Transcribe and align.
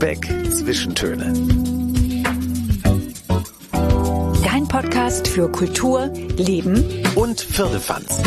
Lübeck 0.00 0.28
Zwischentöne. 0.52 1.32
Dein 4.44 4.68
Podcast 4.68 5.26
für 5.26 5.50
Kultur, 5.50 6.06
Leben 6.36 7.02
und 7.16 7.40
Firlefanz. 7.40 8.22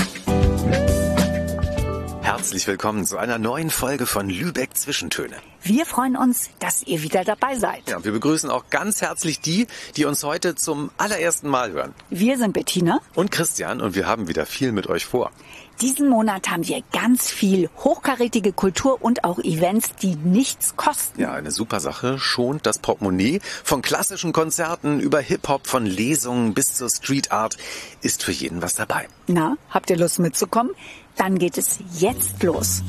Herzlich 2.21 2.67
willkommen 2.67 3.05
zu 3.05 3.17
einer 3.17 3.37
neuen 3.37 3.69
Folge 3.69 4.05
von 4.05 4.29
Lübeck 4.29 4.75
Zwischentöne. 4.75 5.37
Wir 5.63 5.85
freuen 5.85 6.17
uns, 6.17 6.49
dass 6.59 6.83
ihr 6.83 7.03
wieder 7.03 7.23
dabei 7.23 7.57
seid. 7.57 7.89
Ja, 7.89 8.03
wir 8.03 8.11
begrüßen 8.11 8.49
auch 8.49 8.65
ganz 8.69 9.01
herzlich 9.01 9.39
die, 9.39 9.67
die 9.95 10.03
uns 10.03 10.25
heute 10.25 10.55
zum 10.55 10.91
allerersten 10.97 11.47
Mal 11.47 11.71
hören. 11.71 11.93
Wir 12.09 12.37
sind 12.37 12.51
Bettina 12.51 12.99
und 13.15 13.31
Christian 13.31 13.79
und 13.79 13.95
wir 13.95 14.07
haben 14.07 14.27
wieder 14.27 14.45
viel 14.45 14.73
mit 14.73 14.87
euch 14.87 15.05
vor. 15.05 15.31
Diesen 15.79 16.09
Monat 16.09 16.49
haben 16.49 16.67
wir 16.67 16.81
ganz 16.91 17.29
viel 17.29 17.69
hochkarätige 17.77 18.53
Kultur 18.53 19.01
und 19.01 19.23
auch 19.23 19.39
Events, 19.39 19.91
die 20.01 20.15
nichts 20.15 20.75
kosten. 20.75 21.21
Ja, 21.21 21.33
eine 21.33 21.51
super 21.51 21.79
Sache. 21.79 22.19
Schont 22.19 22.65
das 22.65 22.79
Portemonnaie. 22.79 23.39
Von 23.63 23.81
klassischen 23.81 24.33
Konzerten 24.33 24.99
über 24.99 25.19
Hip-Hop, 25.19 25.67
von 25.67 25.85
Lesungen 25.85 26.53
bis 26.53 26.75
zur 26.75 26.89
Street 26.89 27.31
Art 27.31 27.57
ist 28.01 28.23
für 28.23 28.31
jeden 28.31 28.61
was 28.61 28.75
dabei. 28.75 29.07
Na, 29.27 29.57
habt 29.69 29.89
ihr 29.89 29.97
Lust 29.97 30.19
mitzukommen? 30.19 30.71
Dann 31.15 31.39
geht 31.39 31.57
es 31.57 31.79
jetzt 31.97 32.43
los. 32.43 32.83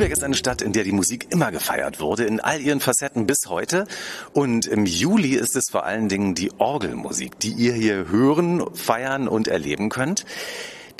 Lübeck 0.00 0.14
ist 0.14 0.24
eine 0.24 0.34
Stadt, 0.34 0.62
in 0.62 0.72
der 0.72 0.84
die 0.84 0.92
Musik 0.92 1.26
immer 1.28 1.52
gefeiert 1.52 2.00
wurde, 2.00 2.24
in 2.24 2.40
all 2.40 2.58
ihren 2.62 2.80
Facetten 2.80 3.26
bis 3.26 3.40
heute. 3.48 3.86
Und 4.32 4.64
im 4.64 4.86
Juli 4.86 5.34
ist 5.34 5.56
es 5.56 5.68
vor 5.70 5.84
allen 5.84 6.08
Dingen 6.08 6.34
die 6.34 6.52
Orgelmusik, 6.56 7.38
die 7.38 7.52
ihr 7.52 7.74
hier 7.74 8.08
hören, 8.08 8.64
feiern 8.74 9.28
und 9.28 9.46
erleben 9.46 9.90
könnt. 9.90 10.24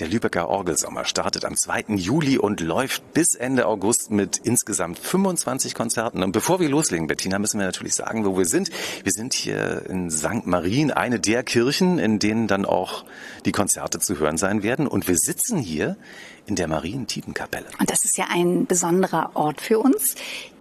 Der 0.00 0.08
Lübecker 0.08 0.48
Orgelsommer 0.48 1.06
startet 1.06 1.46
am 1.46 1.56
2. 1.56 1.94
Juli 1.96 2.36
und 2.36 2.60
läuft 2.60 3.14
bis 3.14 3.34
Ende 3.34 3.66
August 3.66 4.10
mit 4.10 4.38
insgesamt 4.38 4.98
25 4.98 5.74
Konzerten. 5.74 6.22
Und 6.22 6.32
bevor 6.32 6.60
wir 6.60 6.68
loslegen, 6.68 7.06
Bettina, 7.06 7.38
müssen 7.38 7.58
wir 7.58 7.66
natürlich 7.66 7.94
sagen, 7.94 8.26
wo 8.26 8.36
wir 8.36 8.46
sind. 8.46 8.70
Wir 9.02 9.12
sind 9.12 9.32
hier 9.32 9.84
in 9.88 10.10
St. 10.10 10.46
Marien, 10.46 10.90
eine 10.90 11.20
der 11.20 11.42
Kirchen, 11.42 11.98
in 11.98 12.18
denen 12.18 12.48
dann 12.48 12.66
auch 12.66 13.04
die 13.46 13.52
Konzerte 13.52 13.98
zu 13.98 14.18
hören 14.18 14.36
sein 14.36 14.62
werden. 14.62 14.86
Und 14.86 15.08
wir 15.08 15.16
sitzen 15.16 15.58
hier 15.58 15.96
in 16.46 16.56
der 16.56 16.68
Marientiepenkapelle. 16.68 17.66
Und 17.78 17.90
das 17.90 18.04
ist 18.04 18.16
ja 18.18 18.26
ein 18.30 18.66
besonderer 18.66 19.30
Ort 19.34 19.60
für 19.60 19.78
uns, 19.78 20.14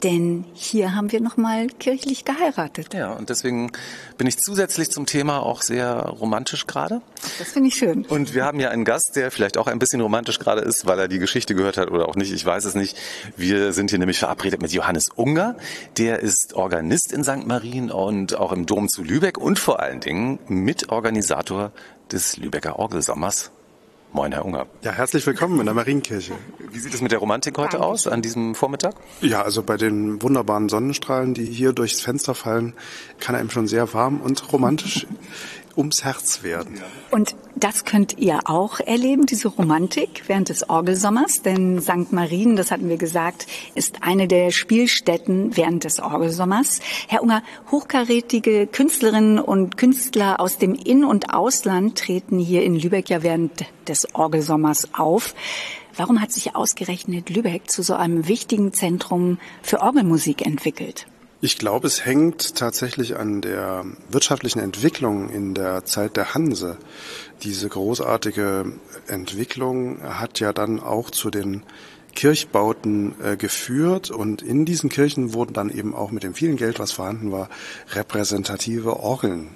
denn 0.04 0.46
hier 0.54 0.96
haben 0.96 1.12
wir 1.12 1.20
nochmal 1.20 1.68
kirchlich 1.68 2.26
geheiratet. 2.26 2.94
Ja, 2.94 3.14
und 3.14 3.30
deswegen 3.30 3.72
bin 4.18 4.28
ich 4.28 4.38
zusätzlich 4.38 4.92
zum 4.92 5.06
Thema 5.06 5.42
auch 5.44 5.62
sehr 5.62 5.94
romantisch 5.94 6.68
gerade. 6.68 7.02
Das 7.38 7.50
finde 7.50 7.70
ich 7.70 7.76
schön. 7.76 8.06
Und 8.06 8.34
wir 8.34 8.46
haben 8.46 8.60
ja 8.60 8.70
einen 8.70 8.86
Gast, 8.86 9.16
der 9.16 9.32
vielleicht 9.32 9.58
auch 9.58 9.68
ein 9.68 9.80
bisschen 9.80 10.02
romantisch 10.02 10.40
gerade 10.40 10.62
ist, 10.62 10.86
weil 10.86 11.00
er 11.00 11.08
die 11.08 11.20
Geschichte 11.20 11.56
gehört 11.56 11.78
hat 11.78 11.92
oder 11.92 12.08
auch 12.08 12.16
nicht, 12.16 12.32
ich 12.32 12.46
weiß 12.46 12.66
es 12.66 12.76
nicht. 12.76 12.98
Wir 13.36 13.74
sind 13.74 13.90
hier 13.90 14.00
nämlich 14.00 14.20
verabredet 14.20 14.62
mit 14.62 14.72
Johannes 14.72 15.10
Unger. 15.16 15.56
Der 15.98 16.20
ist 16.20 16.54
Organist 16.54 17.12
in 17.12 17.24
St. 17.24 17.46
Marien 17.46 17.92
und 17.92 18.36
auch 18.36 18.52
im 18.52 18.66
Dom 18.66 18.90
zu 18.90 19.04
Lübeck 19.04 19.38
und 19.38 19.60
vor 19.60 19.80
allen 19.80 20.00
Dingen 20.00 20.40
Mitorganisator 20.48 21.72
des 22.12 22.38
Lübecker 22.38 22.80
Orgelsommers. 22.80 23.52
Moin, 24.12 24.32
Herr 24.32 24.44
Unger. 24.44 24.66
Ja, 24.82 24.92
herzlich 24.92 25.26
willkommen 25.28 25.60
in 25.60 25.66
der 25.66 25.76
Marienkirche. 25.76 26.34
Wie 26.72 26.80
sieht 26.80 26.96
es 26.96 27.02
mit 27.02 27.12
der 27.12 27.20
Romantik 27.20 27.56
heute 27.60 27.74
Danke. 27.74 27.86
aus, 27.86 28.08
an 28.08 28.24
diesem 28.24 28.56
Vormittag? 28.56 28.96
Ja, 29.22 29.44
also 29.44 29.62
bei 29.62 29.78
den 29.78 30.20
wunderbaren 30.24 30.68
Sonnenstrahlen, 30.68 31.36
die 31.36 31.46
hier 31.46 31.74
durchs 31.74 32.02
Fenster 32.02 32.34
fallen, 32.34 32.74
kann 33.20 33.36
einem 33.36 33.52
schon 33.52 33.68
sehr 33.68 33.94
warm 33.94 34.20
und 34.20 34.52
romantisch 34.52 35.06
ums 35.76 36.04
Herz 36.04 36.44
werden. 36.44 36.82
Und 37.12 37.36
das 37.56 37.86
könnt 37.86 38.18
ihr 38.18 38.40
auch 38.46 38.80
erleben, 38.80 39.26
diese 39.26 39.50
Romantik 39.50 40.24
während 40.28 40.50
des 40.50 40.70
Orgelsommers, 40.70 41.42
denn 41.42 41.82
St. 41.82 42.12
Marien, 42.12 42.56
das 42.56 42.72
hatten 42.72 42.90
wir 42.90 42.98
gesagt, 42.98 43.48
ist 43.76 44.04
eine 44.04 44.28
der 44.28 44.52
Spielstätten 44.52 45.58
während 45.58 45.84
des 45.84 46.00
Orgelsommers. 46.00 46.80
Herr 47.08 47.22
Unger, 47.22 47.44
hochkarätige 47.72 48.68
Künstlerinnen 48.68 49.40
und 49.40 49.78
Künstler 49.78 50.40
aus 50.40 50.58
dem 50.58 50.74
In- 50.76 51.04
und 51.04 51.34
Ausland 51.34 51.98
treten 51.98 52.40
hier 52.40 52.64
in 52.64 52.76
Lübeck 52.76 53.10
ja 53.10 53.24
während 53.24 53.66
des 53.88 54.14
Orgelsommers 54.16 54.94
auf. 54.94 55.36
Warum 55.96 56.22
hat 56.22 56.32
sich 56.32 56.56
ausgerechnet 56.56 57.30
Lübeck 57.30 57.70
zu 57.70 57.84
so 57.84 57.94
einem 57.94 58.28
wichtigen 58.28 58.72
Zentrum 58.72 59.38
für 59.62 59.82
Orgelmusik 59.82 60.46
entwickelt? 60.46 61.08
Ich 61.42 61.58
glaube, 61.58 61.88
es 61.88 62.06
hängt 62.06 62.56
tatsächlich 62.56 63.16
an 63.16 63.40
der 63.40 63.86
wirtschaftlichen 64.10 64.60
Entwicklung 64.60 65.30
in 65.30 65.54
der 65.54 65.86
Zeit 65.86 66.18
der 66.18 66.34
Hanse. 66.34 66.78
Diese 67.44 67.70
großartige 67.70 68.74
Entwicklung 69.08 70.04
hat 70.04 70.42
ja 70.42 70.52
dann 70.52 70.82
auch 70.82 71.10
zu 71.12 71.30
den 71.30 71.64
Kirchbauten 72.14 73.16
äh, 73.24 73.38
geführt 73.38 74.12
und 74.12 74.42
in 74.42 74.66
diesen 74.66 74.90
Kirchen 74.90 75.34
wurden 75.34 75.54
dann 75.54 75.70
eben 75.70 75.96
auch 75.96 76.12
mit 76.12 76.24
dem 76.24 76.34
vielen 76.34 76.58
Geld, 76.58 76.78
was 76.78 76.92
vorhanden 76.92 77.32
war, 77.32 77.48
repräsentative 77.94 79.00
Orgeln 79.00 79.52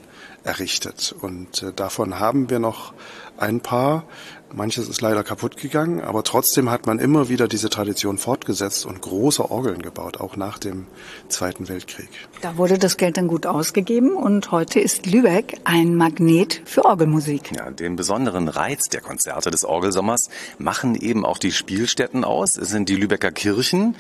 errichtet. 0.46 1.14
Und 1.20 1.64
äh, 1.64 1.74
davon 1.74 2.18
haben 2.18 2.50
wir 2.50 2.60
noch 2.60 2.94
ein 3.36 3.60
paar. 3.60 4.06
Manches 4.56 4.88
ist 4.88 5.02
leider 5.02 5.24
kaputt 5.24 5.58
gegangen, 5.58 6.02
aber 6.02 6.24
trotzdem 6.24 6.70
hat 6.70 6.86
man 6.86 7.00
immer 7.00 7.28
wieder 7.28 7.48
diese 7.48 7.70
Tradition 7.70 8.20
fortgesetzt 8.20 8.86
und 8.86 9.02
große 9.02 9.50
Orgeln 9.50 9.82
gebaut, 9.82 10.20
auch 10.20 10.36
nach 10.36 10.60
dem 10.60 10.86
Zweiten 11.28 11.70
Weltkrieg. 11.70 12.10
Da 12.42 12.56
wurde 12.58 12.78
das 12.78 12.98
Geld 12.98 13.18
dann 13.18 13.28
gut 13.28 13.48
ausgegeben 13.48 14.14
und 14.14 14.52
heute 14.52 14.80
ist 14.80 15.08
Lübeck 15.08 15.60
ein 15.64 15.96
Magnet 15.96 16.62
für 16.66 16.86
Orgelmusik. 16.86 17.52
Ja, 17.56 17.72
den 17.72 17.96
besonderen 17.96 18.48
Reiz 18.48 18.90
der 18.90 19.02
Konzerte 19.02 19.50
des 19.50 19.66
Orgelsommers 19.66 20.30
machen 20.60 20.94
eben 20.96 21.26
auch 21.26 21.40
die 21.40 21.52
Spielstätten 21.52 22.24
aus. 22.24 22.56
Es 22.56 22.70
sind 22.70 22.90
die 22.90 22.96
Lübecker 22.96 23.32
Kirchen, 23.32 23.96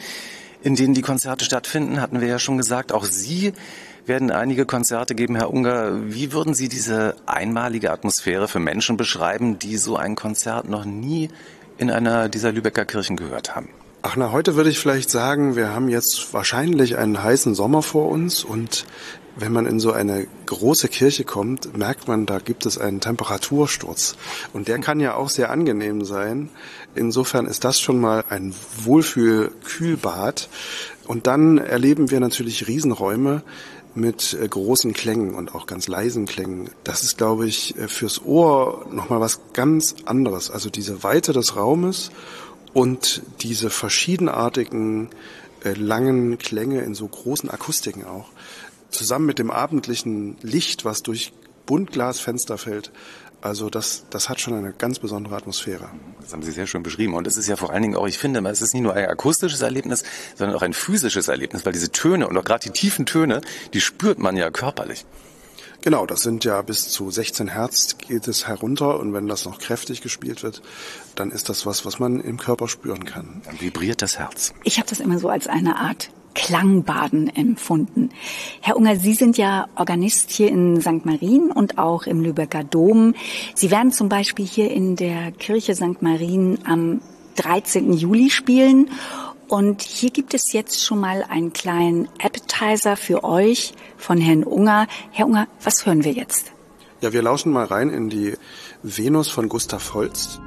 in 0.62 0.76
denen 0.76 0.94
die 0.94 1.02
Konzerte 1.02 1.46
stattfinden, 1.46 2.00
hatten 2.00 2.22
wir 2.22 2.28
ja 2.28 2.38
schon 2.38 2.58
gesagt. 2.58 2.92
Auch 2.92 3.06
Sie 3.06 3.54
werden 4.06 4.32
einige 4.32 4.66
Konzerte 4.66 5.16
geben. 5.16 5.36
Herr 5.36 5.52
Unger, 5.52 5.92
wie 6.12 6.32
würden 6.34 6.54
Sie 6.54 6.70
diese 6.70 7.16
einmalige 7.26 7.92
Atmosphäre 7.92 8.48
für 8.48 8.60
Menschen 8.60 8.98
beschreiben, 8.98 9.60
die 9.60 9.78
so 9.78 9.96
ein 9.96 10.16
Konzert 10.16 10.70
noch 10.70 10.86
nie 10.86 11.30
in 11.78 11.90
einer 11.90 12.30
dieser 12.30 12.52
Lübecker 12.52 12.86
Kirchen 12.86 13.16
gehört 13.16 13.56
haben? 13.56 13.70
Ach 14.02 14.18
na, 14.18 14.34
heute 14.34 14.56
würde 14.56 14.70
ich 14.70 14.80
vielleicht 14.80 15.10
sagen, 15.10 15.56
wir 15.56 15.70
haben 15.70 15.88
jetzt 15.88 16.34
wahrscheinlich 16.34 16.98
einen 16.98 17.24
heißen 17.24 17.56
Sommer 17.56 17.82
vor 17.82 18.10
uns 18.10 18.44
und 18.44 18.86
wenn 19.36 19.52
man 19.52 19.66
in 19.66 19.80
so 19.80 19.92
eine 19.92 20.28
große 20.46 20.90
Kirche 20.90 21.24
kommt, 21.24 21.76
merkt 21.76 22.08
man, 22.08 22.26
da 22.26 22.40
gibt 22.40 22.66
es 22.66 22.78
einen 22.78 23.00
Temperatursturz. 23.00 24.16
Und 24.52 24.68
der 24.68 24.78
kann 24.80 25.00
ja 25.00 25.16
auch 25.16 25.30
sehr 25.30 25.50
angenehm 25.50 26.06
sein. 26.06 26.50
Insofern 26.94 27.48
ist 27.48 27.64
das 27.64 27.80
schon 27.80 28.00
mal 28.00 28.24
ein 28.30 28.54
Wohlfühl-Kühlbad. 28.84 30.50
Und 31.08 31.26
dann 31.26 31.58
erleben 31.58 32.12
wir 32.12 32.20
natürlich 32.20 32.68
Riesenräume, 32.68 33.42
mit 33.96 34.38
äh, 34.42 34.48
großen 34.48 34.94
Klängen 34.94 35.36
und 35.36 35.54
auch 35.54 35.68
ganz 35.68 35.88
leisen 35.88 36.26
Klängen. 36.26 36.70
Das 36.84 37.04
ist, 37.04 37.18
glaube 37.18 37.48
ich, 37.48 37.78
äh, 37.78 37.88
fürs 37.88 38.24
Ohr 38.24 38.88
nochmal 38.92 39.20
was 39.20 39.42
ganz 39.54 39.96
anderes. 40.06 40.50
Also 40.50 40.70
diese 40.70 41.04
Weite 41.04 41.34
des 41.34 41.56
Raumes 41.56 42.12
und 42.74 43.22
diese 43.42 43.70
verschiedenartigen 43.70 45.10
äh, 45.64 45.74
langen 45.74 46.38
Klänge 46.38 46.82
in 46.82 46.96
so 46.96 47.08
großen 47.08 47.50
Akustiken 47.50 48.04
auch. 48.04 48.30
Zusammen 48.90 49.26
mit 49.26 49.40
dem 49.40 49.52
abendlichen 49.52 50.38
Licht, 50.42 50.86
was 50.86 51.04
durch 51.04 51.34
Buntglasfenster 51.66 52.58
fällt, 52.58 52.92
also 53.44 53.70
das, 53.70 54.06
das 54.10 54.30
hat 54.30 54.40
schon 54.40 54.54
eine 54.54 54.72
ganz 54.72 55.00
besondere 55.00 55.36
Atmosphäre. 55.36 55.90
Das 56.22 56.32
haben 56.32 56.44
Sie 56.44 56.52
sehr 56.52 56.66
schön 56.66 56.82
beschrieben. 56.82 57.14
Und 57.14 57.28
es 57.28 57.36
ist 57.36 57.48
ja 57.48 57.58
vor 57.58 57.72
allen 57.72 57.82
Dingen 57.82 57.96
auch, 57.98 58.08
ich 58.08 58.18
finde, 58.18 58.40
es 58.50 58.62
ist 58.62 58.74
nicht 58.74 58.84
nur 58.84 58.94
ein 58.94 59.06
akustisches 59.06 59.62
Erlebnis, 59.62 60.04
sondern 60.36 60.56
auch 60.56 60.62
ein 60.62 60.74
physisches 60.74 61.28
Erlebnis, 61.28 61.66
weil 61.66 61.74
diese 61.74 61.92
Töne 61.92 62.28
und 62.28 62.38
auch 62.38 62.46
gerade 62.46 62.64
die 62.64 62.70
tiefen 62.70 63.06
Töne, 63.06 63.42
die 63.74 63.82
spürt 63.82 64.18
man 64.18 64.38
ja 64.38 64.50
körperlich. 64.50 65.06
Genau, 65.82 66.06
das 66.06 66.22
sind 66.22 66.46
ja 66.46 66.62
bis 66.62 66.88
zu 66.88 67.12
16 67.12 67.50
Hertz 67.50 67.98
geht 67.98 68.30
es 68.30 68.48
herunter 68.48 68.98
und 69.02 69.14
wenn 69.14 69.28
das 69.28 69.44
noch 69.44 69.60
kräftig 69.60 70.00
gespielt 70.00 70.42
wird, 70.42 70.62
dann 71.16 71.30
ist 71.30 71.50
das 71.50 71.66
was, 71.66 71.86
was 71.86 72.00
man 72.00 72.22
im 72.22 72.38
Körper 72.38 72.70
spüren 72.70 73.04
kann. 73.04 73.42
Dann 73.44 73.60
vibriert 73.60 74.02
das 74.02 74.18
Herz. 74.18 74.54
Ich 74.64 74.78
habe 74.78 74.88
das 74.88 75.02
immer 75.02 75.20
so 75.20 75.28
als 75.28 75.48
eine 75.48 75.76
Art 75.76 76.10
Klangbaden 76.34 77.34
empfunden. 77.36 78.10
Herr 78.62 78.78
Unger, 78.78 78.96
Sie 78.96 79.14
sind 79.14 79.38
ja 79.38 79.68
Organist 79.76 80.32
hier 80.32 80.50
in 80.50 80.82
St. 80.82 81.06
Marien 81.06 81.52
und 81.52 81.78
auch 81.78 82.04
im 82.04 82.22
Lübecker 82.22 82.64
Dom. 82.64 83.16
Sie 83.56 83.72
werden 83.72 83.92
zum 83.92 84.10
Beispiel 84.10 84.46
hier 84.46 84.72
in 84.72 84.96
der 84.96 85.32
Kirche 85.32 85.76
St. 85.76 86.02
Marien 86.02 86.60
am 86.66 87.02
13. 87.36 87.94
Juli 87.94 88.30
spielen. 88.30 88.90
Und 89.48 89.82
hier 89.82 90.10
gibt 90.10 90.34
es 90.34 90.54
jetzt 90.54 90.84
schon 90.84 91.00
mal 91.00 91.24
einen 91.30 91.54
kleinen 91.54 92.08
Appetizer 92.22 92.96
für 92.96 93.24
euch 93.24 93.74
von 93.98 94.18
Herrn 94.18 94.44
Unger. 94.44 94.88
Herr 95.12 95.28
Unger, 95.28 95.48
was 95.64 95.86
hören 95.86 96.04
wir 96.04 96.14
jetzt? 96.14 96.52
Ja, 97.02 97.14
wir 97.14 97.22
lauschen 97.22 97.52
mal 97.52 97.66
rein 97.66 97.90
in 97.90 98.10
die 98.10 98.34
Venus 98.82 99.30
von 99.30 99.50
Gustav 99.50 99.94
Holst. 99.94 100.42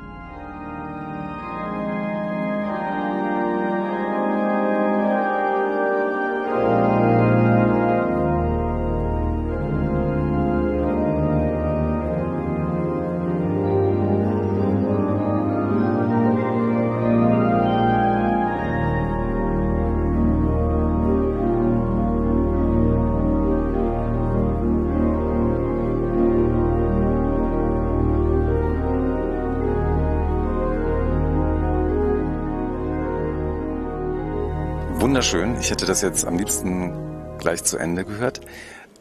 Wunderschön. 35.33 35.61
Ich 35.61 35.71
hätte 35.73 35.87
das 35.87 36.03
jetzt 36.03 36.25
am 36.25 36.39
liebsten 36.39 36.93
gleich 37.39 37.65
zu 37.65 37.79
Ende 37.79 38.05
gehört. 38.05 38.41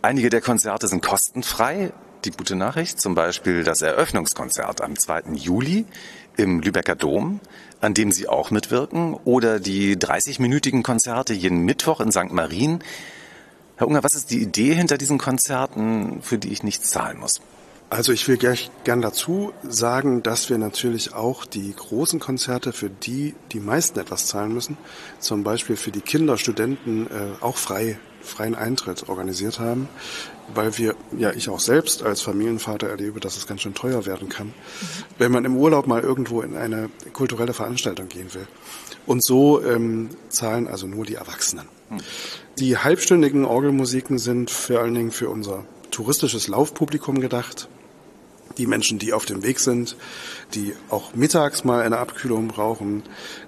Einige 0.02 0.32
der 0.32 0.42
Konzerte 0.42 0.88
sind 0.88 1.04
kostenfrei. 1.06 1.92
Die 2.24 2.32
gute 2.32 2.56
Nachricht, 2.56 3.00
zum 3.00 3.14
Beispiel 3.14 3.64
das 3.64 3.84
Eröffnungskonzert 3.84 4.82
am 4.82 4.98
2. 4.98 5.34
Juli 5.36 5.86
im 6.36 6.62
Lübecker 6.62 6.96
Dom, 6.96 7.42
an 7.80 7.94
dem 7.94 8.12
Sie 8.12 8.28
auch 8.28 8.50
mitwirken, 8.50 9.14
oder 9.14 9.60
die 9.60 9.98
30-minütigen 9.98 10.82
Konzerte 10.82 11.36
jeden 11.36 11.60
Mittwoch 11.60 12.00
in 12.00 12.12
St. 12.12 12.32
Marien. 12.32 12.84
Herr 13.78 13.88
Unger, 13.88 14.04
was 14.04 14.16
ist 14.16 14.32
die 14.32 14.42
Idee 14.42 14.74
hinter 14.74 14.98
diesen 14.98 15.20
Konzerten, 15.20 16.24
für 16.24 16.40
die 16.40 16.52
ich 16.52 16.64
nichts 16.64 16.90
zahlen 16.90 17.20
muss? 17.20 17.40
Also 17.90 18.12
ich 18.12 18.28
will 18.28 18.38
gleich 18.38 18.72
gern 18.84 19.02
dazu 19.02 19.54
sagen, 19.64 20.24
dass 20.24 20.50
wir 20.50 20.58
natürlich 20.58 21.14
auch 21.14 21.46
die 21.46 21.74
großen 21.74 22.20
Konzerte, 22.20 22.74
für 22.74 22.90
die 22.90 23.36
die 23.52 23.60
meisten 23.60 24.00
etwas 24.00 24.26
zahlen 24.26 24.54
müssen, 24.54 24.76
zum 25.20 25.44
Beispiel 25.44 25.76
für 25.76 25.92
die 25.92 26.02
Kinder, 26.02 26.38
Studenten, 26.38 27.06
äh, 27.08 27.44
auch 27.44 27.58
frei, 27.58 28.00
freien 28.22 28.56
Eintritt 28.56 29.08
organisiert 29.08 29.60
haben, 29.60 29.88
weil 30.54 30.80
wir, 30.80 30.96
ja 31.16 31.32
ich 31.32 31.48
auch 31.48 31.60
selbst 31.60 32.02
als 32.02 32.22
Familienvater 32.22 32.90
erlebe, 32.90 33.20
dass 33.20 33.38
es 33.38 33.46
ganz 33.46 33.62
schön 33.62 33.76
teuer 33.76 34.08
werden 34.08 34.30
kann, 34.30 34.54
wenn 35.20 35.32
man 35.32 35.46
im 35.46 35.56
Urlaub 35.56 35.86
mal 35.86 36.02
irgendwo 36.02 36.42
in 36.42 36.58
eine 36.58 36.90
kulturelle 37.14 37.54
Veranstaltung 37.54 38.10
gehen 38.10 38.34
will. 38.34 38.48
Und 39.06 39.24
so 39.24 39.64
ähm, 39.64 40.10
zahlen 40.30 40.68
also 40.68 40.88
nur 40.88 41.06
die 41.06 41.16
Erwachsenen. 41.16 41.68
Die 42.58 42.80
halbstündigen 42.80 43.46
Orgelmusiken 43.46 44.18
sind 44.18 44.50
vor 44.50 44.80
allen 44.80 44.96
Dingen 44.96 45.12
für 45.12 45.30
unser 45.30 45.66
touristisches 45.92 46.48
Laufpublikum 46.48 47.22
gedacht 47.22 47.70
die 48.58 48.68
Menschen, 48.68 49.00
die 49.00 49.14
auf 49.14 49.26
dem 49.26 49.44
Weg 49.44 49.60
sind, 49.60 49.96
die 50.54 50.74
auch 50.90 51.14
mittags 51.14 51.64
mal 51.64 51.82
eine 51.82 51.98
Abkühlung 51.98 52.48
brauchen, 52.48 53.04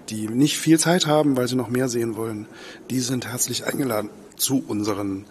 die 0.10 0.28
nicht 0.28 0.58
viel 0.58 0.80
Zeit 0.80 1.08
haben, 1.08 1.38
weil 1.38 1.48
sie 1.48 1.56
noch 1.56 1.70
mehr 1.70 1.90
sehen 1.90 2.16
wollen, 2.16 2.48
die 2.90 3.00
sind 3.00 3.28
herzlich 3.28 3.66
eingeladen 3.66 4.10
zu 4.36 4.64
unseren 4.68 5.26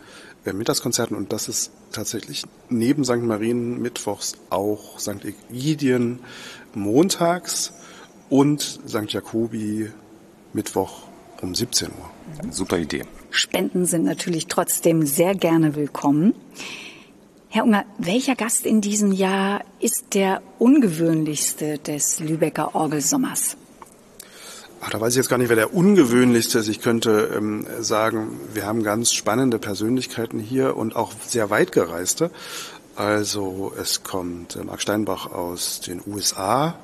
äh, 0.44 0.52
Mittagskonzerten 0.52 1.17
und 1.17 1.32
das 1.32 1.49
ist 1.49 1.73
tatsächlich 1.93 2.44
neben 2.69 3.05
St. 3.05 3.23
Marien 3.23 3.81
mittwochs 3.81 4.34
auch 4.50 4.99
St. 4.99 5.25
Egidien 5.25 6.20
montags 6.75 7.73
und 8.28 8.61
St. 8.87 9.08
Jakobi 9.08 9.90
Mittwoch 10.52 11.02
um 11.43 11.55
17 11.55 11.88
Uhr. 11.88 12.52
Super 12.52 12.78
Idee. 12.78 13.05
Spenden 13.31 13.87
sind 13.87 14.05
natürlich 14.05 14.46
trotzdem 14.46 15.06
sehr 15.06 15.34
gerne 15.34 15.76
willkommen. 15.76 16.34
Herr 17.56 17.64
Unger, 17.64 17.87
welcher 17.97 18.35
Gast 18.35 18.67
in 18.67 18.82
diesem 18.82 19.12
Jahr 19.12 19.64
ist 19.81 20.12
der 20.12 20.43
ungewöhnlichste 20.58 21.79
des 21.79 22.20
Lübecker 22.20 22.75
Orgelsommers? 22.75 23.56
Ach, 24.82 24.91
da 24.91 25.00
weiß 25.00 25.14
ich 25.14 25.17
jetzt 25.17 25.31
gar 25.31 25.38
nicht, 25.38 25.49
wer 25.49 25.56
der 25.56 25.73
ungewöhnlichste 25.73 26.58
ist. 26.58 26.69
Ich 26.69 26.82
könnte 26.82 27.31
ähm, 27.35 27.67
sagen, 27.81 28.38
wir 28.53 28.67
haben 28.67 28.82
ganz 28.82 29.14
spannende 29.14 29.58
Persönlichkeiten 29.58 30.38
hier 30.38 30.76
und 30.76 30.97
auch 30.97 31.14
sehr 31.26 31.49
weit 31.49 31.73
gereiste. 31.73 32.31
Also 32.94 33.73
es 33.81 34.02
kommt 34.02 34.56
äh, 34.56 34.62
Mark 34.62 34.82
Steinbach 34.82 35.32
aus 35.32 35.81
den 35.81 36.02
USA 36.06 36.79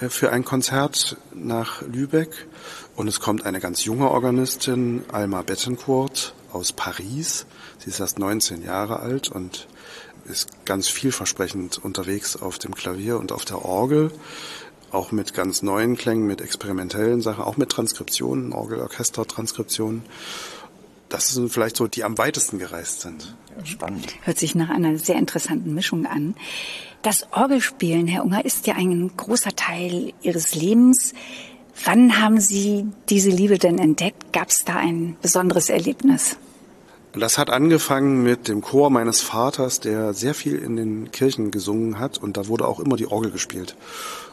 äh, 0.00 0.08
für 0.08 0.32
ein 0.32 0.44
Konzert 0.44 1.16
nach 1.32 1.80
Lübeck 1.82 2.48
und 2.96 3.06
es 3.06 3.20
kommt 3.20 3.46
eine 3.46 3.60
ganz 3.60 3.84
junge 3.84 4.10
Organistin, 4.10 5.04
Alma 5.12 5.42
Bettencourt 5.42 6.34
aus 6.52 6.72
Paris. 6.72 7.46
Sie 7.78 7.90
ist 7.90 8.00
erst 8.00 8.18
19 8.18 8.64
Jahre 8.64 8.98
alt 8.98 9.28
und 9.28 9.68
ist 10.26 10.64
ganz 10.64 10.88
vielversprechend 10.88 11.78
unterwegs 11.82 12.36
auf 12.36 12.58
dem 12.58 12.74
Klavier 12.74 13.18
und 13.18 13.32
auf 13.32 13.44
der 13.44 13.64
Orgel, 13.64 14.10
auch 14.90 15.12
mit 15.12 15.34
ganz 15.34 15.62
neuen 15.62 15.96
Klängen, 15.96 16.26
mit 16.26 16.40
experimentellen 16.40 17.20
Sachen, 17.20 17.44
auch 17.44 17.56
mit 17.56 17.70
Transkriptionen, 17.70 18.52
Orgelorchester-Transkriptionen. 18.52 20.02
Das 21.08 21.28
sind 21.28 21.52
vielleicht 21.52 21.76
so, 21.76 21.86
die 21.86 22.04
am 22.04 22.16
weitesten 22.16 22.58
gereist 22.58 23.02
sind. 23.02 23.36
Ja, 23.56 23.66
spannend. 23.66 24.14
Hört 24.22 24.38
sich 24.38 24.54
nach 24.54 24.70
einer 24.70 24.98
sehr 24.98 25.16
interessanten 25.16 25.74
Mischung 25.74 26.06
an. 26.06 26.34
Das 27.02 27.26
Orgelspielen, 27.32 28.06
Herr 28.06 28.24
Unger, 28.24 28.44
ist 28.44 28.66
ja 28.66 28.74
ein 28.74 29.10
großer 29.16 29.54
Teil 29.56 30.12
Ihres 30.22 30.54
Lebens. 30.54 31.14
Wann 31.84 32.20
haben 32.20 32.40
Sie 32.40 32.86
diese 33.08 33.30
Liebe 33.30 33.58
denn 33.58 33.78
entdeckt? 33.78 34.32
Gab 34.32 34.50
es 34.50 34.64
da 34.64 34.76
ein 34.76 35.16
besonderes 35.20 35.68
Erlebnis? 35.68 36.36
Das 37.14 37.36
hat 37.36 37.50
angefangen 37.50 38.22
mit 38.22 38.48
dem 38.48 38.62
Chor 38.62 38.88
meines 38.88 39.20
Vaters, 39.20 39.80
der 39.80 40.14
sehr 40.14 40.32
viel 40.32 40.56
in 40.56 40.76
den 40.76 41.10
Kirchen 41.10 41.50
gesungen 41.50 41.98
hat 41.98 42.16
und 42.16 42.38
da 42.38 42.48
wurde 42.48 42.66
auch 42.66 42.80
immer 42.80 42.96
die 42.96 43.06
Orgel 43.06 43.30
gespielt. 43.30 43.76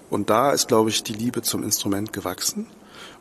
Und 0.09 0.29
da 0.29 0.51
ist, 0.51 0.69
glaube 0.69 0.89
ich, 0.89 1.03
die 1.03 1.11
Liebe 1.11 1.41
zum 1.41 1.61
Instrument 1.61 2.13
gewachsen. 2.13 2.67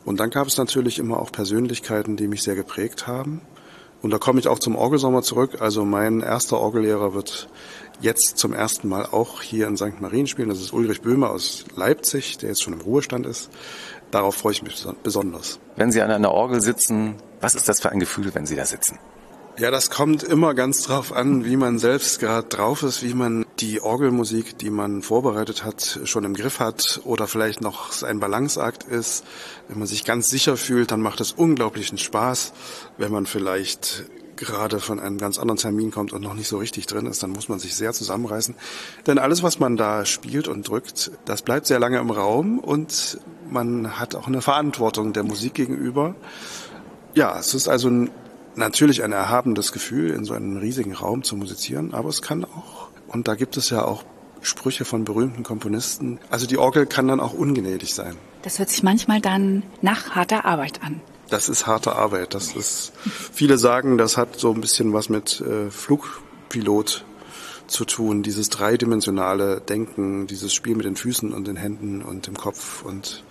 Und 0.05 0.21
dann 0.21 0.29
gab 0.29 0.47
es 0.47 0.57
natürlich 0.57 0.97
immer 0.97 1.19
auch 1.19 1.33
Persönlichkeiten, 1.33 2.15
die 2.15 2.29
mich 2.29 2.41
sehr 2.41 2.55
geprägt 2.55 3.05
haben. 3.05 3.41
Und 4.01 4.11
da 4.11 4.17
komme 4.17 4.39
ich 4.39 4.47
auch 4.47 4.59
zum 4.59 4.77
Orgelsommer 4.77 5.23
zurück. 5.23 5.61
Also 5.61 5.83
mein 5.83 6.21
erster 6.21 6.57
Orgellehrer 6.57 7.13
wird 7.13 7.49
jetzt 7.99 8.37
zum 8.37 8.53
ersten 8.53 8.87
Mal 8.87 9.05
auch 9.07 9.41
hier 9.41 9.67
in 9.67 9.75
St. 9.75 9.99
Marien 9.99 10.27
spielen. 10.27 10.47
Das 10.47 10.61
ist 10.61 10.71
Ulrich 10.71 11.01
Böhme 11.01 11.29
aus 11.29 11.65
Leipzig, 11.75 12.37
der 12.37 12.49
jetzt 12.49 12.63
schon 12.63 12.73
im 12.73 12.81
Ruhestand 12.81 13.25
ist. 13.25 13.49
Darauf 14.09 14.35
freue 14.35 14.53
ich 14.53 14.63
mich 14.63 14.85
besonders. 15.03 15.59
Wenn 15.75 15.91
Sie 15.91 16.01
an 16.01 16.11
einer 16.11 16.31
Orgel 16.31 16.61
sitzen, 16.61 17.15
was 17.41 17.55
ist 17.55 17.67
das 17.67 17.81
für 17.81 17.89
ein 17.89 17.99
Gefühl, 17.99 18.33
wenn 18.33 18.45
Sie 18.45 18.55
da 18.55 18.65
sitzen? 18.65 18.97
Ja, 19.59 19.71
das 19.71 19.89
kommt 19.89 20.23
immer 20.23 20.53
ganz 20.53 20.83
drauf 20.83 21.11
an, 21.11 21.43
wie 21.43 21.57
man 21.57 21.79
selbst 21.79 22.21
gerade 22.21 22.47
drauf 22.47 22.81
ist, 22.81 23.03
wie 23.03 23.13
man 23.13 23.45
die 23.59 23.81
Orgelmusik, 23.81 24.57
die 24.57 24.69
man 24.69 25.01
vorbereitet 25.01 25.65
hat, 25.65 25.99
schon 26.05 26.23
im 26.23 26.33
Griff 26.33 26.61
hat 26.61 27.01
oder 27.03 27.27
vielleicht 27.27 27.59
noch 27.59 28.01
ein 28.01 28.21
Balanceakt 28.21 28.85
ist. 28.85 29.25
Wenn 29.67 29.79
man 29.79 29.87
sich 29.87 30.05
ganz 30.05 30.29
sicher 30.29 30.55
fühlt, 30.55 30.91
dann 30.91 31.01
macht 31.01 31.19
es 31.19 31.33
unglaublichen 31.33 31.97
Spaß. 31.97 32.53
Wenn 32.97 33.11
man 33.11 33.25
vielleicht 33.25 34.05
gerade 34.37 34.79
von 34.79 34.97
einem 34.97 35.17
ganz 35.17 35.37
anderen 35.37 35.57
Termin 35.57 35.91
kommt 35.91 36.13
und 36.13 36.21
noch 36.21 36.35
nicht 36.35 36.47
so 36.47 36.57
richtig 36.57 36.85
drin 36.85 37.05
ist, 37.05 37.21
dann 37.21 37.31
muss 37.31 37.49
man 37.49 37.59
sich 37.59 37.75
sehr 37.75 37.91
zusammenreißen. 37.91 38.55
Denn 39.07 39.17
alles, 39.17 39.43
was 39.43 39.59
man 39.59 39.75
da 39.75 40.05
spielt 40.05 40.47
und 40.47 40.69
drückt, 40.69 41.11
das 41.25 41.41
bleibt 41.41 41.67
sehr 41.67 41.79
lange 41.79 41.97
im 41.97 42.11
Raum 42.11 42.59
und 42.59 43.19
man 43.51 43.99
hat 43.99 44.15
auch 44.15 44.27
eine 44.27 44.41
Verantwortung 44.41 45.11
der 45.11 45.23
Musik 45.23 45.53
gegenüber. 45.53 46.15
Ja, 47.13 47.37
es 47.37 47.53
ist 47.53 47.67
also 47.67 47.89
ein 47.89 48.09
natürlich 48.59 49.03
ein 49.03 49.11
erhabendes 49.11 49.71
Gefühl, 49.71 50.11
in 50.11 50.25
so 50.25 50.33
einem 50.33 50.57
riesigen 50.57 50.93
Raum 50.93 51.23
zu 51.23 51.35
musizieren, 51.35 51.93
aber 51.93 52.09
es 52.09 52.21
kann 52.21 52.45
auch, 52.45 52.89
und 53.07 53.27
da 53.27 53.35
gibt 53.35 53.57
es 53.57 53.69
ja 53.69 53.83
auch 53.83 54.03
Sprüche 54.41 54.85
von 54.85 55.03
berühmten 55.03 55.43
Komponisten, 55.43 56.19
also 56.29 56.47
die 56.47 56.57
Orgel 56.57 56.85
kann 56.85 57.07
dann 57.07 57.19
auch 57.19 57.33
ungnädig 57.33 57.93
sein. 57.93 58.15
Das 58.43 58.59
hört 58.59 58.69
sich 58.69 58.83
manchmal 58.83 59.19
dann 59.19 59.63
nach 59.81 60.11
harter 60.11 60.45
Arbeit 60.45 60.81
an. 60.83 61.01
Das 61.29 61.49
ist 61.49 61.67
harte 61.67 61.95
Arbeit. 61.95 62.33
Das 62.33 62.55
ist, 62.55 62.91
viele 63.33 63.57
sagen, 63.57 63.97
das 63.97 64.17
hat 64.17 64.39
so 64.39 64.51
ein 64.51 64.61
bisschen 64.61 64.93
was 64.93 65.09
mit 65.09 65.41
äh, 65.41 65.69
Flugpilot 65.69 67.05
zu 67.67 67.85
tun, 67.85 68.23
dieses 68.23 68.49
dreidimensionale 68.49 69.61
Denken, 69.61 70.25
dieses 70.25 70.53
Spiel 70.53 70.75
mit 70.75 70.85
den 70.85 70.95
Füßen 70.95 71.31
und 71.31 71.47
den 71.47 71.55
Händen 71.55 72.01
und 72.01 72.25
dem 72.25 72.35
Kopf 72.35 72.83
und 72.83 73.23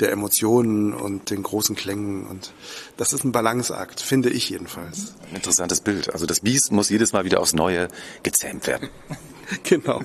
der 0.00 0.12
Emotionen 0.12 0.92
und 0.92 1.30
den 1.30 1.42
großen 1.42 1.74
Klängen. 1.76 2.26
Und 2.26 2.52
das 2.96 3.12
ist 3.12 3.24
ein 3.24 3.32
Balanceakt, 3.32 4.00
finde 4.00 4.30
ich 4.30 4.50
jedenfalls. 4.50 5.14
Interessantes 5.34 5.80
Bild. 5.80 6.12
Also 6.12 6.26
das 6.26 6.40
Biest 6.40 6.72
muss 6.72 6.90
jedes 6.90 7.12
Mal 7.12 7.24
wieder 7.24 7.40
aufs 7.40 7.52
Neue 7.52 7.88
gezähmt 8.22 8.66
werden. 8.66 8.88
genau. 9.62 10.00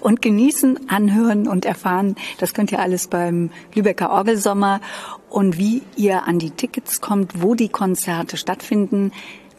Und 0.00 0.22
genießen, 0.22 0.88
anhören 0.88 1.48
und 1.48 1.64
erfahren, 1.64 2.14
das 2.38 2.54
könnt 2.54 2.70
ihr 2.72 2.80
alles 2.80 3.08
beim 3.08 3.50
Lübecker 3.74 4.10
Orgelsommer. 4.10 4.80
Und 5.28 5.58
wie 5.58 5.82
ihr 5.96 6.24
an 6.24 6.38
die 6.38 6.50
Tickets 6.50 7.00
kommt, 7.00 7.42
wo 7.42 7.54
die 7.54 7.68
Konzerte 7.68 8.36
stattfinden, 8.36 9.12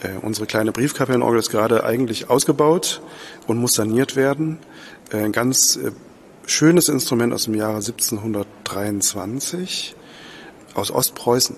Äh, 0.02 0.14
unsere 0.22 0.48
kleine 0.48 0.72
Briefkapellenorgel 0.72 1.38
ist 1.38 1.50
gerade 1.50 1.84
eigentlich 1.84 2.30
ausgebaut 2.30 3.00
und 3.46 3.58
muss 3.58 3.74
saniert 3.74 4.16
werden. 4.16 4.58
Äh, 5.12 5.18
ein 5.18 5.30
ganz 5.30 5.76
äh, 5.76 5.92
schönes 6.46 6.88
Instrument 6.88 7.32
aus 7.32 7.44
dem 7.44 7.54
Jahre 7.54 7.76
1723 7.76 9.94
aus 10.74 10.90
Ostpreußen. 10.90 11.54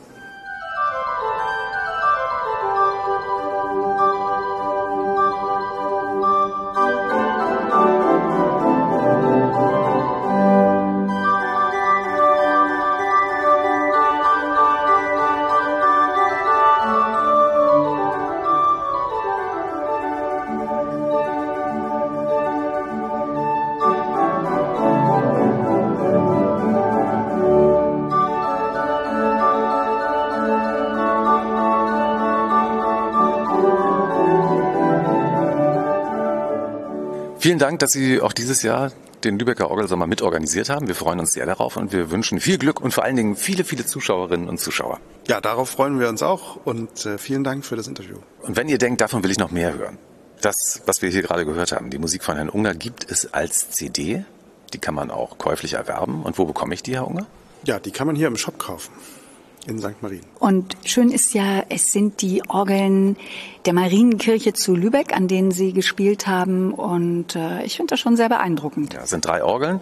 Dass 37.83 37.93
Sie 37.93 38.21
auch 38.21 38.33
dieses 38.33 38.63
Jahr 38.63 38.93
den 39.25 39.39
Lübecker 39.39 39.69
Orgelsommer 39.69 40.07
mitorganisiert 40.07 40.71
haben. 40.71 40.87
Wir 40.87 40.95
freuen 40.95 41.19
uns 41.19 41.33
sehr 41.33 41.47
darauf 41.47 41.77
und 41.77 41.93
wir 41.93 42.13
wünschen 42.13 42.41
viel 42.41 42.57
Glück 42.57 42.81
und 42.81 42.95
vor 42.95 43.03
allen 43.03 43.17
Dingen 43.17 43.35
viele, 43.35 43.65
viele 43.65 43.85
Zuschauerinnen 43.85 44.49
und 44.49 44.61
Zuschauer. 44.61 45.01
Ja, 45.27 45.41
darauf 45.41 45.71
freuen 45.71 45.99
wir 45.99 46.09
uns 46.09 46.23
auch 46.23 46.65
und 46.65 47.07
äh, 47.07 47.19
vielen 47.19 47.43
Dank 47.43 47.65
für 47.65 47.75
das 47.75 47.89
Interview. 47.89 48.19
Und 48.43 48.57
wenn 48.57 48.69
ihr 48.69 48.79
denkt, 48.79 49.01
davon 49.01 49.25
will 49.25 49.33
ich 49.33 49.39
noch 49.39 49.51
mehr 49.51 49.77
hören, 49.77 49.99
das, 50.41 50.83
was 50.87 51.03
wir 51.03 51.11
hier 51.11 51.23
gerade 51.23 51.45
gehört 51.45 51.73
haben, 51.73 51.91
die 51.91 51.99
Musik 51.99 52.23
von 52.23 52.37
Herrn 52.37 52.51
Unger, 52.51 52.75
gibt 52.75 53.11
es 53.11 53.33
als 53.35 53.71
CD. 53.71 54.25
Die 54.73 54.79
kann 54.79 54.95
man 54.95 55.11
auch 55.11 55.39
käuflich 55.39 55.75
erwerben. 55.75 56.23
Und 56.23 56.39
wo 56.39 56.45
bekomme 56.45 56.75
ich 56.75 56.83
die, 56.85 56.95
Herr 56.95 57.07
Unger? 57.07 57.27
Ja, 57.65 57.81
die 57.81 57.91
kann 57.91 58.07
man 58.07 58.17
hier 58.17 58.29
im 58.29 58.37
Shop 58.37 58.59
kaufen 58.59 58.93
in 59.67 59.79
St. 59.79 60.03
Marien. 60.03 60.25
Und 60.39 60.77
schön 60.85 61.11
ist 61.11 61.35
ja, 61.35 61.65
es 61.69 61.93
sind 61.93 62.21
die 62.21 62.43
Orgeln 62.49 63.17
der 63.65 63.73
Marienkirche 63.73 64.53
zu 64.53 64.75
Lübeck, 64.75 65.15
an 65.15 65.29
denen 65.29 65.53
Sie 65.53 65.73
gespielt 65.73 66.27
haben. 66.27 66.75
Und 66.75 67.37
äh, 67.37 67.63
ich 67.65 67.77
finde 67.77 67.91
das 67.91 68.01
schon 68.01 68.17
sehr 68.17 68.29
beeindruckend. 68.29 68.95
Ja, 68.95 69.03
es 69.03 69.11
sind 69.11 69.25
drei 69.25 69.45
Orgeln. 69.45 69.81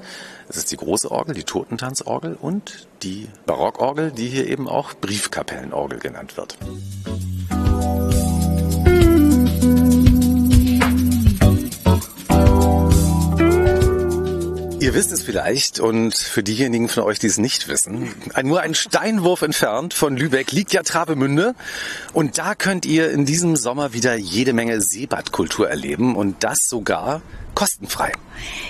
Es 0.48 0.56
ist 0.56 0.70
die 0.72 0.76
große 0.76 1.10
Orgel, 1.10 1.34
die 1.34 1.44
Totentanzorgel 1.44 2.36
und 2.40 2.88
die 3.02 3.28
Barockorgel, 3.46 4.10
die 4.10 4.26
hier 4.26 4.48
eben 4.48 4.68
auch 4.68 4.94
Briefkapellenorgel 4.94 5.98
genannt 5.98 6.36
wird. 6.36 6.58
Ihr 14.80 14.94
wisst 14.94 15.12
es 15.12 15.20
vielleicht 15.20 15.78
und 15.78 16.16
für 16.16 16.42
diejenigen 16.42 16.88
von 16.88 17.02
euch, 17.02 17.18
die 17.18 17.26
es 17.26 17.36
nicht 17.36 17.68
wissen, 17.68 18.14
nur 18.42 18.62
ein 18.62 18.74
Steinwurf 18.74 19.42
entfernt 19.42 19.92
von 19.92 20.16
Lübeck 20.16 20.52
liegt 20.52 20.72
ja 20.72 20.82
Travemünde 20.82 21.54
und 22.14 22.38
da 22.38 22.54
könnt 22.54 22.86
ihr 22.86 23.10
in 23.10 23.26
diesem 23.26 23.56
Sommer 23.56 23.92
wieder 23.92 24.16
jede 24.16 24.54
Menge 24.54 24.80
Seebadkultur 24.80 25.68
erleben 25.68 26.16
und 26.16 26.42
das 26.44 26.60
sogar 26.66 27.20
kostenfrei. 27.54 28.12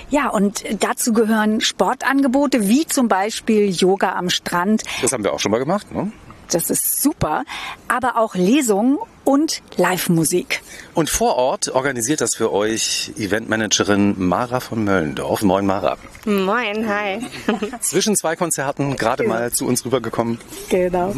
Ja, 0.09 0.27
und 0.27 0.65
dazu 0.81 1.13
gehören 1.13 1.61
Sportangebote 1.61 2.67
wie 2.67 2.85
zum 2.85 3.07
Beispiel 3.07 3.69
Yoga 3.69 4.17
am 4.17 4.29
Strand. 4.29 4.83
Das 5.01 5.13
haben 5.13 5.23
wir 5.23 5.31
auch 5.31 5.39
schon 5.39 5.51
mal 5.51 5.59
gemacht, 5.59 5.93
ne? 5.93 6.11
Das 6.51 6.69
ist 6.69 7.01
super. 7.01 7.45
Aber 7.87 8.17
auch 8.17 8.35
Lesungen 8.35 8.97
und 9.23 9.61
Live-Musik. 9.77 10.61
Und 10.93 11.09
vor 11.09 11.35
Ort 11.35 11.69
organisiert 11.69 12.21
das 12.21 12.35
für 12.35 12.51
euch 12.51 13.11
Eventmanagerin 13.17 14.15
Mara 14.17 14.59
von 14.59 14.83
Möllendorf. 14.83 15.41
Moin 15.41 15.65
Mara. 15.65 15.97
Moin, 16.25 16.87
hi. 16.87 17.21
Zwischen 17.81 18.15
zwei 18.15 18.35
Konzerten 18.35 18.95
gerade 18.97 19.23
genau. 19.23 19.35
mal 19.35 19.51
zu 19.51 19.65
uns 19.65 19.85
rübergekommen. 19.85 20.39
Genau. 20.69 21.13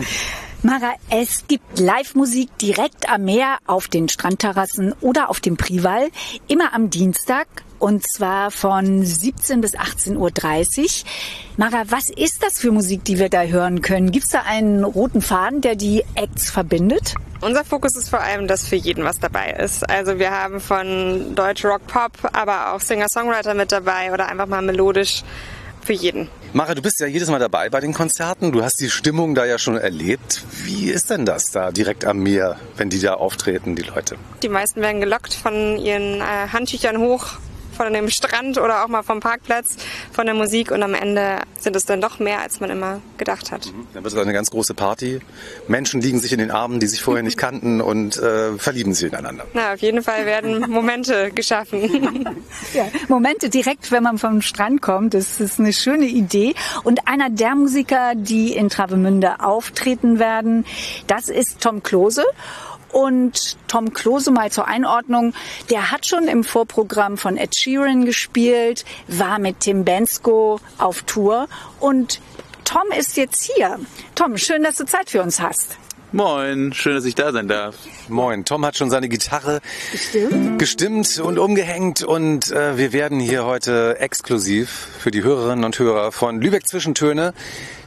Mara, 0.62 0.94
es 1.10 1.46
gibt 1.48 1.78
Live-Musik 1.80 2.58
direkt 2.58 3.10
am 3.10 3.26
Meer 3.26 3.58
auf 3.68 3.90
den 3.90 4.08
Strandterrassen 4.08 4.94
oder 5.02 5.30
auf 5.30 5.42
dem 5.42 5.58
Prival, 5.58 6.10
immer 6.48 6.74
am 6.74 6.90
Dienstag 6.90 7.48
und 7.84 8.08
zwar 8.08 8.50
von 8.50 9.04
17 9.04 9.60
bis 9.60 9.76
18.30 9.76 10.16
Uhr. 10.18 11.10
Mara, 11.58 11.84
was 11.90 12.10
ist 12.10 12.42
das 12.42 12.58
für 12.58 12.72
Musik, 12.72 13.04
die 13.04 13.20
wir 13.20 13.28
da 13.28 13.44
hören 13.44 13.82
können? 13.82 14.12
Gibt 14.12 14.24
es 14.24 14.32
da 14.32 14.44
einen 14.44 14.86
roten 14.86 15.22
Faden, 15.22 15.60
der 15.60 15.76
die 15.76 16.06
Acts 16.16 16.50
verbindet? 16.50 17.16
Unser 17.42 17.66
Fokus 17.66 17.98
ist 17.98 18.08
vor 18.08 18.22
allem, 18.22 18.48
dass 18.48 18.66
für 18.66 18.78
jeden 18.78 19.04
was 19.04 19.20
dabei 19.20 19.52
ist. 19.52 19.90
Also 19.90 20.18
wir 20.18 20.32
haben 20.32 20.62
von 20.62 21.36
Deutsch 21.36 21.66
Rock 21.66 21.86
Pop, 21.88 22.12
aber 22.32 22.72
auch 22.72 22.80
Singer-Songwriter 22.80 23.54
mit 23.54 23.74
dabei 23.74 24.14
oder 24.14 24.30
einfach 24.30 24.48
mal 24.48 24.62
melodisch 24.62 25.24
für 25.82 25.92
jeden. 25.92 26.30
Mara, 26.54 26.76
du 26.76 26.82
bist 26.82 27.02
ja 27.02 27.08
jedes 27.08 27.30
Mal 27.30 27.40
dabei 27.40 27.70
bei 27.70 27.82
den 27.82 27.94
Konzerten. 27.94 28.54
Du 28.54 28.64
hast 28.64 28.80
die 28.80 28.90
Stimmung 28.90 29.36
da 29.36 29.44
ja 29.44 29.58
schon 29.60 29.76
erlebt. 29.76 30.46
Wie 30.64 30.90
ist 30.90 31.10
denn 31.10 31.26
das 31.26 31.52
da 31.52 31.72
direkt 31.74 32.06
am 32.06 32.20
Meer, 32.20 32.56
wenn 32.78 32.90
die 32.90 33.02
da 33.02 33.16
auftreten, 33.16 33.76
die 33.76 33.82
Leute? 33.82 34.16
Die 34.42 34.48
meisten 34.48 34.80
werden 34.80 35.02
gelockt 35.02 35.34
von 35.34 35.78
ihren 35.78 36.22
äh, 36.22 36.48
Handtüchern 36.54 37.00
hoch 37.00 37.40
von 37.76 37.92
dem 37.94 38.10
Strand 38.10 38.58
oder 38.58 38.84
auch 38.84 38.88
mal 38.88 39.04
vom 39.04 39.20
Parkplatz, 39.20 39.76
von 40.12 40.26
der 40.26 40.36
Musik 40.36 40.72
und 40.72 40.84
am 40.84 40.94
Ende 40.94 41.40
sind 41.60 41.76
es 41.76 41.86
dann 41.86 42.02
doch 42.02 42.20
mehr, 42.20 42.40
als 42.42 42.60
man 42.60 42.70
immer 42.70 43.02
gedacht 43.18 43.52
hat. 43.52 43.66
Mhm. 43.68 43.88
Dann 43.94 44.04
wird 44.04 44.14
es 44.14 44.20
eine 44.20 44.34
ganz 44.34 44.52
große 44.52 44.74
Party. 44.74 45.20
Menschen 45.68 46.02
liegen 46.02 46.20
sich 46.20 46.34
in 46.34 46.40
den 46.40 46.52
Armen, 46.52 46.80
die 46.80 46.88
sich 46.88 47.02
vorher 47.02 47.24
nicht 47.24 47.38
kannten 47.44 47.82
und 47.82 48.18
äh, 48.18 48.58
verlieben 48.58 48.94
sich 48.94 49.12
ineinander. 49.12 49.46
Na, 49.54 49.74
auf 49.74 49.80
jeden 49.80 50.04
Fall 50.04 50.26
werden 50.26 50.60
Momente 50.70 51.32
geschaffen. 51.32 52.28
ja, 52.74 52.88
Momente 53.08 53.50
direkt, 53.50 53.92
wenn 53.92 54.04
man 54.04 54.18
vom 54.18 54.42
Strand 54.42 54.82
kommt, 54.82 55.14
das 55.14 55.40
ist 55.40 55.60
eine 55.60 55.74
schöne 55.74 56.06
Idee. 56.06 56.54
Und 56.84 57.08
einer 57.08 57.30
der 57.30 57.56
Musiker, 57.56 58.14
die 58.16 58.54
in 58.54 58.70
Travemünde 58.70 59.40
auftreten 59.40 60.20
werden, 60.20 60.66
das 61.08 61.30
ist 61.30 61.62
Tom 61.62 61.84
Klose. 61.84 62.24
Und 62.94 63.58
Tom 63.68 63.92
Klose 63.94 64.32
mal 64.32 64.52
zur 64.52 64.68
Einordnung, 64.68 65.34
der 65.70 65.92
hat 65.92 66.06
schon 66.06 66.28
im 66.28 66.44
Vorprogramm 66.44 67.18
von 67.18 67.38
Ed 67.38 67.56
Sheeran 67.56 68.06
gespielt, 68.06 68.86
war 69.08 69.40
mit 69.40 69.62
Tim 69.62 69.84
Bensko 69.84 70.60
auf 70.78 71.02
Tour 71.02 71.48
und 71.80 72.22
Tom 72.64 72.92
ist 72.98 73.18
jetzt 73.18 73.44
hier. 73.44 73.80
Tom, 74.16 74.38
schön, 74.38 74.64
dass 74.64 74.78
du 74.78 74.86
Zeit 74.86 75.10
für 75.10 75.22
uns 75.22 75.42
hast. 75.42 75.76
Moin, 76.16 76.74
schön, 76.74 76.94
dass 76.94 77.06
ich 77.06 77.16
da 77.16 77.32
sein 77.32 77.48
darf. 77.48 77.76
Moin, 78.08 78.46
Tom 78.46 78.64
hat 78.68 78.78
schon 78.78 78.92
seine 78.92 79.10
Gitarre 79.10 79.62
gestimmt, 79.92 80.60
gestimmt 80.60 81.20
und 81.20 81.40
umgehängt 81.40 82.04
und 82.04 82.52
äh, 82.52 82.78
wir 82.78 82.94
werden 82.94 83.20
hier 83.20 83.46
heute 83.46 84.00
exklusiv 84.00 84.70
für 84.70 85.10
die 85.10 85.24
Hörerinnen 85.24 85.66
und 85.66 85.80
Hörer 85.80 86.12
von 86.12 86.40
Lübeck 86.40 86.68
Zwischentöne 86.68 87.34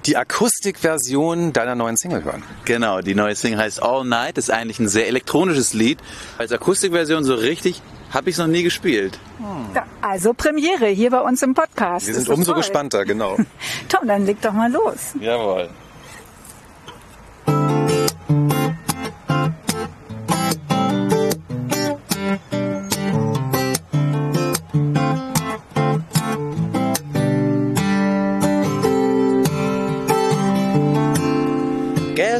die 0.06 0.16
Akustikversion 0.16 1.52
deiner 1.52 1.76
neuen 1.76 1.97
Single 1.97 2.25
hören. 2.25 2.42
Genau, 2.64 3.00
die 3.00 3.14
neue 3.14 3.37
Single 3.37 3.61
heißt 3.61 3.80
All 3.80 4.04
Night, 4.04 4.38
ist 4.38 4.50
eigentlich 4.50 4.80
ein 4.80 4.88
sehr 4.88 5.06
elektronisches 5.06 5.73
Lied. 5.73 6.00
Als 6.37 6.50
Akustikversion 6.50 7.23
so 7.23 7.35
richtig 7.35 7.80
habe 8.11 8.28
ich 8.28 8.35
es 8.35 8.40
noch 8.40 8.49
nie 8.49 8.64
gespielt. 8.64 9.21
Hm. 9.38 9.80
Also 10.00 10.35
Premiere 10.35 10.88
hier 10.88 11.11
bei 11.11 11.21
uns 11.21 11.42
im 11.42 11.54
Podcast. 11.54 12.09
Wir 12.09 12.14
sind 12.14 12.28
umso 12.28 12.50
toll. 12.50 12.61
gespannter, 12.61 13.04
genau. 13.04 13.37
Tom, 13.88 14.09
dann 14.09 14.26
leg 14.26 14.42
doch 14.42 14.52
mal 14.52 14.73
los. 14.73 15.14
Jawohl. 15.21 15.71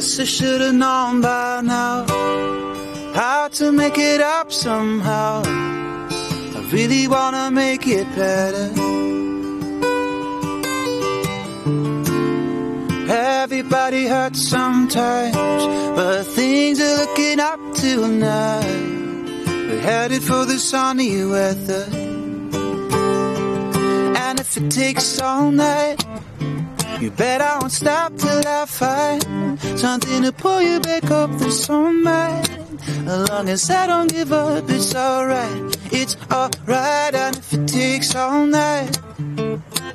Guess 0.07 0.19
I 0.19 0.23
should 0.23 0.61
have 0.61 0.73
known 0.73 1.19
by 1.19 1.59
now 1.61 2.05
how 3.13 3.49
to 3.59 3.73
make 3.73 3.97
it 3.97 4.21
up 4.21 4.53
somehow. 4.53 5.41
I 5.45 6.69
really 6.71 7.09
wanna 7.09 7.51
make 7.51 7.85
it 7.85 8.07
better. 8.15 8.67
Everybody 13.11 14.07
hurts 14.07 14.47
sometimes, 14.47 15.35
but 15.97 16.23
things 16.23 16.79
are 16.79 16.97
looking 17.03 17.41
up 17.41 17.59
tonight. 17.73 18.63
We're 19.67 19.81
headed 19.81 20.23
for 20.23 20.45
the 20.45 20.57
sunny 20.57 21.25
weather. 21.25 21.85
And 24.23 24.39
if 24.39 24.55
it 24.55 24.71
takes 24.71 25.19
all 25.19 25.51
night, 25.51 26.06
you 27.01 27.11
bet 27.11 27.41
I 27.41 27.59
won't 27.59 27.71
stop 27.71 28.15
till 28.17 28.47
I 28.47 28.65
find 28.65 29.59
something 29.79 30.23
to 30.23 30.31
pull 30.31 30.61
you 30.61 30.79
back 30.79 31.09
up 31.11 31.29
the 31.37 31.51
sunlight. 31.51 32.49
As 33.05 33.29
long 33.29 33.49
as 33.49 33.69
I 33.69 33.87
don't 33.87 34.11
give 34.11 34.31
up, 34.31 34.63
it's 34.69 34.95
alright. 34.95 35.77
It's 35.91 36.17
alright, 36.31 37.13
and 37.15 37.37
if 37.37 37.53
it 37.53 37.67
takes 37.67 38.15
all 38.15 38.45
night, 38.45 38.97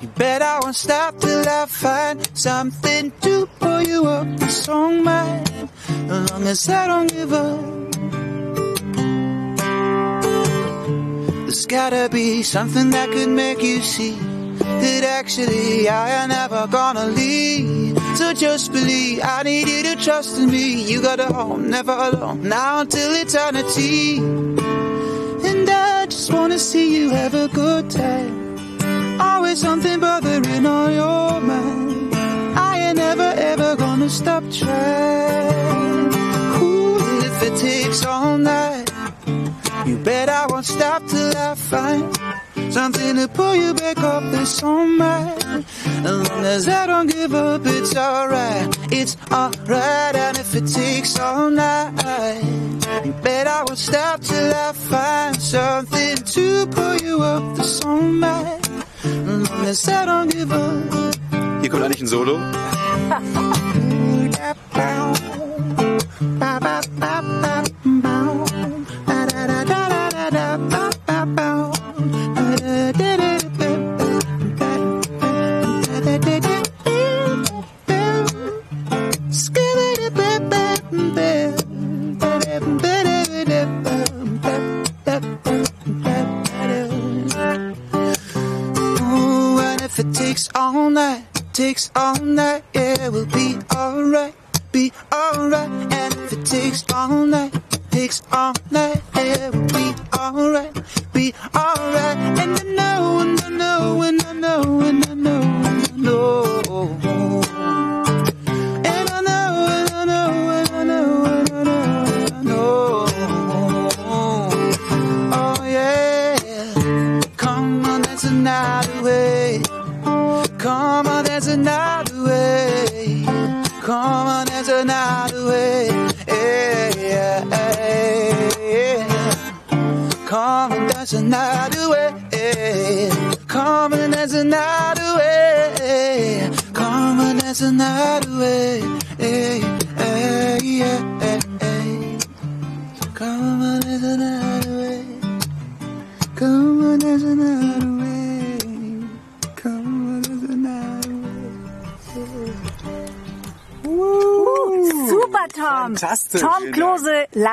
you 0.00 0.08
bet 0.16 0.42
I 0.42 0.60
won't 0.60 0.76
stop 0.76 1.18
till 1.18 1.48
I 1.48 1.66
find 1.66 2.28
something 2.36 3.12
to 3.22 3.46
pull 3.58 3.82
you 3.82 4.06
up 4.06 4.26
the 4.38 4.48
sunlight. 4.48 5.50
As 6.08 6.30
long 6.30 6.46
as 6.46 6.68
I 6.68 6.86
don't 6.86 7.10
give 7.12 7.32
up. 7.32 7.60
There's 11.42 11.66
gotta 11.66 12.08
be 12.10 12.42
something 12.42 12.90
that 12.90 13.10
could 13.10 13.28
make 13.28 13.62
you 13.62 13.80
see 13.82 14.31
that 14.62 15.04
actually 15.04 15.88
I 15.88 16.10
am 16.10 16.28
never 16.28 16.66
gonna 16.66 17.06
leave. 17.06 17.98
So 18.16 18.32
just 18.32 18.72
believe 18.72 19.20
I 19.22 19.42
need 19.42 19.68
you 19.68 19.82
to 19.82 19.96
trust 19.96 20.38
in 20.38 20.50
me. 20.50 20.82
You 20.90 21.02
got 21.02 21.20
a 21.20 21.32
home, 21.32 21.70
never 21.70 21.92
alone, 21.92 22.42
now 22.48 22.80
until 22.80 23.12
eternity. 23.14 24.18
And 24.18 25.68
I 25.68 26.06
just 26.06 26.32
wanna 26.32 26.58
see 26.58 26.96
you 26.96 27.10
have 27.10 27.34
a 27.34 27.48
good 27.48 27.90
time. 27.90 29.20
Always 29.20 29.60
something 29.60 30.00
bothering 30.00 30.66
on 30.66 30.92
your 30.94 31.40
mind. 31.40 32.14
I 32.56 32.80
ain't 32.88 32.96
never 32.96 33.32
ever 33.36 33.76
gonna 33.76 34.10
stop 34.10 34.42
trying. 34.50 36.12
Ooh, 36.62 36.98
if 37.28 37.42
it 37.42 37.56
takes 37.58 38.04
all 38.04 38.38
night, 38.38 38.90
you 39.86 39.96
bet 39.98 40.28
I 40.28 40.46
won't 40.46 40.66
stop 40.66 41.06
till 41.06 41.36
I 41.36 41.54
find 41.54 42.31
something 42.72 43.16
to 43.16 43.28
pull 43.28 43.54
you 43.54 43.74
back 43.74 43.98
up. 43.98 44.22
this 44.32 44.62
alright. 44.62 45.44
As 46.04 46.30
long 46.30 46.44
as 46.44 46.68
I 46.68 46.86
don't 46.86 47.06
give 47.06 47.34
up, 47.34 47.62
it's 47.64 47.94
alright. 47.96 48.66
It's 48.90 49.16
alright, 49.30 50.14
and 50.16 50.38
if 50.38 50.54
it 50.54 50.66
takes 50.66 51.18
all 51.18 51.50
night, 51.50 52.42
you 53.04 53.12
bet 53.22 53.46
I 53.46 53.62
won't 53.64 53.78
stop 53.78 54.20
till 54.20 54.54
I 54.54 54.72
find 54.72 55.40
something 55.40 56.16
to 56.16 56.66
pull 56.68 56.96
you 56.96 57.22
up. 57.22 57.56
this 57.56 57.84
alright. 57.84 58.68
As 59.04 59.50
long 59.50 59.66
as 59.66 59.88
I 59.88 60.04
don't 60.06 60.30
give 60.30 60.52
up. 60.52 61.12
Hier 61.60 61.70
kommt 61.70 61.84
eigentlich 61.84 62.02
ein 62.02 62.08
Solo. 62.08 62.36
Ooh, 67.02 67.51
takes 91.72 91.90
all 91.96 92.22
night, 92.22 92.62
yeah, 92.74 93.08
we'll 93.08 93.24
be 93.24 93.56
alright, 93.74 94.34
be 94.72 94.92
alright. 95.10 95.70
And 95.70 96.12
if 96.12 96.32
it 96.34 96.44
takes 96.44 96.84
all 96.92 97.24
night, 97.24 97.41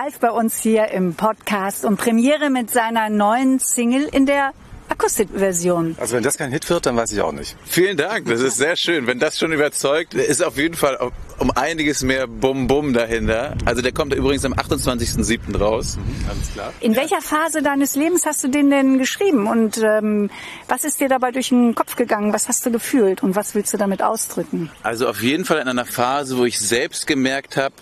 live 0.10 0.20
bei 0.20 0.32
uns 0.32 0.58
hier 0.58 0.88
im 0.88 1.14
Podcast 1.14 1.86
und 1.86 1.98
Premiere 1.98 2.50
mit 2.50 2.72
seiner 2.72 3.10
neuen 3.10 3.60
Single 3.60 4.10
in 4.12 4.26
der 4.26 4.54
Akustikversion. 4.88 5.96
Also 6.00 6.16
wenn 6.16 6.24
das 6.24 6.36
kein 6.36 6.52
Hit 6.52 6.68
wird, 6.68 6.88
dann 6.88 6.96
weiß 6.96 7.12
ich 7.12 7.22
auch 7.22 7.32
nicht. 7.32 7.56
Vielen 7.66 7.96
Dank, 7.96 8.28
das 8.28 8.42
ist 8.42 8.58
sehr 8.58 8.76
schön. 8.76 9.06
Wenn 9.06 9.20
das 9.20 9.38
schon 9.38 9.52
überzeugt, 9.52 10.16
ist 10.16 10.44
auf 10.44 10.58
jeden 10.58 10.74
Fall 10.74 10.98
um 11.38 11.52
einiges 11.52 12.02
mehr 12.02 12.26
Bum-Bum 12.26 12.94
dahinter. 12.94 13.56
Also 13.66 13.84
der 13.84 13.92
kommt 13.92 14.16
übrigens 14.16 14.46
am 14.46 14.54
28.07. 14.54 15.56
raus. 15.60 16.00
Alles 16.28 16.54
klar. 16.54 16.74
In 16.80 16.96
welcher 16.96 17.22
Phase 17.22 17.62
deines 17.62 17.96
Lebens 17.96 18.26
hast 18.26 18.44
du 18.44 18.48
den 18.48 18.72
denn 18.72 18.98
geschrieben 18.98 19.46
und 19.46 19.78
ähm, 19.78 20.32
was 20.68 20.86
ist 20.86 21.00
dir 21.02 21.08
dabei 21.08 21.30
durch 21.30 21.50
den 21.50 21.76
Kopf 21.76 21.96
gegangen? 21.96 22.34
Was 22.34 22.48
hast 22.48 22.66
du 22.66 22.72
gefühlt 22.72 23.22
und 23.22 23.36
was 23.36 23.54
willst 23.54 23.74
du 23.74 23.78
damit 23.78 24.02
ausdrücken? 24.02 24.72
Also 24.82 25.08
auf 25.08 25.22
jeden 25.22 25.46
Fall 25.46 25.60
in 25.60 25.68
einer 25.68 25.86
Phase, 25.86 26.36
wo 26.36 26.46
ich 26.46 26.60
selbst 26.60 27.06
gemerkt 27.06 27.58
habe, 27.58 27.76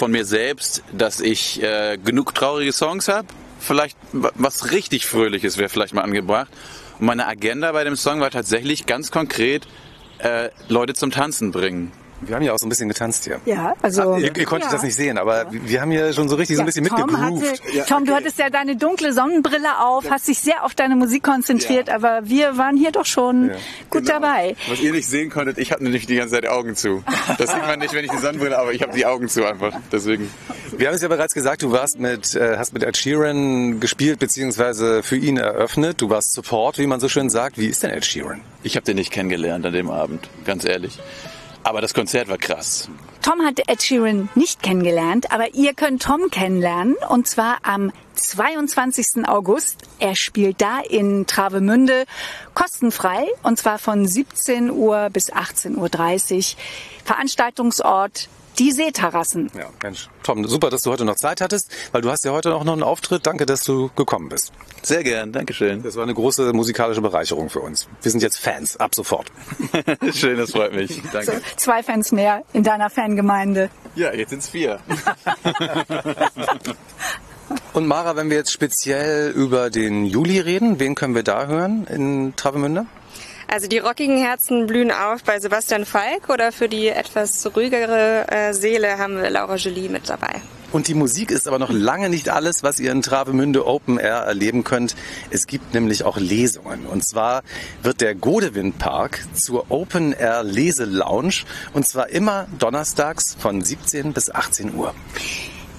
von 0.00 0.10
mir 0.12 0.24
selbst, 0.24 0.82
dass 0.92 1.20
ich 1.20 1.62
äh, 1.62 1.98
genug 2.02 2.34
traurige 2.34 2.72
Songs 2.72 3.06
habe. 3.08 3.28
Vielleicht 3.58 3.98
wa- 4.12 4.32
was 4.34 4.70
richtig 4.72 5.04
Fröhliches 5.04 5.58
wäre 5.58 5.68
vielleicht 5.68 5.92
mal 5.92 6.00
angebracht. 6.00 6.48
Und 6.98 7.04
meine 7.04 7.26
Agenda 7.26 7.70
bei 7.72 7.84
dem 7.84 7.96
Song 7.96 8.18
war 8.20 8.30
tatsächlich 8.30 8.86
ganz 8.86 9.10
konkret, 9.10 9.68
äh, 10.18 10.48
Leute 10.68 10.94
zum 10.94 11.10
Tanzen 11.10 11.52
bringen. 11.52 11.92
Wir 12.22 12.34
haben 12.34 12.42
ja 12.42 12.52
auch 12.52 12.58
so 12.58 12.66
ein 12.66 12.68
bisschen 12.68 12.88
getanzt 12.88 13.24
hier. 13.24 13.40
Ja, 13.46 13.74
also 13.82 14.16
Ihr, 14.16 14.36
ihr 14.36 14.44
konntet 14.44 14.68
ja. 14.70 14.76
das 14.76 14.82
nicht 14.82 14.94
sehen, 14.94 15.16
aber 15.18 15.46
wir 15.50 15.80
haben 15.80 15.90
hier 15.90 16.12
schon 16.12 16.28
so 16.28 16.36
richtig 16.36 16.56
so 16.56 16.62
ein 16.62 16.66
bisschen 16.66 16.84
Tom, 16.86 17.06
mitgegroovt. 17.10 17.62
hatte, 17.62 17.86
Tom, 17.88 18.04
du 18.04 18.14
hattest 18.14 18.38
ja 18.38 18.50
deine 18.50 18.76
dunkle 18.76 19.12
Sonnenbrille 19.12 19.80
auf, 19.80 20.10
hast 20.10 20.28
dich 20.28 20.38
sehr 20.38 20.64
auf 20.64 20.74
deine 20.74 20.96
Musik 20.96 21.22
konzentriert, 21.22 21.88
aber 21.88 22.20
wir 22.24 22.58
waren 22.58 22.76
hier 22.76 22.92
doch 22.92 23.06
schon 23.06 23.48
Ja, 23.48 23.54
gut 23.88 24.02
Genau. 24.06 24.12
dabei. 24.20 24.54
Was 24.68 24.80
ihr 24.80 24.92
nicht 24.92 25.08
sehen 25.08 25.30
konntet, 25.30 25.58
ich 25.58 25.72
habe 25.72 25.82
nämlich 25.82 26.06
die 26.06 26.16
ganze 26.16 26.34
Zeit 26.34 26.44
die 26.44 26.48
Augen 26.48 26.76
zu. 26.76 27.02
Das 27.38 27.50
sieht 27.50 27.62
man 27.66 27.78
nicht, 27.78 27.94
wenn 27.94 28.04
ich 28.04 28.10
die 28.10 28.18
Sonnenbrille, 28.18 28.58
aber 28.58 28.72
ich 28.72 28.82
habe 28.82 28.92
die 28.92 29.06
Augen 29.06 29.28
zu 29.28 29.44
einfach. 29.46 29.72
Deswegen. 29.90 30.30
Wir 30.76 30.88
haben 30.88 30.94
es 30.94 31.02
ja 31.02 31.08
bereits 31.08 31.34
gesagt, 31.34 31.62
du 31.62 31.72
warst 31.72 31.98
mit, 31.98 32.34
äh, 32.34 32.56
hast 32.58 32.72
mit 32.74 32.82
Ed 32.82 32.96
Sheeran 32.96 33.80
gespielt, 33.80 34.18
beziehungsweise 34.18 35.02
für 35.02 35.16
ihn 35.16 35.36
eröffnet. 35.36 36.00
Du 36.00 36.10
warst 36.10 36.32
Support, 36.32 36.78
wie 36.78 36.86
man 36.86 37.00
so 37.00 37.08
schön 37.08 37.30
sagt. 37.30 37.58
Wie 37.58 37.66
ist 37.66 37.82
denn 37.82 37.90
Ed 37.90 38.04
Sheeran? 38.04 38.40
Ich 38.62 38.76
habe 38.76 38.84
den 38.84 38.96
nicht 38.96 39.10
kennengelernt 39.10 39.64
an 39.66 39.72
dem 39.72 39.90
Abend, 39.90 40.28
ganz 40.44 40.64
ehrlich. 40.64 40.98
Aber 41.62 41.80
das 41.80 41.94
Konzert 41.94 42.28
war 42.28 42.38
krass. 42.38 42.88
Tom 43.22 43.42
hat 43.42 43.60
Ed 43.68 43.82
Sheeran 43.82 44.30
nicht 44.34 44.62
kennengelernt, 44.62 45.30
aber 45.30 45.54
ihr 45.54 45.74
könnt 45.74 46.02
Tom 46.02 46.30
kennenlernen 46.30 46.96
und 47.08 47.28
zwar 47.28 47.58
am 47.62 47.92
22. 48.14 49.26
August. 49.26 49.76
Er 49.98 50.16
spielt 50.16 50.60
da 50.62 50.80
in 50.80 51.26
Travemünde 51.26 52.06
kostenfrei 52.54 53.26
und 53.42 53.58
zwar 53.58 53.78
von 53.78 54.06
17 54.06 54.70
Uhr 54.70 55.10
bis 55.10 55.32
18.30 55.32 55.76
Uhr. 55.76 56.42
Veranstaltungsort 57.04 58.28
die 58.60 58.70
Seeterrassen. 58.72 59.50
Ja, 59.58 59.70
Mensch. 59.82 60.08
Tom, 60.22 60.46
super, 60.46 60.68
dass 60.68 60.82
du 60.82 60.90
heute 60.90 61.06
noch 61.06 61.16
Zeit 61.16 61.40
hattest, 61.40 61.72
weil 61.92 62.02
du 62.02 62.10
hast 62.10 62.26
ja 62.26 62.32
heute 62.32 62.54
auch 62.54 62.62
noch 62.62 62.74
einen 62.74 62.82
Auftritt. 62.82 63.26
Danke, 63.26 63.46
dass 63.46 63.64
du 63.64 63.90
gekommen 63.96 64.28
bist. 64.28 64.52
Sehr 64.82 65.02
gern, 65.02 65.32
Dankeschön. 65.32 65.82
Das 65.82 65.96
war 65.96 66.02
eine 66.02 66.12
große 66.12 66.52
musikalische 66.52 67.00
Bereicherung 67.00 67.48
für 67.48 67.60
uns. 67.60 67.88
Wir 68.02 68.10
sind 68.10 68.22
jetzt 68.22 68.38
Fans, 68.38 68.76
ab 68.76 68.94
sofort. 68.94 69.32
Schön, 70.12 70.36
das 70.36 70.50
freut 70.52 70.74
mich. 70.74 71.00
Danke. 71.10 71.40
Zwei 71.56 71.82
Fans 71.82 72.12
mehr 72.12 72.44
in 72.52 72.62
deiner 72.62 72.90
Fangemeinde. 72.90 73.70
Ja, 73.94 74.12
jetzt 74.12 74.28
sind's 74.30 74.48
vier. 74.48 74.78
Und 77.72 77.86
Mara, 77.86 78.14
wenn 78.14 78.28
wir 78.30 78.36
jetzt 78.36 78.52
speziell 78.52 79.30
über 79.30 79.70
den 79.70 80.04
Juli 80.04 80.38
reden, 80.38 80.78
wen 80.78 80.94
können 80.94 81.14
wir 81.14 81.22
da 81.22 81.46
hören 81.46 81.86
in 81.86 82.34
Travemünde? 82.36 82.86
Also 83.52 83.66
die 83.66 83.78
rockigen 83.78 84.16
Herzen 84.16 84.68
blühen 84.68 84.92
auf 84.92 85.24
bei 85.24 85.40
Sebastian 85.40 85.84
Falk 85.84 86.28
oder 86.28 86.52
für 86.52 86.68
die 86.68 86.86
etwas 86.86 87.44
ruhigere 87.56 88.30
äh, 88.30 88.54
Seele 88.54 88.96
haben 88.96 89.20
wir 89.20 89.28
Laura 89.28 89.56
Jolie 89.56 89.88
mit 89.88 90.08
dabei. 90.08 90.40
Und 90.70 90.86
die 90.86 90.94
Musik 90.94 91.32
ist 91.32 91.48
aber 91.48 91.58
noch 91.58 91.72
lange 91.72 92.10
nicht 92.10 92.28
alles, 92.28 92.62
was 92.62 92.78
ihr 92.78 92.92
in 92.92 93.02
Travemünde 93.02 93.66
Open 93.66 93.98
Air 93.98 94.18
erleben 94.18 94.62
könnt. 94.62 94.94
Es 95.30 95.48
gibt 95.48 95.74
nämlich 95.74 96.04
auch 96.04 96.16
Lesungen. 96.16 96.86
Und 96.86 97.04
zwar 97.04 97.42
wird 97.82 98.00
der 98.00 98.14
Godewind 98.14 98.78
Park 98.78 99.26
zur 99.34 99.68
Open 99.68 100.12
Air 100.12 100.44
Leselounge 100.44 101.42
und 101.72 101.88
zwar 101.88 102.08
immer 102.10 102.46
donnerstags 102.60 103.34
von 103.34 103.62
17 103.62 104.12
bis 104.12 104.30
18 104.30 104.76
Uhr. 104.76 104.94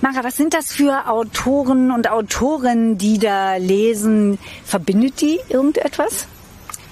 Mara, 0.01 0.25
was 0.25 0.35
sind 0.35 0.53
das 0.53 0.73
für 0.73 1.07
Autoren 1.07 1.91
und 1.91 2.09
Autorinnen, 2.09 2.97
die 2.97 3.17
da 3.17 3.55
lesen? 3.55 4.39
Verbindet 4.65 5.21
die 5.21 5.39
irgendetwas? 5.47 6.27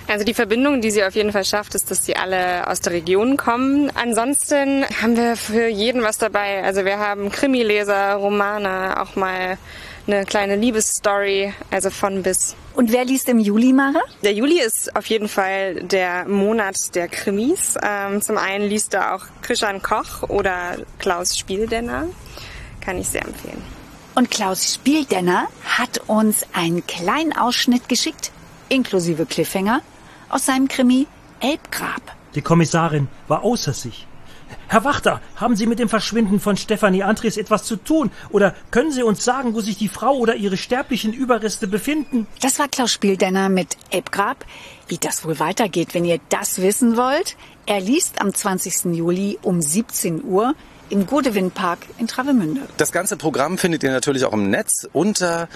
Also 0.10 0.26
die 0.26 0.34
Verbindung, 0.34 0.82
die 0.82 0.90
sie 0.90 1.04
auf 1.04 1.14
jeden 1.14 1.32
Fall 1.32 1.46
schafft, 1.46 1.76
ist, 1.76 1.92
dass 1.92 2.04
sie 2.04 2.16
alle 2.16 2.68
aus 2.68 2.82
der 2.82 2.94
Region 2.94 3.38
kommen. 3.38 3.92
Ansonsten 3.96 4.84
haben 5.02 5.16
wir 5.16 5.36
für 5.36 5.68
jeden 5.68 6.02
was 6.02 6.18
dabei. 6.18 6.64
Also 6.64 6.84
wir 6.84 6.98
haben 6.98 7.32
Krimileser, 7.32 8.16
Romane, 8.16 9.00
auch 9.00 9.16
mal 9.16 9.60
eine 10.08 10.26
kleine 10.26 10.56
Liebesstory, 10.56 11.54
also 11.70 11.92
von 11.92 12.24
bis. 12.24 12.56
Und 12.74 12.92
wer 12.92 13.06
liest 13.06 13.30
im 13.30 13.38
Juli, 13.38 13.72
Mara? 13.72 14.02
Der 14.24 14.34
Juli 14.34 14.60
ist 14.60 14.96
auf 14.96 15.06
jeden 15.06 15.28
Fall 15.28 15.76
der 15.76 16.26
Monat 16.26 16.96
der 16.96 17.08
Krimis. 17.08 17.76
Ähm, 17.84 18.20
zum 18.24 18.40
einen 18.40 18.68
liest 18.68 18.96
da 18.96 19.14
auch 19.14 19.26
Christian 19.44 19.80
Koch 19.84 20.24
oder 20.28 20.78
Klaus 20.98 21.38
Spieldenner. 21.38 22.08
Kann 22.82 22.98
ich 22.98 23.10
sehr 23.10 23.26
empfehlen. 23.26 23.62
Und 24.16 24.32
Klaus 24.32 24.74
Spieldenner 24.74 25.48
hat 25.66 26.02
uns 26.08 26.48
einen 26.54 26.88
kleinen 26.88 27.38
Ausschnitt 27.38 27.88
geschickt, 27.88 28.32
inklusive 28.70 29.28
Cliffhanger, 29.28 29.82
aus 30.30 30.46
seinem 30.46 30.68
Krimi 30.68 31.08
Elbgrab. 31.40 32.02
Die 32.36 32.42
Kommissarin 32.42 33.08
war 33.28 33.44
außer 33.44 33.74
sich. 33.74 34.06
Herr 34.68 34.84
Wachter, 34.84 35.22
haben 35.36 35.56
Sie 35.56 35.66
mit 35.66 35.80
dem 35.80 35.90
Verschwinden 35.90 36.40
von 36.40 36.58
Stefanie 36.58 37.04
Andres 37.04 37.38
etwas 37.38 37.64
zu 37.64 37.76
tun? 37.76 38.12
Oder 38.30 38.54
können 38.72 38.92
Sie 38.92 39.04
uns 39.04 39.24
sagen, 39.24 39.54
wo 39.54 39.62
sich 39.62 39.78
die 39.78 39.88
Frau 39.88 40.16
oder 40.16 40.36
ihre 40.36 40.58
sterblichen 40.58 41.14
Überreste 41.14 41.68
befinden? 41.68 42.28
Das 42.42 42.60
war 42.60 42.68
Klaus 42.68 42.92
Spieldenner 42.92 43.50
mit 43.50 43.78
Elbgrab. 43.90 44.46
Wie 44.88 44.98
das 44.98 45.26
wohl 45.26 45.40
weitergeht, 45.40 45.94
wenn 45.94 46.06
ihr 46.06 46.20
das 46.30 46.62
wissen 46.62 46.98
wollt, 46.98 47.36
er 47.66 47.80
liest 47.80 48.22
am 48.22 48.34
20. 48.34 48.96
Juli 48.96 49.40
um 49.42 49.62
17 49.62 50.24
Uhr 50.24 50.54
im 50.90 51.06
Godewin-Park 51.06 51.80
in 51.98 52.08
Travemünde. 52.08 52.62
Das 52.78 52.92
ganze 52.92 53.18
Programm 53.18 53.58
findet 53.58 53.84
ihr 53.84 53.92
natürlich 53.92 54.26
auch 54.26 54.34
im 54.34 54.50
Netz 54.50 54.88
unter 54.92 55.48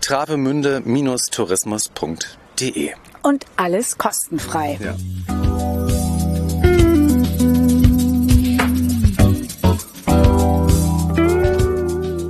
travemünde-tourismus.de. 0.00 2.92
Und 3.22 3.46
alles 3.56 3.98
kostenfrei. 3.98 4.78
Ja. 4.82 4.96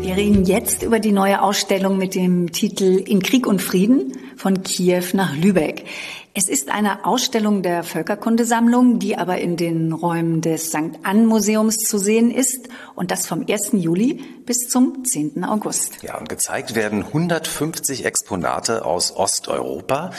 Wir 0.01 0.17
reden 0.17 0.45
jetzt 0.45 0.83
über 0.83 1.01
die 1.01 1.13
neue 1.13 1.41
Ausstellung 1.41 1.97
mit 1.97 2.15
dem 2.15 2.53
Titel 2.53 3.03
In 3.07 3.23
Krieg 3.23 3.47
und 3.47 3.63
Frieden 3.63 4.19
von 4.37 4.63
Kiew 4.63 5.05
nach 5.15 5.35
Lübeck. 5.35 5.87
Es 6.35 6.49
ist 6.49 6.71
eine 6.71 7.05
Ausstellung 7.05 7.63
der 7.63 7.83
Völkerkundesammlung, 7.83 8.99
die 8.99 9.17
aber 9.19 9.39
in 9.39 9.57
den 9.57 9.93
Räumen 9.93 10.41
des 10.41 10.69
St. 10.69 10.99
Ann 11.03 11.27
Museums 11.27 11.77
zu 11.77 11.99
sehen 11.99 12.31
ist 12.31 12.69
und 12.95 13.11
das 13.11 13.27
vom 13.27 13.45
1. 13.47 13.73
Juli 13.73 14.23
bis 14.47 14.69
zum 14.69 15.05
10. 15.05 15.45
August. 15.45 16.03
Ja, 16.03 16.19
und 16.19 16.29
gezeigt 16.29 16.75
werden 16.75 17.05
150 17.05 18.07
Exponate 18.07 18.85
aus 18.85 19.15
Osteuropa, 19.15 20.11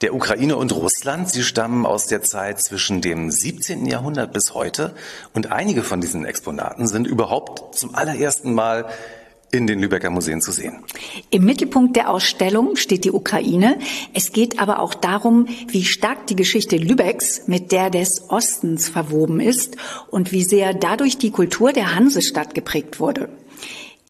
der 0.00 0.14
Ukraine 0.14 0.56
und 0.56 0.72
Russland. 0.72 1.30
Sie 1.30 1.42
stammen 1.42 1.86
aus 1.86 2.06
der 2.06 2.22
Zeit 2.22 2.60
zwischen 2.60 3.00
dem 3.00 3.30
17. 3.30 3.86
Jahrhundert 3.86 4.32
bis 4.32 4.54
heute 4.54 4.94
und 5.34 5.52
einige 5.52 5.82
von 5.82 6.00
diesen 6.00 6.24
Exponaten 6.24 6.86
sind 6.86 7.06
überhaupt 7.06 7.78
zum 7.78 7.94
allerersten 7.94 8.54
Mal 8.54 8.86
in 9.50 9.66
den 9.66 9.80
Lübecker 9.80 10.10
Museen 10.10 10.42
zu 10.42 10.52
sehen. 10.52 10.84
Im 11.30 11.44
Mittelpunkt 11.44 11.96
der 11.96 12.10
Ausstellung 12.10 12.76
steht 12.76 13.04
die 13.04 13.12
Ukraine. 13.12 13.78
Es 14.12 14.32
geht 14.32 14.60
aber 14.60 14.80
auch 14.80 14.92
darum, 14.94 15.48
wie 15.68 15.84
stark 15.84 16.26
die 16.26 16.36
Geschichte 16.36 16.76
Lübecks 16.76 17.42
mit 17.46 17.72
der 17.72 17.88
des 17.88 18.28
Ostens 18.28 18.88
verwoben 18.88 19.40
ist 19.40 19.76
und 20.10 20.32
wie 20.32 20.42
sehr 20.42 20.74
dadurch 20.74 21.16
die 21.16 21.30
Kultur 21.30 21.72
der 21.72 21.94
Hansestadt 21.94 22.54
geprägt 22.54 23.00
wurde. 23.00 23.30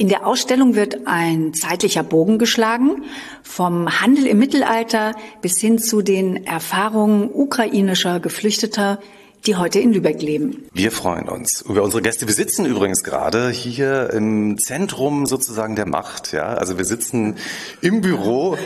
In 0.01 0.09
der 0.09 0.29
Ausstellung 0.29 0.77
wird 0.77 1.09
ein 1.09 1.55
zeitlicher 1.55 2.05
Bogen 2.05 2.39
geschlagen, 2.39 3.03
vom 3.43 4.01
Handel 4.01 4.29
im 4.29 4.39
Mittelalter 4.39 5.17
bis 5.43 5.59
hin 5.59 5.81
zu 5.81 6.03
den 6.03 6.47
Erfahrungen 6.47 7.29
ukrainischer 7.33 8.21
Geflüchteter 8.21 9.01
die 9.47 9.57
heute 9.57 9.79
in 9.81 9.93
Lübeck 9.93 10.21
leben. 10.23 10.69
Wir 10.73 10.93
freuen 10.93 11.29
uns 11.29 11.63
über 11.63 11.83
unsere 11.83 12.03
Gäste. 12.03 12.27
Wir 12.27 12.35
sitzen 12.35 12.67
übrigens 12.67 13.03
gerade 13.03 13.51
hier 13.51 14.11
im 14.13 14.59
Zentrum 14.59 15.27
sozusagen 15.27 15.77
der 15.77 15.87
Macht. 15.87 16.33
Ja, 16.33 16.55
also 16.55 16.79
wir 16.79 16.85
sitzen 16.85 17.37
im 17.81 18.01
Büro 18.01 18.57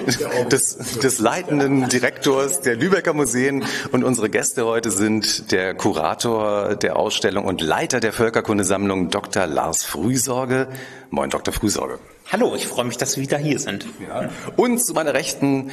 des, 0.51 0.77
des 1.03 1.19
leitenden 1.19 1.89
Direktors 1.89 2.61
der 2.61 2.77
Lübecker 2.77 3.13
Museen 3.13 3.65
und 3.93 4.05
unsere 4.05 4.31
Gäste 4.31 4.67
heute 4.67 4.91
sind 4.91 5.53
der 5.53 5.75
Kurator 5.75 6.77
der 6.77 6.97
Ausstellung 6.97 7.45
und 7.45 7.61
Leiter 7.61 8.01
der 8.01 8.13
Völkerkundesammlung 8.13 9.11
Dr. 9.11 9.47
Lars 9.47 9.85
Frühsorge. 9.85 10.69
Moin, 11.11 11.31
Dr. 11.31 11.53
Frühsorge. 11.53 11.99
Hallo, 12.33 12.55
ich 12.57 12.67
freue 12.67 12.87
mich, 12.87 12.97
dass 12.97 13.13
Sie 13.13 13.21
wieder 13.21 13.37
hier 13.37 13.59
sind. 13.59 13.85
Ja. 14.09 14.31
Und 14.57 14.83
zu 14.83 14.95
meiner 14.95 15.13
Rechten 15.13 15.71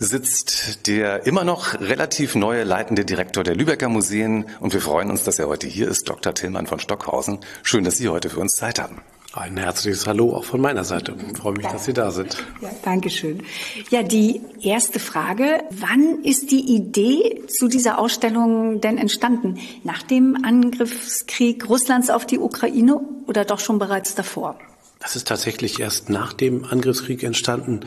sitzt 0.00 0.88
der 0.88 1.24
immer 1.24 1.44
noch 1.44 1.80
relativ 1.80 2.34
neue 2.34 2.64
leitende 2.64 3.04
Direktor 3.04 3.44
der 3.44 3.54
Lübecker 3.54 3.88
Museen 3.88 4.46
und 4.58 4.72
wir 4.72 4.80
freuen 4.80 5.08
uns, 5.08 5.22
dass 5.22 5.38
er 5.38 5.46
heute 5.46 5.68
hier 5.68 5.86
ist, 5.86 6.08
Dr. 6.08 6.34
Tillmann 6.34 6.66
von 6.66 6.80
Stockhausen. 6.80 7.38
Schön, 7.62 7.84
dass 7.84 7.96
Sie 7.98 8.08
heute 8.08 8.28
für 8.28 8.40
uns 8.40 8.56
Zeit 8.56 8.80
haben. 8.80 9.02
Ein 9.34 9.56
herzliches 9.56 10.08
Hallo 10.08 10.34
auch 10.34 10.42
von 10.42 10.60
meiner 10.60 10.82
Seite. 10.82 11.14
Ich 11.30 11.38
freue 11.38 11.52
mich, 11.52 11.68
dass 11.68 11.84
Sie 11.84 11.92
da 11.92 12.10
sind. 12.10 12.42
Ja, 12.60 12.70
Dankeschön. 12.82 13.44
Ja, 13.90 14.02
die 14.02 14.40
erste 14.60 14.98
Frage. 14.98 15.62
Wann 15.70 16.24
ist 16.24 16.50
die 16.50 16.74
Idee 16.74 17.44
zu 17.46 17.68
dieser 17.68 18.00
Ausstellung 18.00 18.80
denn 18.80 18.98
entstanden? 18.98 19.60
Nach 19.84 20.02
dem 20.02 20.44
Angriffskrieg 20.44 21.68
Russlands 21.68 22.10
auf 22.10 22.26
die 22.26 22.40
Ukraine 22.40 23.00
oder 23.28 23.44
doch 23.44 23.60
schon 23.60 23.78
bereits 23.78 24.16
davor? 24.16 24.58
Das 25.00 25.16
ist 25.16 25.26
tatsächlich 25.26 25.80
erst 25.80 26.10
nach 26.10 26.34
dem 26.34 26.66
Angriffskrieg 26.66 27.22
entstanden. 27.22 27.80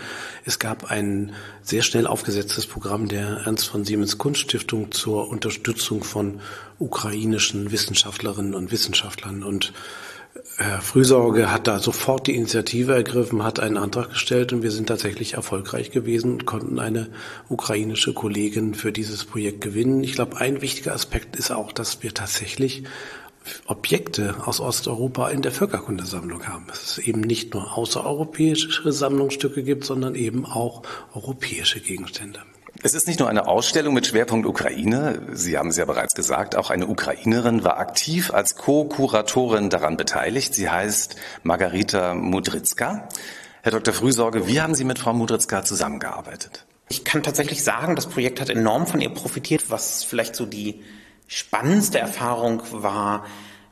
Es 0.46 0.58
gab 0.58 0.90
ein 0.90 1.32
sehr 1.62 1.84
schnell 1.84 2.08
aufgesetztes 2.08 2.66
Programm 2.66 3.08
der 3.08 3.44
Ernst 3.46 3.68
von 3.68 3.86
Siemens 3.86 4.18
Kunststiftung 4.18 4.92
zur 4.92 5.30
Unterstützung 5.30 6.04
von 6.04 6.42
ukrainischen 6.80 7.72
Wissenschaftlerinnen 7.72 8.56
und 8.56 8.72
Wissenschaftlern. 8.72 9.44
Und 9.44 9.74
Herr 10.58 10.82
Frühsorge 10.82 11.52
hat 11.52 11.68
da 11.68 11.78
sofort 11.78 12.26
die 12.26 12.36
Initiative 12.36 12.96
ergriffen, 12.96 13.44
hat 13.44 13.60
einen 13.60 13.78
Antrag 13.78 14.10
gestellt 14.10 14.52
und 14.52 14.64
wir 14.64 14.72
sind 14.72 14.88
tatsächlich 14.88 15.36
erfolgreich 15.36 15.92
gewesen 15.92 16.32
und 16.34 16.46
konnten 16.46 16.80
eine 16.80 17.10
ukrainische 17.48 18.14
Kollegin 18.14 18.74
für 18.74 18.92
dieses 18.92 19.26
Projekt 19.26 19.62
gewinnen. 19.62 20.04
Ich 20.04 20.14
glaube, 20.14 20.38
ein 20.38 20.62
wichtiger 20.62 20.94
Aspekt 20.94 21.36
ist 21.36 21.52
auch, 21.52 21.72
dass 21.72 22.02
wir 22.02 22.16
tatsächlich 22.16 22.84
Objekte 23.66 24.36
aus 24.46 24.60
Osteuropa 24.60 25.30
in 25.30 25.42
der 25.42 25.52
Völkerkundesammlung 25.52 26.48
haben. 26.48 26.66
Dass 26.68 26.84
es 26.84 26.98
eben 26.98 27.22
nicht 27.22 27.54
nur 27.54 27.78
außereuropäische 27.78 28.92
Sammlungsstücke 28.92 29.64
gibt, 29.64 29.86
sondern 29.86 30.16
eben 30.16 30.46
auch 30.46 30.84
europäische 31.14 31.80
Gegenstände. 31.80 32.40
Es 32.82 32.94
ist 32.94 33.08
nicht 33.08 33.20
nur 33.20 33.30
eine 33.30 33.48
Ausstellung 33.48 33.94
mit 33.94 34.08
Schwerpunkt 34.08 34.46
Ukraine. 34.46 35.22
Sie 35.32 35.58
haben 35.58 35.70
es 35.70 35.78
ja 35.78 35.86
bereits 35.86 36.16
gesagt, 36.16 36.56
auch 36.58 36.70
eine 36.70 36.88
Ukrainerin 36.88 37.64
war 37.64 37.78
aktiv 37.78 38.34
als 38.34 38.56
Co-Kuratorin 38.56 39.70
daran 39.70 39.96
beteiligt. 39.96 40.54
Sie 40.54 40.70
heißt 40.70 41.16
Margarita 41.44 42.14
Mudritzka. 42.14 43.08
Herr 43.62 43.72
Dr. 43.72 43.94
Frühsorge, 43.94 44.48
wie 44.48 44.60
haben 44.60 44.76
Sie 44.76 44.84
mit 44.84 45.00
Frau 45.00 45.14
Mudritzka 45.14 45.64
zusammengearbeitet? 45.64 46.66
Ich 46.90 47.06
kann 47.06 47.24
tatsächlich 47.24 47.64
sagen, 47.64 47.96
das 47.96 48.08
Projekt 48.08 48.42
hat 48.42 48.50
enorm 48.50 48.86
von 48.86 49.00
ihr 49.00 49.10
profitiert, 49.10 49.70
was 49.70 50.04
vielleicht 50.04 50.36
so 50.36 50.46
die 50.46 50.82
spannendste 51.28 52.00
Erfahrung 52.00 52.62
war, 52.72 53.26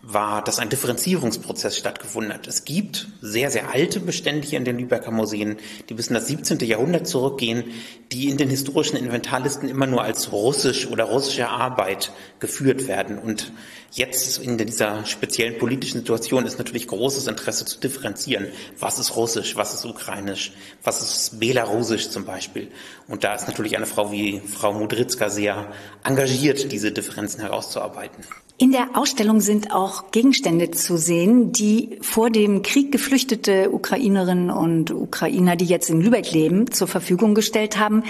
war, 0.03 0.43
dass 0.43 0.57
ein 0.57 0.69
Differenzierungsprozess 0.69 1.77
stattgefunden 1.77 2.33
hat. 2.33 2.47
Es 2.47 2.65
gibt 2.65 3.07
sehr, 3.21 3.51
sehr 3.51 3.69
alte 3.69 3.99
Bestände 3.99 4.47
hier 4.47 4.57
in 4.57 4.65
den 4.65 4.79
Lübecker 4.79 5.11
Museen, 5.11 5.57
die 5.89 5.93
bis 5.93 6.07
in 6.07 6.15
das 6.15 6.27
17. 6.27 6.59
Jahrhundert 6.59 7.07
zurückgehen, 7.07 7.65
die 8.11 8.29
in 8.29 8.37
den 8.37 8.49
historischen 8.49 8.97
Inventarlisten 8.97 9.69
immer 9.69 9.85
nur 9.85 10.03
als 10.03 10.31
russisch 10.31 10.87
oder 10.87 11.03
russische 11.03 11.49
Arbeit 11.49 12.11
geführt 12.39 12.87
werden. 12.87 13.19
Und 13.19 13.51
jetzt 13.91 14.39
in 14.39 14.57
dieser 14.57 15.05
speziellen 15.05 15.59
politischen 15.59 15.99
Situation 15.99 16.45
ist 16.45 16.57
natürlich 16.57 16.87
großes 16.87 17.27
Interesse 17.27 17.65
zu 17.65 17.79
differenzieren. 17.79 18.47
Was 18.79 18.97
ist 18.97 19.15
russisch, 19.15 19.55
was 19.55 19.75
ist 19.75 19.85
ukrainisch, 19.85 20.53
was 20.83 21.01
ist 21.01 21.39
belarusisch 21.39 22.09
zum 22.09 22.25
Beispiel. 22.25 22.71
Und 23.07 23.23
da 23.23 23.35
ist 23.35 23.47
natürlich 23.47 23.77
eine 23.77 23.85
Frau 23.85 24.11
wie 24.11 24.39
Frau 24.39 24.73
Mudritzka 24.73 25.29
sehr 25.29 25.71
engagiert, 26.03 26.71
diese 26.71 26.91
Differenzen 26.91 27.41
herauszuarbeiten. 27.41 28.23
In 28.61 28.71
der 28.71 28.89
Ausstellung 28.93 29.41
sind 29.41 29.73
auch 29.73 30.11
Gegenstände 30.11 30.69
zu 30.69 30.95
sehen, 30.95 31.51
die 31.51 31.97
vor 32.01 32.29
dem 32.29 32.61
Krieg 32.61 32.91
geflüchtete 32.91 33.71
Ukrainerinnen 33.71 34.51
und 34.51 34.91
Ukrainer, 34.91 35.55
die 35.55 35.65
jetzt 35.65 35.89
in 35.89 35.99
Lübeck 35.99 36.31
leben, 36.31 36.71
zur 36.71 36.87
Verfügung 36.87 37.33
gestellt 37.33 37.79
haben. 37.79 38.03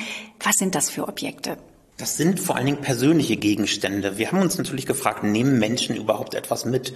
Was 0.43 0.57
sind 0.57 0.75
das 0.75 0.89
für 0.89 1.07
Objekte? 1.07 1.55
Das 1.95 2.17
sind 2.17 2.37
vor 2.37 2.57
allen 2.57 2.65
Dingen 2.65 2.81
persönliche 2.81 3.37
Gegenstände. 3.37 4.17
Wir 4.17 4.29
haben 4.29 4.41
uns 4.41 4.57
natürlich 4.57 4.85
gefragt, 4.85 5.23
nehmen 5.23 5.57
Menschen 5.57 5.95
überhaupt 5.95 6.35
etwas 6.35 6.65
mit? 6.65 6.93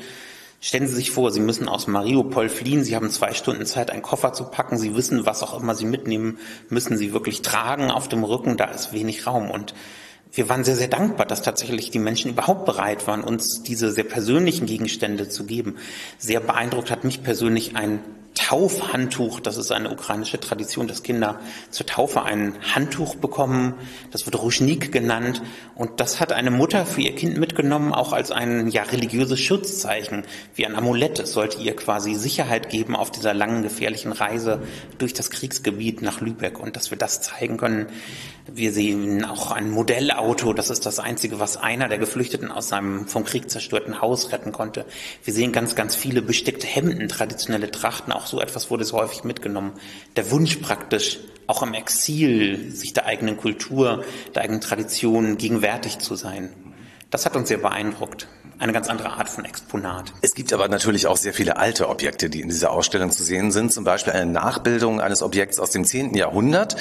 Stellen 0.60 0.90
Sie 0.90 0.96
sich 0.96 1.12
vor, 1.12 1.32
Sie 1.32 1.40
müssen 1.40 1.70
aus 1.70 1.88
Mariupol 1.88 2.50
fliehen, 2.50 2.84
Sie 2.84 2.94
haben 2.94 3.10
zwei 3.10 3.34
Stunden 3.34 3.66
Zeit, 3.66 3.90
einen 3.90 4.02
Koffer 4.02 4.34
zu 4.34 4.44
packen, 4.44 4.78
Sie 4.78 4.98
wissen, 4.98 5.26
was 5.26 5.44
auch 5.44 5.62
immer 5.62 5.76
Sie 5.76 5.86
mitnehmen, 5.86 6.40
müssen 6.68 6.98
Sie 6.98 7.14
wirklich 7.14 7.42
tragen 7.42 7.90
auf 7.90 8.10
dem 8.10 8.26
Rücken, 8.26 8.58
da 8.58 8.66
ist 8.66 8.92
wenig 8.92 9.26
Raum. 9.26 9.50
Und 9.50 9.74
wir 10.36 10.50
waren 10.50 10.66
sehr, 10.66 10.76
sehr 10.76 10.90
dankbar, 10.90 11.26
dass 11.26 11.42
tatsächlich 11.42 11.92
die 11.92 12.00
Menschen 12.00 12.32
überhaupt 12.32 12.66
bereit 12.66 13.08
waren, 13.08 13.24
uns 13.24 13.64
diese 13.64 13.92
sehr 13.92 14.04
persönlichen 14.04 14.66
Gegenstände 14.66 15.30
zu 15.30 15.46
geben. 15.46 15.78
Sehr 16.18 16.42
beeindruckt 16.42 16.92
hat 16.92 17.06
mich 17.06 17.24
persönlich 17.24 17.76
ein 17.76 18.02
Taufhandtuch. 18.36 19.40
Das 19.40 19.56
ist 19.56 19.72
eine 19.72 19.90
ukrainische 19.90 20.40
Tradition, 20.40 20.88
dass 20.88 21.04
Kinder 21.04 21.40
zur 21.72 21.86
Taufe 21.86 22.24
ein 22.24 22.54
Handtuch 22.76 23.16
bekommen. 23.16 23.76
Das 24.12 24.26
wird 24.26 24.42
Ruschnik 24.42 24.92
genannt. 24.92 25.42
Und 25.76 26.00
das 26.00 26.22
hat 26.22 26.32
eine 26.32 26.52
Mutter 26.52 26.86
für 26.86 27.02
ihr 27.02 27.16
Kind 27.16 27.38
mitgenommen, 27.38 27.94
auch 27.94 28.14
als 28.14 28.32
ein 28.32 28.70
ja, 28.70 28.84
religiöses 28.84 29.42
Schutzzeichen, 29.42 30.24
wie 30.56 30.66
ein 30.66 30.76
Amulett. 30.76 31.20
Es 31.20 31.34
sollte 31.34 31.62
ihr 31.62 31.76
quasi 31.76 32.16
Sicherheit 32.16 32.70
geben 32.70 32.96
auf 32.96 33.12
dieser 33.12 33.34
langen, 33.34 33.62
gefährlichen 33.62 34.14
Reise 34.14 34.62
durch 34.98 35.14
das 35.14 35.30
Kriegsgebiet 35.30 36.02
nach 36.02 36.22
Lübeck. 36.22 36.60
Und 36.60 36.78
dass 36.78 36.92
wir 36.92 36.98
das 36.98 37.22
zeigen 37.22 37.58
können. 37.58 37.88
Wir 38.48 38.72
sehen 38.72 39.26
auch 39.26 39.52
ein 39.52 39.70
Modellauto. 39.70 40.54
Das 40.54 40.70
ist 40.70 40.86
das 40.86 41.00
Einzige, 41.00 41.40
was 41.40 41.58
einer 41.58 41.90
der 41.90 41.98
Geflüchteten 41.98 42.52
aus 42.52 42.70
seinem 42.70 43.08
vom 43.08 43.26
Krieg 43.26 43.50
zerstörten 43.50 44.02
Haus 44.02 44.32
retten 44.32 44.54
konnte. 44.54 44.86
Wir 45.24 45.34
sehen 45.34 45.52
ganz, 45.52 45.76
ganz 45.76 45.96
viele 45.96 46.22
bestickte 46.22 46.68
Hemden, 46.68 47.10
traditionelle 47.10 47.70
Trachten, 47.70 48.14
auch 48.14 48.28
so 48.28 48.40
etwas 48.40 48.72
wurde 48.72 48.86
so 48.86 48.98
häufig 48.98 49.24
mitgenommen. 49.24 49.74
Der 50.16 50.32
Wunsch 50.32 50.58
praktisch, 50.58 51.20
auch 51.48 51.62
im 51.64 51.74
Exil, 51.74 52.72
sich 52.72 52.94
der 52.94 53.06
eigenen 53.06 53.38
Kultur, 53.38 54.04
der 54.34 54.44
eigenen 54.44 54.62
Tradition 54.62 55.38
gegenwärtig 55.38 56.00
zu 56.00 56.16
sein. 56.16 56.50
Das 57.10 57.26
hat 57.26 57.36
uns 57.36 57.48
sehr 57.48 57.60
beeindruckt. 57.60 58.28
eine 58.58 58.72
ganz 58.72 58.88
andere 58.88 59.12
Art 59.12 59.28
von 59.28 59.44
Exponat. 59.44 60.14
Es 60.22 60.34
gibt 60.34 60.54
aber 60.54 60.70
natürlich 60.70 61.08
auch 61.08 61.18
sehr 61.18 61.34
viele 61.34 61.58
alte 61.58 61.90
Objekte, 61.90 62.30
die 62.30 62.40
in 62.40 62.48
dieser 62.48 62.72
Ausstellung 62.72 63.12
zu 63.12 63.22
sehen 63.22 63.52
sind. 63.52 63.74
Zum 63.74 63.84
Beispiel 63.84 64.14
eine 64.14 64.32
Nachbildung 64.32 65.02
eines 65.02 65.22
Objekts 65.22 65.60
aus 65.60 65.72
dem 65.72 65.84
10. 65.84 66.14
Jahrhundert, 66.14 66.78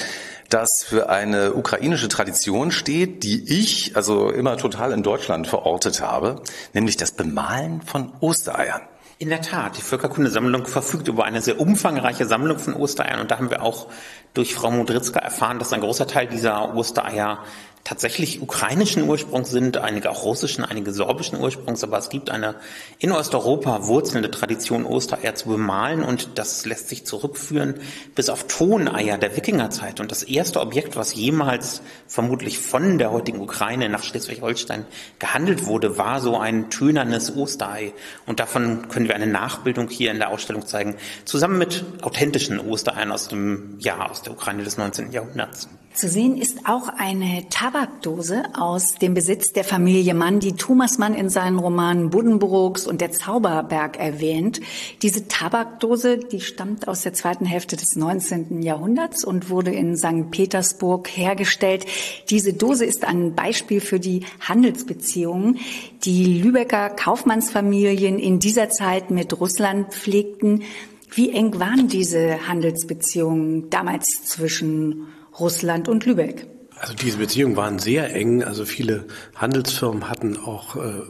das 0.49 0.69
für 0.85 1.09
eine 1.09 1.53
ukrainische 1.53 2.07
Tradition 2.07 2.71
steht, 2.71 3.23
die 3.23 3.43
ich 3.59 3.97
also 3.97 4.29
immer 4.29 4.55
total 4.55 4.93
in 4.93 5.03
Deutschland 5.03 5.47
verortet 5.47 5.99
habe, 5.99 6.41
nämlich 6.73 6.95
das 6.95 7.11
Bemalen 7.11 7.81
von 7.81 8.13
Ostereiern. 8.21 8.81
In 9.17 9.29
der 9.29 9.41
Tat, 9.41 9.77
die 9.77 9.81
Völkerkundesammlung 9.81 10.65
verfügt 10.65 11.07
über 11.07 11.23
eine 11.23 11.41
sehr 11.41 11.61
umfangreiche 11.61 12.25
Sammlung 12.25 12.59
von 12.59 12.73
Ostereiern. 12.73 13.21
Und 13.21 13.31
da 13.31 13.37
haben 13.37 13.49
wir 13.49 13.63
auch 13.63 13.87
durch 14.33 14.53
Frau 14.53 14.69
Modritzka 14.71 15.19
erfahren, 15.19 15.57
dass 15.57 15.71
ein 15.71 15.79
großer 15.79 16.05
Teil 16.05 16.27
dieser 16.27 16.75
Ostereier 16.75 17.39
tatsächlich 17.85 18.41
ukrainischen 18.41 19.07
Ursprungs 19.07 19.51
sind, 19.51 19.77
einige 19.77 20.09
auch 20.09 20.25
russischen, 20.25 20.65
einige 20.65 20.91
sorbischen 20.91 21.39
Ursprungs, 21.39 21.83
aber 21.83 21.99
es 21.99 22.09
gibt 22.09 22.31
eine 22.31 22.55
in 22.97 23.11
Osteuropa 23.11 23.85
wurzelnde 23.85 24.31
Tradition, 24.31 24.85
Ostereier 24.85 25.35
zu 25.35 25.49
bemalen 25.49 26.03
und 26.03 26.39
das 26.39 26.65
lässt 26.65 26.89
sich 26.89 27.05
zurückführen 27.05 27.75
bis 28.15 28.29
auf 28.29 28.47
Toneier 28.47 29.19
der 29.19 29.37
Wikingerzeit. 29.37 29.99
Und 29.99 30.11
das 30.11 30.23
erste 30.23 30.61
Objekt, 30.61 30.95
was 30.95 31.13
jemals 31.13 31.83
vermutlich 32.07 32.57
von 32.57 32.97
der 32.97 33.11
heutigen 33.11 33.39
Ukraine 33.39 33.87
nach 33.87 34.03
Schleswig-Holstein 34.03 34.85
gehandelt 35.19 35.67
wurde, 35.67 35.99
war 35.99 36.19
so 36.21 36.37
ein 36.39 36.71
tönernes 36.71 37.35
Osterei. 37.35 37.93
Und 38.25 38.39
davon 38.39 38.89
können 38.89 39.07
wir 39.07 39.15
eine 39.15 39.27
Nachbildung 39.27 39.89
hier 39.89 40.09
in 40.09 40.17
der 40.17 40.29
Ausstellung 40.29 40.65
zeigen, 40.65 40.95
zusammen 41.23 41.59
mit 41.59 41.85
authentischen 42.01 42.59
Ostereiern 42.59 43.11
aus 43.11 43.27
dem 43.27 43.77
Jahr 43.77 44.09
aus 44.09 44.23
der 44.23 44.33
Ukraine 44.33 44.63
des 44.63 44.79
19. 44.79 45.11
Jahrhunderts. 45.11 45.69
Zu 45.95 46.09
sehen 46.09 46.35
ist 46.35 46.65
auch 46.65 46.89
eine 46.89 47.47
Tabakdose 47.49 48.43
aus 48.53 48.95
dem 48.95 49.13
Besitz 49.13 49.53
der 49.53 49.63
Familie 49.63 50.13
Mann, 50.13 50.41
die 50.41 50.51
Thomas 50.51 50.97
Mann 50.97 51.13
in 51.13 51.29
seinen 51.29 51.57
Romanen 51.57 52.09
Buddenbrooks 52.09 52.85
und 52.85 52.99
der 52.99 53.13
Zauberberg 53.13 53.97
erwähnt. 53.97 54.59
Diese 55.01 55.29
Tabakdose, 55.29 56.17
die 56.17 56.41
stammt 56.41 56.89
aus 56.89 57.03
der 57.03 57.13
zweiten 57.13 57.45
Hälfte 57.45 57.77
des 57.77 57.95
19. 57.95 58.61
Jahrhunderts 58.61 59.23
und 59.23 59.49
wurde 59.49 59.71
in 59.71 59.95
St. 59.95 60.31
Petersburg 60.31 61.07
hergestellt. 61.07 61.85
Diese 62.29 62.51
Dose 62.51 62.83
ist 62.83 63.05
ein 63.05 63.33
Beispiel 63.33 63.79
für 63.79 64.01
die 64.01 64.25
Handelsbeziehungen, 64.41 65.59
die 66.03 66.41
Lübecker 66.41 66.89
Kaufmannsfamilien 66.89 68.19
in 68.19 68.39
dieser 68.39 68.69
Zeit 68.69 69.11
mit 69.11 69.39
Russland 69.39 69.93
pflegten. 69.93 70.63
Wie 71.09 71.31
eng 71.31 71.57
waren 71.57 71.87
diese 71.87 72.49
Handelsbeziehungen 72.49 73.69
damals 73.69 74.25
zwischen 74.25 75.07
Russland 75.39 75.87
und 75.87 76.05
Lübeck. 76.05 76.47
Also 76.77 76.93
diese 76.93 77.17
Beziehungen 77.17 77.55
waren 77.55 77.79
sehr 77.79 78.13
eng. 78.13 78.43
Also 78.43 78.65
viele 78.65 79.05
Handelsfirmen 79.35 80.09
hatten 80.09 80.37
auch 80.37 80.75
äh, 80.75 81.01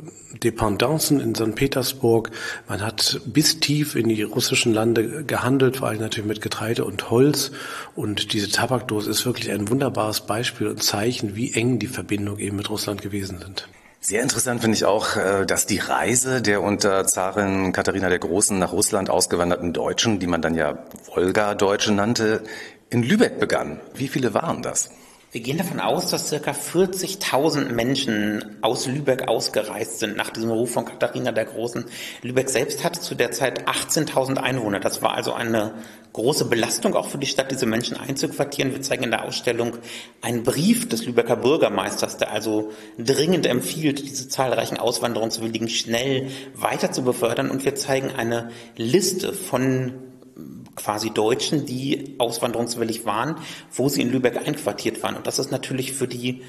Dependancen 0.43 1.19
in 1.19 1.33
St. 1.33 1.55
Petersburg. 1.55 2.29
Man 2.67 2.81
hat 2.81 3.19
bis 3.25 3.59
tief 3.59 3.95
in 3.95 4.09
die 4.09 4.21
russischen 4.21 4.73
Lande 4.73 5.23
gehandelt, 5.23 5.77
vor 5.77 5.87
allem 5.87 5.99
natürlich 5.99 6.27
mit 6.27 6.41
Getreide 6.41 6.85
und 6.85 7.09
Holz. 7.09 7.51
Und 7.95 8.33
diese 8.33 8.49
Tabakdose 8.49 9.09
ist 9.09 9.25
wirklich 9.25 9.51
ein 9.51 9.69
wunderbares 9.69 10.21
Beispiel 10.21 10.67
und 10.67 10.83
Zeichen, 10.83 11.35
wie 11.35 11.53
eng 11.53 11.79
die 11.79 11.87
Verbindungen 11.87 12.39
eben 12.39 12.57
mit 12.57 12.69
Russland 12.69 13.01
gewesen 13.01 13.39
sind. 13.39 13.67
Sehr 14.01 14.21
interessant 14.21 14.61
finde 14.61 14.77
ich 14.77 14.85
auch, 14.85 15.15
äh, 15.15 15.47
dass 15.47 15.65
die 15.65 15.79
Reise 15.79 16.43
der 16.43 16.61
unter 16.61 17.07
Zarin 17.07 17.71
Katharina 17.73 18.07
der 18.07 18.19
Großen 18.19 18.59
nach 18.59 18.71
Russland 18.71 19.09
ausgewanderten 19.09 19.73
Deutschen, 19.73 20.19
die 20.19 20.27
man 20.27 20.43
dann 20.43 20.53
ja 20.53 20.77
Wolga-Deutsche 21.15 21.91
nannte, 21.91 22.43
in 22.95 23.03
Lübeck 23.03 23.39
begann. 23.41 23.81
Wie 23.93 24.07
viele 24.07 24.33
waren 24.33 24.61
das? 24.61 24.89
Wir 25.33 25.41
gehen 25.41 25.57
davon 25.57 25.81
aus, 25.81 26.07
dass 26.11 26.29
circa 26.29 26.51
40.000 26.51 27.73
Menschen 27.73 28.55
aus 28.61 28.87
Lübeck 28.87 29.27
ausgereist 29.27 29.99
sind 29.99 30.15
nach 30.15 30.29
diesem 30.29 30.49
Ruf 30.49 30.71
von 30.71 30.85
Katharina 30.85 31.33
der 31.33 31.43
Großen. 31.43 31.83
Lübeck 32.21 32.49
selbst 32.49 32.85
hatte 32.85 33.01
zu 33.01 33.13
der 33.13 33.31
Zeit 33.31 33.67
18.000 33.67 34.37
Einwohner. 34.37 34.79
Das 34.79 35.01
war 35.01 35.13
also 35.13 35.33
eine 35.33 35.73
große 36.13 36.45
Belastung 36.45 36.95
auch 36.95 37.09
für 37.09 37.17
die 37.17 37.27
Stadt, 37.27 37.51
diese 37.51 37.65
Menschen 37.65 37.97
einzuquartieren. 37.97 38.71
Wir 38.71 38.81
zeigen 38.81 39.03
in 39.03 39.11
der 39.11 39.25
Ausstellung 39.25 39.73
einen 40.21 40.43
Brief 40.43 40.87
des 40.87 41.05
Lübecker 41.05 41.35
Bürgermeisters, 41.35 42.15
der 42.15 42.31
also 42.31 42.71
dringend 42.97 43.45
empfiehlt, 43.45 43.99
diese 43.99 44.29
zahlreichen 44.29 44.77
Auswanderungswilligen 44.77 45.67
schnell 45.67 46.29
weiter 46.53 46.93
zu 46.93 47.03
befördern. 47.03 47.51
Und 47.51 47.65
wir 47.65 47.75
zeigen 47.75 48.11
eine 48.15 48.51
Liste 48.77 49.33
von 49.33 50.04
quasi 50.75 51.09
Deutschen, 51.11 51.65
die 51.65 52.15
auswanderungswillig 52.17 53.05
waren, 53.05 53.35
wo 53.71 53.89
sie 53.89 54.01
in 54.01 54.11
Lübeck 54.11 54.37
einquartiert 54.37 55.01
waren. 55.03 55.15
Und 55.15 55.27
das 55.27 55.39
ist 55.39 55.51
natürlich 55.51 55.93
für 55.93 56.07
die 56.07 56.41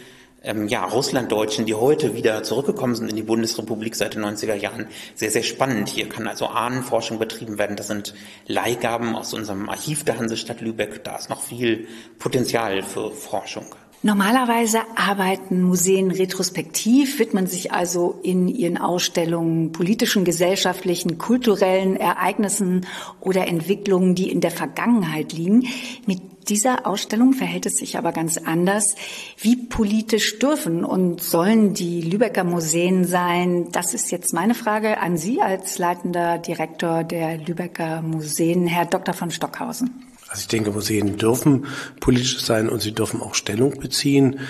ähm, 0.42 0.68
ja, 0.68 0.84
Russlanddeutschen, 0.84 1.66
die 1.66 1.74
heute 1.74 2.14
wieder 2.14 2.42
zurückgekommen 2.42 2.94
sind 2.94 3.10
in 3.10 3.16
die 3.16 3.22
Bundesrepublik 3.22 3.94
seit 3.96 4.14
den 4.14 4.24
90er 4.24 4.54
Jahren, 4.54 4.86
sehr, 5.14 5.30
sehr 5.30 5.42
spannend. 5.42 5.88
Hier 5.88 6.08
kann 6.08 6.28
also 6.28 6.46
Ahnenforschung 6.46 7.18
betrieben 7.18 7.58
werden. 7.58 7.76
Das 7.76 7.88
sind 7.88 8.14
Leihgaben 8.46 9.16
aus 9.16 9.34
unserem 9.34 9.68
Archiv 9.68 10.04
der 10.04 10.18
Hansestadt 10.18 10.60
Lübeck. 10.60 11.02
Da 11.04 11.16
ist 11.16 11.30
noch 11.30 11.42
viel 11.42 11.88
Potenzial 12.18 12.82
für 12.82 13.10
Forschung. 13.10 13.66
Normalerweise 14.02 14.80
arbeiten 14.94 15.62
Museen 15.62 16.10
retrospektiv, 16.10 17.18
widmen 17.18 17.46
sich 17.46 17.72
also 17.72 18.20
in 18.22 18.46
ihren 18.46 18.78
Ausstellungen 18.78 19.72
politischen, 19.72 20.24
gesellschaftlichen, 20.24 21.18
kulturellen 21.18 21.96
Ereignissen 21.96 22.86
oder 23.20 23.48
Entwicklungen, 23.48 24.14
die 24.14 24.30
in 24.30 24.40
der 24.40 24.50
Vergangenheit 24.52 25.32
liegen. 25.32 25.66
Mit 26.06 26.20
dieser 26.48 26.86
Ausstellung 26.86 27.32
verhält 27.32 27.66
es 27.66 27.78
sich 27.78 27.98
aber 27.98 28.12
ganz 28.12 28.38
anders. 28.38 28.94
Wie 29.38 29.56
politisch 29.56 30.38
dürfen 30.38 30.84
und 30.84 31.22
sollen 31.22 31.74
die 31.74 32.02
Lübecker 32.02 32.44
Museen 32.44 33.04
sein? 33.04 33.72
Das 33.72 33.94
ist 33.94 34.12
jetzt 34.12 34.32
meine 34.32 34.54
Frage 34.54 35.00
an 35.00 35.16
Sie 35.16 35.40
als 35.40 35.78
leitender 35.78 36.38
Direktor 36.38 37.02
der 37.02 37.38
Lübecker 37.38 38.02
Museen, 38.02 38.68
Herr 38.68 38.86
Dr. 38.86 39.14
von 39.14 39.32
Stockhausen. 39.32 40.05
Also 40.28 40.40
ich 40.40 40.48
denke, 40.48 40.72
Museen 40.72 41.16
dürfen 41.16 41.66
politisch 42.00 42.40
sein 42.40 42.68
und 42.68 42.80
sie 42.80 42.92
dürfen 42.92 43.20
auch 43.20 43.34
Stellung 43.34 43.78
beziehen. 43.78 44.40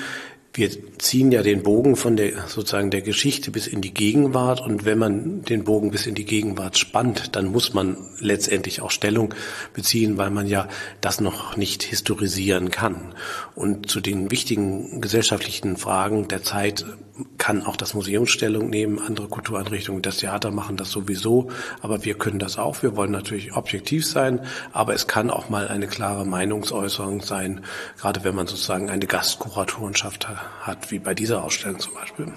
Wir 0.57 0.71
ziehen 0.97 1.33
ja 1.33 1.43
den 1.43 1.63
Bogen 1.63 1.97
von 1.97 2.17
der 2.17 2.49
sozusagen 2.49 2.91
der 2.91 3.03
Geschichte 3.03 3.51
bis 3.51 3.67
in 3.67 3.83
die 3.83 3.93
Gegenwart 3.93 4.63
und 4.63 4.87
wenn 4.87 4.99
man 4.99 5.43
den 5.43 5.65
Bogen 5.65 5.91
bis 5.91 6.07
in 6.07 6.15
die 6.15 6.25
Gegenwart 6.25 6.79
spannt, 6.79 7.37
dann 7.37 7.53
muss 7.53 7.75
man 7.75 7.99
letztendlich 8.21 8.81
auch 8.81 8.91
Stellung 8.91 9.35
beziehen, 9.75 10.17
weil 10.17 10.31
man 10.31 10.47
ja 10.47 10.67
das 11.03 11.21
noch 11.21 11.59
nicht 11.59 11.83
historisieren 11.83 12.71
kann. 12.71 13.15
Und 13.55 13.91
zu 13.91 14.01
den 14.01 14.31
wichtigen 14.31 15.03
gesellschaftlichen 15.03 15.77
Fragen 15.77 16.27
der 16.29 16.43
Zeit 16.43 16.87
kann 17.39 17.63
auch 17.63 17.77
das 17.77 17.95
Museum 17.95 18.27
Stellung 18.27 18.71
nehmen, 18.71 18.99
andere 18.99 19.29
Kultureinrichtungen, 19.29 20.03
das 20.03 20.19
Theater 20.19 20.51
machen 20.51 20.77
das 20.77 20.91
sowieso, 20.91 21.51
aber 21.81 22.05
wir 22.05 22.15
können 22.15 22.39
das 22.39 22.59
auch. 22.59 22.83
Wir 22.83 22.97
wollen 22.97 23.13
natürlich 23.13 23.55
objektiv 23.55 24.07
sein, 24.07 24.41
aber 24.73 24.95
es 24.95 25.07
kann 25.07 25.31
auch 25.31 25.49
mal 25.49 25.69
eine 25.69 25.87
klare 25.87 26.27
Meinungsäußerung 26.27 27.21
sein, 27.21 27.63
gerade 27.99 28.25
wenn 28.25 28.35
man 28.35 28.47
sozusagen 28.47 28.91
eine 28.91 29.07
Gastkuratorenschafft 29.07 30.29
hat, 30.29 30.39
wie 30.91 30.99
bei 30.99 31.15
dieser 31.15 31.43
Ausstellung 31.43 31.79
zum 31.79 31.95
Beispiel. 31.95 32.33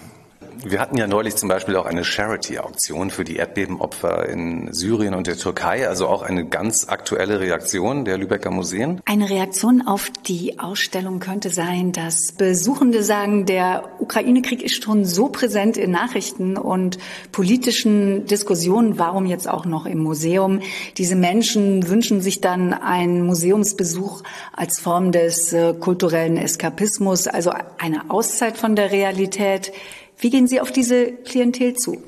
Wir 0.61 0.81
hatten 0.81 0.97
ja 0.97 1.07
neulich 1.07 1.37
zum 1.37 1.47
Beispiel 1.47 1.77
auch 1.77 1.85
eine 1.85 2.03
Charity-Auktion 2.03 3.11
für 3.11 3.23
die 3.23 3.37
Erdbebenopfer 3.37 4.27
in 4.27 4.73
Syrien 4.73 5.13
und 5.13 5.25
der 5.25 5.37
Türkei, 5.37 5.87
also 5.87 6.07
auch 6.07 6.21
eine 6.21 6.45
ganz 6.45 6.89
aktuelle 6.89 7.39
Reaktion 7.39 8.03
der 8.03 8.17
Lübecker 8.17 8.51
Museen. 8.51 8.99
Eine 9.05 9.29
Reaktion 9.29 9.81
auf 9.87 10.11
die 10.27 10.59
Ausstellung 10.59 11.21
könnte 11.21 11.49
sein, 11.49 11.93
dass 11.93 12.33
Besuchende 12.33 13.03
sagen, 13.03 13.45
der 13.45 13.89
Ukraine-Krieg 13.99 14.61
ist 14.61 14.83
schon 14.83 15.05
so 15.05 15.29
präsent 15.29 15.77
in 15.77 15.91
Nachrichten 15.91 16.57
und 16.57 16.97
politischen 17.31 18.25
Diskussionen, 18.25 18.99
warum 18.99 19.27
jetzt 19.27 19.47
auch 19.47 19.65
noch 19.65 19.85
im 19.85 19.99
Museum? 19.99 20.59
Diese 20.97 21.15
Menschen 21.15 21.87
wünschen 21.87 22.19
sich 22.19 22.41
dann 22.41 22.73
einen 22.73 23.25
Museumsbesuch 23.25 24.23
als 24.51 24.79
Form 24.81 25.13
des 25.13 25.53
äh, 25.53 25.73
kulturellen 25.73 26.35
Eskapismus, 26.35 27.27
also 27.27 27.53
eine 27.77 28.09
Auszeit 28.09 28.57
von 28.57 28.75
der 28.75 28.91
Realität. 28.91 29.71
Wie 30.21 30.29
gehen 30.29 30.47
Sie 30.47 30.59
auf 30.59 30.73
diese 30.73 31.13
Klientel 31.13 31.75
zu? 31.75 32.03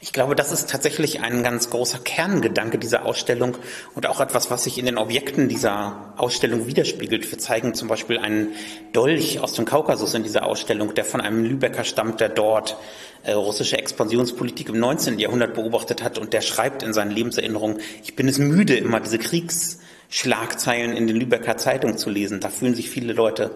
Ich 0.00 0.12
glaube, 0.12 0.34
das 0.34 0.50
ist 0.50 0.70
tatsächlich 0.70 1.20
ein 1.20 1.42
ganz 1.42 1.68
großer 1.70 1.98
Kerngedanke 1.98 2.78
dieser 2.78 3.04
Ausstellung 3.04 3.56
und 3.94 4.06
auch 4.06 4.20
etwas, 4.20 4.50
was 4.50 4.64
sich 4.64 4.78
in 4.78 4.86
den 4.86 4.98
Objekten 4.98 5.48
dieser 5.48 6.14
Ausstellung 6.16 6.66
widerspiegelt. 6.66 7.30
Wir 7.30 7.38
zeigen 7.38 7.74
zum 7.74 7.88
Beispiel 7.88 8.18
einen 8.18 8.48
Dolch 8.92 9.40
aus 9.40 9.52
dem 9.54 9.66
Kaukasus 9.66 10.14
in 10.14 10.22
dieser 10.22 10.46
Ausstellung, 10.46 10.94
der 10.94 11.04
von 11.04 11.20
einem 11.20 11.44
Lübecker 11.44 11.84
stammt, 11.84 12.20
der 12.20 12.30
dort 12.30 12.76
äh, 13.24 13.32
russische 13.32 13.78
Expansionspolitik 13.78 14.70
im 14.70 14.78
19. 14.78 15.18
Jahrhundert 15.18 15.54
beobachtet 15.54 16.02
hat 16.02 16.18
und 16.18 16.32
der 16.32 16.42
schreibt 16.42 16.82
in 16.82 16.92
seinen 16.92 17.10
Lebenserinnerungen, 17.10 17.78
ich 18.02 18.16
bin 18.16 18.28
es 18.28 18.38
müde, 18.38 18.76
immer 18.76 19.00
diese 19.00 19.18
Kriegsschlagzeilen 19.18 20.96
in 20.96 21.06
den 21.06 21.16
Lübecker 21.16 21.56
Zeitungen 21.58 21.98
zu 21.98 22.08
lesen. 22.10 22.40
Da 22.40 22.48
fühlen 22.48 22.74
sich 22.74 22.90
viele 22.90 23.12
Leute 23.12 23.52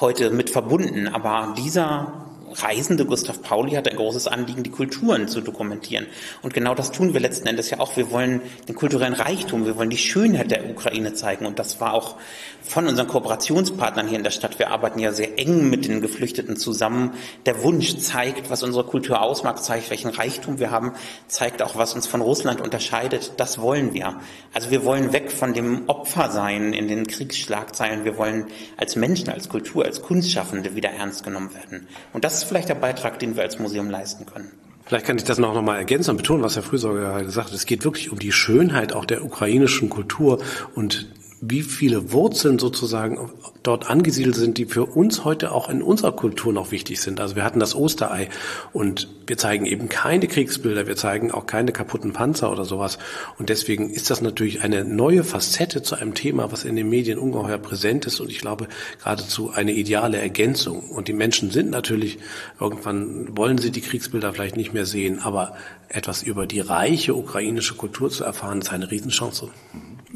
heute 0.00 0.30
mit 0.30 0.50
verbunden. 0.50 1.06
Aber 1.06 1.54
dieser 1.56 2.33
Reisende, 2.54 3.04
Gustav 3.04 3.42
Pauli, 3.42 3.72
hat 3.72 3.88
ein 3.88 3.96
großes 3.96 4.26
Anliegen, 4.26 4.62
die 4.62 4.70
Kulturen 4.70 5.28
zu 5.28 5.40
dokumentieren. 5.40 6.06
Und 6.42 6.54
genau 6.54 6.74
das 6.74 6.92
tun 6.92 7.12
wir 7.12 7.20
letzten 7.20 7.46
Endes 7.46 7.70
ja 7.70 7.80
auch. 7.80 7.96
Wir 7.96 8.10
wollen 8.10 8.40
den 8.68 8.74
kulturellen 8.74 9.14
Reichtum, 9.14 9.66
wir 9.66 9.76
wollen 9.76 9.90
die 9.90 9.98
Schönheit 9.98 10.50
der 10.50 10.68
Ukraine 10.70 11.14
zeigen. 11.14 11.46
Und 11.46 11.58
das 11.58 11.80
war 11.80 11.94
auch 11.94 12.16
von 12.62 12.86
unseren 12.86 13.08
Kooperationspartnern 13.08 14.08
hier 14.08 14.18
in 14.18 14.24
der 14.24 14.30
Stadt. 14.30 14.58
Wir 14.58 14.70
arbeiten 14.70 14.98
ja 14.98 15.12
sehr 15.12 15.38
eng 15.38 15.68
mit 15.68 15.86
den 15.86 16.00
Geflüchteten 16.00 16.56
zusammen. 16.56 17.12
Der 17.46 17.62
Wunsch 17.62 17.98
zeigt, 17.98 18.50
was 18.50 18.62
unsere 18.62 18.84
Kultur 18.84 19.20
ausmacht, 19.20 19.62
zeigt, 19.62 19.90
welchen 19.90 20.10
Reichtum 20.10 20.58
wir 20.58 20.70
haben, 20.70 20.92
zeigt 21.28 21.62
auch, 21.62 21.76
was 21.76 21.94
uns 21.94 22.06
von 22.06 22.20
Russland 22.20 22.60
unterscheidet. 22.60 23.32
Das 23.36 23.60
wollen 23.60 23.92
wir. 23.92 24.16
Also 24.52 24.70
wir 24.70 24.84
wollen 24.84 25.12
weg 25.12 25.30
von 25.30 25.52
dem 25.52 25.88
Opfersein 25.88 26.72
in 26.72 26.88
den 26.88 27.06
Kriegsschlagzeilen. 27.06 28.04
Wir 28.04 28.16
wollen 28.16 28.46
als 28.76 28.96
Menschen, 28.96 29.28
als 29.28 29.48
Kultur, 29.48 29.84
als 29.84 30.00
Kunstschaffende 30.00 30.74
wieder 30.74 30.90
ernst 30.90 31.22
genommen 31.24 31.54
werden. 31.54 31.86
Und 32.12 32.24
das 32.24 32.43
ist 32.44 32.48
vielleicht 32.48 32.68
der 32.68 32.74
Beitrag, 32.74 33.18
den 33.18 33.36
wir 33.36 33.42
als 33.42 33.58
Museum 33.58 33.90
leisten 33.90 34.26
können. 34.26 34.50
Vielleicht 34.86 35.06
kann 35.06 35.16
ich 35.16 35.24
das 35.24 35.38
noch, 35.38 35.60
mal 35.62 35.78
ergänzen 35.78 36.10
und 36.10 36.18
betonen, 36.18 36.42
was 36.42 36.56
Herr 36.56 36.62
Frühsorger 36.62 37.22
gesagt 37.24 37.48
hat. 37.48 37.54
Es 37.54 37.64
geht 37.64 37.84
wirklich 37.84 38.12
um 38.12 38.18
die 38.18 38.32
Schönheit 38.32 38.92
auch 38.92 39.06
der 39.06 39.24
ukrainischen 39.24 39.88
Kultur 39.88 40.40
und 40.74 41.08
wie 41.46 41.62
viele 41.62 42.12
Wurzeln 42.12 42.58
sozusagen 42.58 43.30
dort 43.62 43.90
angesiedelt 43.90 44.34
sind, 44.34 44.58
die 44.58 44.66
für 44.66 44.84
uns 44.84 45.24
heute 45.24 45.52
auch 45.52 45.68
in 45.68 45.82
unserer 45.82 46.12
Kultur 46.12 46.52
noch 46.52 46.70
wichtig 46.70 47.00
sind. 47.00 47.20
Also 47.20 47.36
wir 47.36 47.44
hatten 47.44 47.60
das 47.60 47.74
Osterei 47.74 48.28
und 48.72 49.08
wir 49.26 49.36
zeigen 49.36 49.66
eben 49.66 49.88
keine 49.88 50.26
Kriegsbilder, 50.26 50.86
wir 50.86 50.96
zeigen 50.96 51.30
auch 51.30 51.46
keine 51.46 51.72
kaputten 51.72 52.12
Panzer 52.12 52.50
oder 52.50 52.64
sowas. 52.64 52.98
Und 53.38 53.48
deswegen 53.48 53.90
ist 53.90 54.10
das 54.10 54.22
natürlich 54.22 54.62
eine 54.62 54.84
neue 54.84 55.24
Facette 55.24 55.82
zu 55.82 55.96
einem 55.96 56.14
Thema, 56.14 56.50
was 56.52 56.64
in 56.64 56.76
den 56.76 56.88
Medien 56.88 57.18
ungeheuer 57.18 57.58
präsent 57.58 58.06
ist 58.06 58.20
und 58.20 58.30
ich 58.30 58.38
glaube 58.38 58.68
geradezu 58.98 59.50
eine 59.50 59.72
ideale 59.72 60.18
Ergänzung. 60.18 60.90
Und 60.90 61.08
die 61.08 61.12
Menschen 61.14 61.50
sind 61.50 61.70
natürlich, 61.70 62.18
irgendwann 62.60 63.36
wollen 63.36 63.58
sie 63.58 63.70
die 63.70 63.80
Kriegsbilder 63.80 64.32
vielleicht 64.32 64.56
nicht 64.56 64.72
mehr 64.72 64.86
sehen, 64.86 65.20
aber 65.20 65.56
etwas 65.88 66.22
über 66.22 66.46
die 66.46 66.60
reiche 66.60 67.14
ukrainische 67.14 67.74
Kultur 67.74 68.10
zu 68.10 68.24
erfahren, 68.24 68.60
ist 68.60 68.72
eine 68.72 68.90
Riesenchance. 68.90 69.48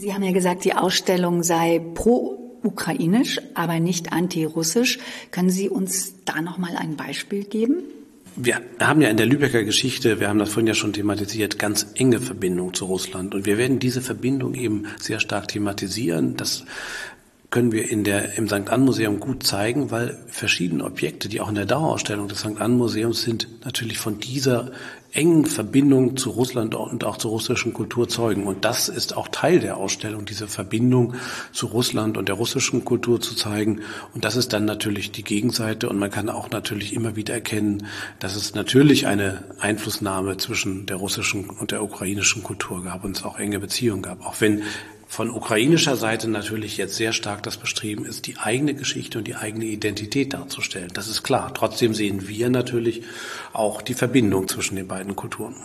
Sie 0.00 0.14
haben 0.14 0.22
ja 0.22 0.30
gesagt, 0.30 0.64
die 0.64 0.74
Ausstellung 0.74 1.42
sei 1.42 1.80
pro-ukrainisch, 1.94 3.40
aber 3.54 3.80
nicht 3.80 4.12
anti-russisch. 4.12 5.00
Können 5.32 5.50
Sie 5.50 5.68
uns 5.68 6.24
da 6.24 6.40
noch 6.40 6.56
mal 6.56 6.76
ein 6.76 6.94
Beispiel 6.94 7.42
geben? 7.42 7.78
Wir 8.36 8.62
haben 8.78 9.00
ja 9.00 9.08
in 9.08 9.16
der 9.16 9.26
Lübecker 9.26 9.64
Geschichte, 9.64 10.20
wir 10.20 10.28
haben 10.28 10.38
das 10.38 10.50
vorhin 10.50 10.68
ja 10.68 10.74
schon 10.74 10.92
thematisiert, 10.92 11.58
ganz 11.58 11.84
enge 11.96 12.20
Verbindung 12.20 12.74
zu 12.74 12.84
Russland. 12.84 13.34
Und 13.34 13.44
wir 13.44 13.58
werden 13.58 13.80
diese 13.80 14.00
Verbindung 14.00 14.54
eben 14.54 14.84
sehr 15.00 15.18
stark 15.18 15.48
thematisieren. 15.48 16.36
Das 16.36 16.64
können 17.50 17.72
wir 17.72 17.90
in 17.90 18.04
der, 18.04 18.38
im 18.38 18.46
St. 18.46 18.70
Ann 18.70 18.84
Museum 18.84 19.18
gut 19.18 19.42
zeigen, 19.42 19.90
weil 19.90 20.16
verschiedene 20.28 20.84
Objekte, 20.84 21.28
die 21.28 21.40
auch 21.40 21.48
in 21.48 21.56
der 21.56 21.66
Dauerausstellung 21.66 22.28
des 22.28 22.38
St. 22.38 22.60
Ann 22.60 22.76
Museums 22.76 23.22
sind, 23.22 23.48
natürlich 23.64 23.98
von 23.98 24.20
dieser 24.20 24.70
engen 25.12 25.46
Verbindung 25.46 26.16
zu 26.16 26.30
Russland 26.30 26.74
und 26.74 27.04
auch 27.04 27.16
zur 27.16 27.30
russischen 27.30 27.72
Kultur 27.72 28.08
zeugen. 28.08 28.44
Und 28.44 28.64
das 28.64 28.88
ist 28.88 29.16
auch 29.16 29.28
Teil 29.28 29.58
der 29.60 29.78
Ausstellung, 29.78 30.26
diese 30.26 30.48
Verbindung 30.48 31.14
zu 31.52 31.66
Russland 31.66 32.18
und 32.18 32.28
der 32.28 32.36
russischen 32.36 32.84
Kultur 32.84 33.20
zu 33.20 33.34
zeigen. 33.34 33.80
Und 34.14 34.24
das 34.24 34.36
ist 34.36 34.52
dann 34.52 34.64
natürlich 34.64 35.10
die 35.10 35.24
Gegenseite. 35.24 35.88
Und 35.88 35.98
man 35.98 36.10
kann 36.10 36.28
auch 36.28 36.50
natürlich 36.50 36.94
immer 36.94 37.16
wieder 37.16 37.34
erkennen, 37.34 37.86
dass 38.18 38.36
es 38.36 38.54
natürlich 38.54 39.06
eine 39.06 39.44
Einflussnahme 39.60 40.36
zwischen 40.36 40.86
der 40.86 40.96
russischen 40.96 41.48
und 41.48 41.70
der 41.70 41.82
ukrainischen 41.82 42.42
Kultur 42.42 42.84
gab 42.84 43.04
und 43.04 43.16
es 43.16 43.24
auch 43.24 43.38
enge 43.38 43.60
Beziehungen 43.60 44.02
gab. 44.02 44.24
Auch 44.26 44.40
wenn 44.40 44.62
von 45.08 45.30
ukrainischer 45.30 45.96
Seite 45.96 46.28
natürlich 46.28 46.76
jetzt 46.76 46.94
sehr 46.94 47.12
stark 47.12 47.42
das 47.42 47.56
Bestreben 47.56 48.04
ist, 48.04 48.26
die 48.26 48.36
eigene 48.36 48.74
Geschichte 48.74 49.18
und 49.18 49.26
die 49.26 49.34
eigene 49.34 49.64
Identität 49.64 50.34
darzustellen. 50.34 50.90
Das 50.92 51.08
ist 51.08 51.22
klar. 51.22 51.52
Trotzdem 51.54 51.94
sehen 51.94 52.28
wir 52.28 52.50
natürlich 52.50 53.02
auch 53.54 53.80
die 53.80 53.94
Verbindung 53.94 54.46
zwischen 54.48 54.76
den 54.76 54.86
beiden 54.86 55.16
Kulturen. 55.16 55.56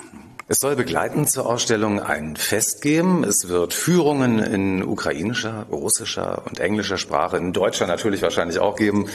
Es 0.47 0.60
soll 0.60 0.75
begleitend 0.75 1.29
zur 1.29 1.45
Ausstellung 1.45 1.99
ein 1.99 2.38
Fest 2.38 2.82
geben. 2.82 3.23
Es 3.23 3.49
wird 3.49 3.73
Führungen 3.73 4.39
in 4.39 4.84
ukrainischer, 4.84 5.65
russischer 5.69 6.43
und 6.47 6.60
englischer 6.60 6.97
Sprache, 6.97 7.38
in 7.38 7.51
deutscher 7.53 7.86
natürlich 7.86 8.21
wahrscheinlich 8.21 8.60
auch 8.60 8.77
geben. 8.77 9.10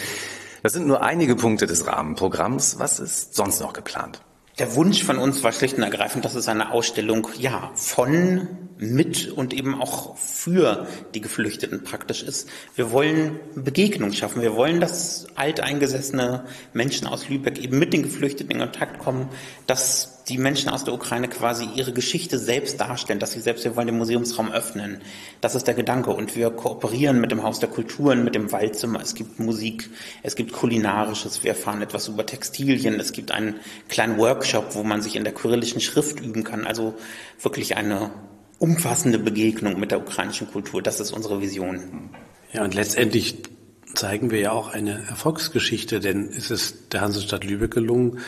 Das 0.63 0.73
sind 0.73 0.87
nur 0.87 1.03
einige 1.03 1.37
Punkte 1.37 1.67
des 1.67 1.87
Rahmenprogramms. 1.87 2.79
Was 2.79 3.01
ist 3.01 3.35
sonst 3.35 3.61
noch 3.61 3.73
geplant? 3.73 4.21
Der 4.59 4.75
Wunsch 4.75 5.05
von 5.05 5.19
uns 5.19 5.43
war 5.43 5.53
schlicht 5.53 5.77
und 5.77 5.85
ergreifend, 5.85 6.25
dass 6.25 6.35
es 6.35 6.49
eine 6.49 6.73
Ausstellung, 6.73 7.29
ja, 7.39 7.71
von, 7.75 8.49
mit 8.79 9.33
und 9.33 9.53
eben 9.53 9.81
auch 9.81 10.17
für 10.17 10.87
die 11.15 11.21
Geflüchteten 11.21 11.83
praktisch 11.83 12.23
ist. 12.23 12.49
Wir 12.77 12.93
wollen 12.93 13.41
Begegnung 13.57 14.13
schaffen. 14.13 14.41
Wir 14.41 14.55
wollen, 14.55 14.81
dass 14.81 15.27
alteingesessene 15.35 16.45
Menschen 16.73 17.07
aus 17.09 17.29
Lübeck 17.29 17.59
eben 17.59 17.79
mit 17.79 17.93
den 17.93 18.05
Geflüchteten 18.05 18.53
in 18.53 18.61
Kontakt 18.61 19.01
kommen, 19.01 19.29
dass 19.67 20.25
die 20.29 20.39
Menschen 20.39 20.69
aus 20.69 20.85
der 20.85 20.95
Ukraine 20.95 21.29
quasi 21.29 21.69
ihre 21.75 21.93
Geschichte 21.93 22.39
selbst 22.39 22.81
darstellen, 22.81 23.19
dass 23.19 23.33
sie 23.33 23.41
selbst, 23.41 23.65
wir 23.65 23.75
wollen 23.75 23.87
den 23.87 23.99
Museumsraum 23.99 24.53
öffnen. 24.53 25.01
Das 25.41 25.55
ist 25.55 25.67
der 25.67 25.75
Gedanke. 25.75 26.11
Und 26.11 26.37
wir 26.37 26.51
kooperieren 26.51 27.21
mit 27.21 27.33
dem 27.33 27.43
Haus 27.43 27.61
der 27.61 27.71
Kulturen, 27.71 28.25
mit 28.25 28.35
dem 28.35 28.53
Waldzimmer. 28.53 29.01
Es 29.01 29.15
gibt 29.15 29.41
Musik, 29.41 29.91
es 30.23 30.37
gibt 30.37 30.53
Kulinarisches, 30.53 31.43
wir 31.43 31.51
erfahren 31.51 31.83
etwas 31.83 32.09
über 32.09 32.27
Textilien, 32.27 33.01
es 33.01 33.13
gibt 33.13 33.33
einen 33.33 33.57
kleinen 33.89 34.19
Workshop, 34.19 34.75
wo 34.75 34.83
man 34.83 35.03
sich 35.03 35.17
in 35.17 35.25
der 35.25 35.35
kyrillischen 35.35 35.81
Schrift 35.81 36.21
üben 36.21 36.45
kann. 36.45 36.67
Also 36.67 36.95
wirklich 37.41 37.77
eine 37.77 38.11
umfassende 38.59 39.19
Begegnung 39.19 39.79
mit 39.79 39.91
der 39.91 40.01
ukrainischen 40.01 40.51
Kultur. 40.51 40.83
Das 40.83 41.01
ist 41.01 41.13
unsere 41.13 41.41
Vision. 41.41 42.11
Ja, 42.53 42.65
und 42.65 42.75
letztendlich 42.75 43.43
zeigen 43.95 44.31
wir 44.31 44.41
ja 44.41 44.53
auch 44.53 44.69
eine 44.69 45.07
Erfolgsgeschichte, 45.09 46.01
denn 46.01 46.29
es 46.29 46.51
ist 46.51 46.93
der 46.93 47.01
Hansestadt 47.01 47.45
Lübeck 47.45 47.73
gelungen, 47.73 48.19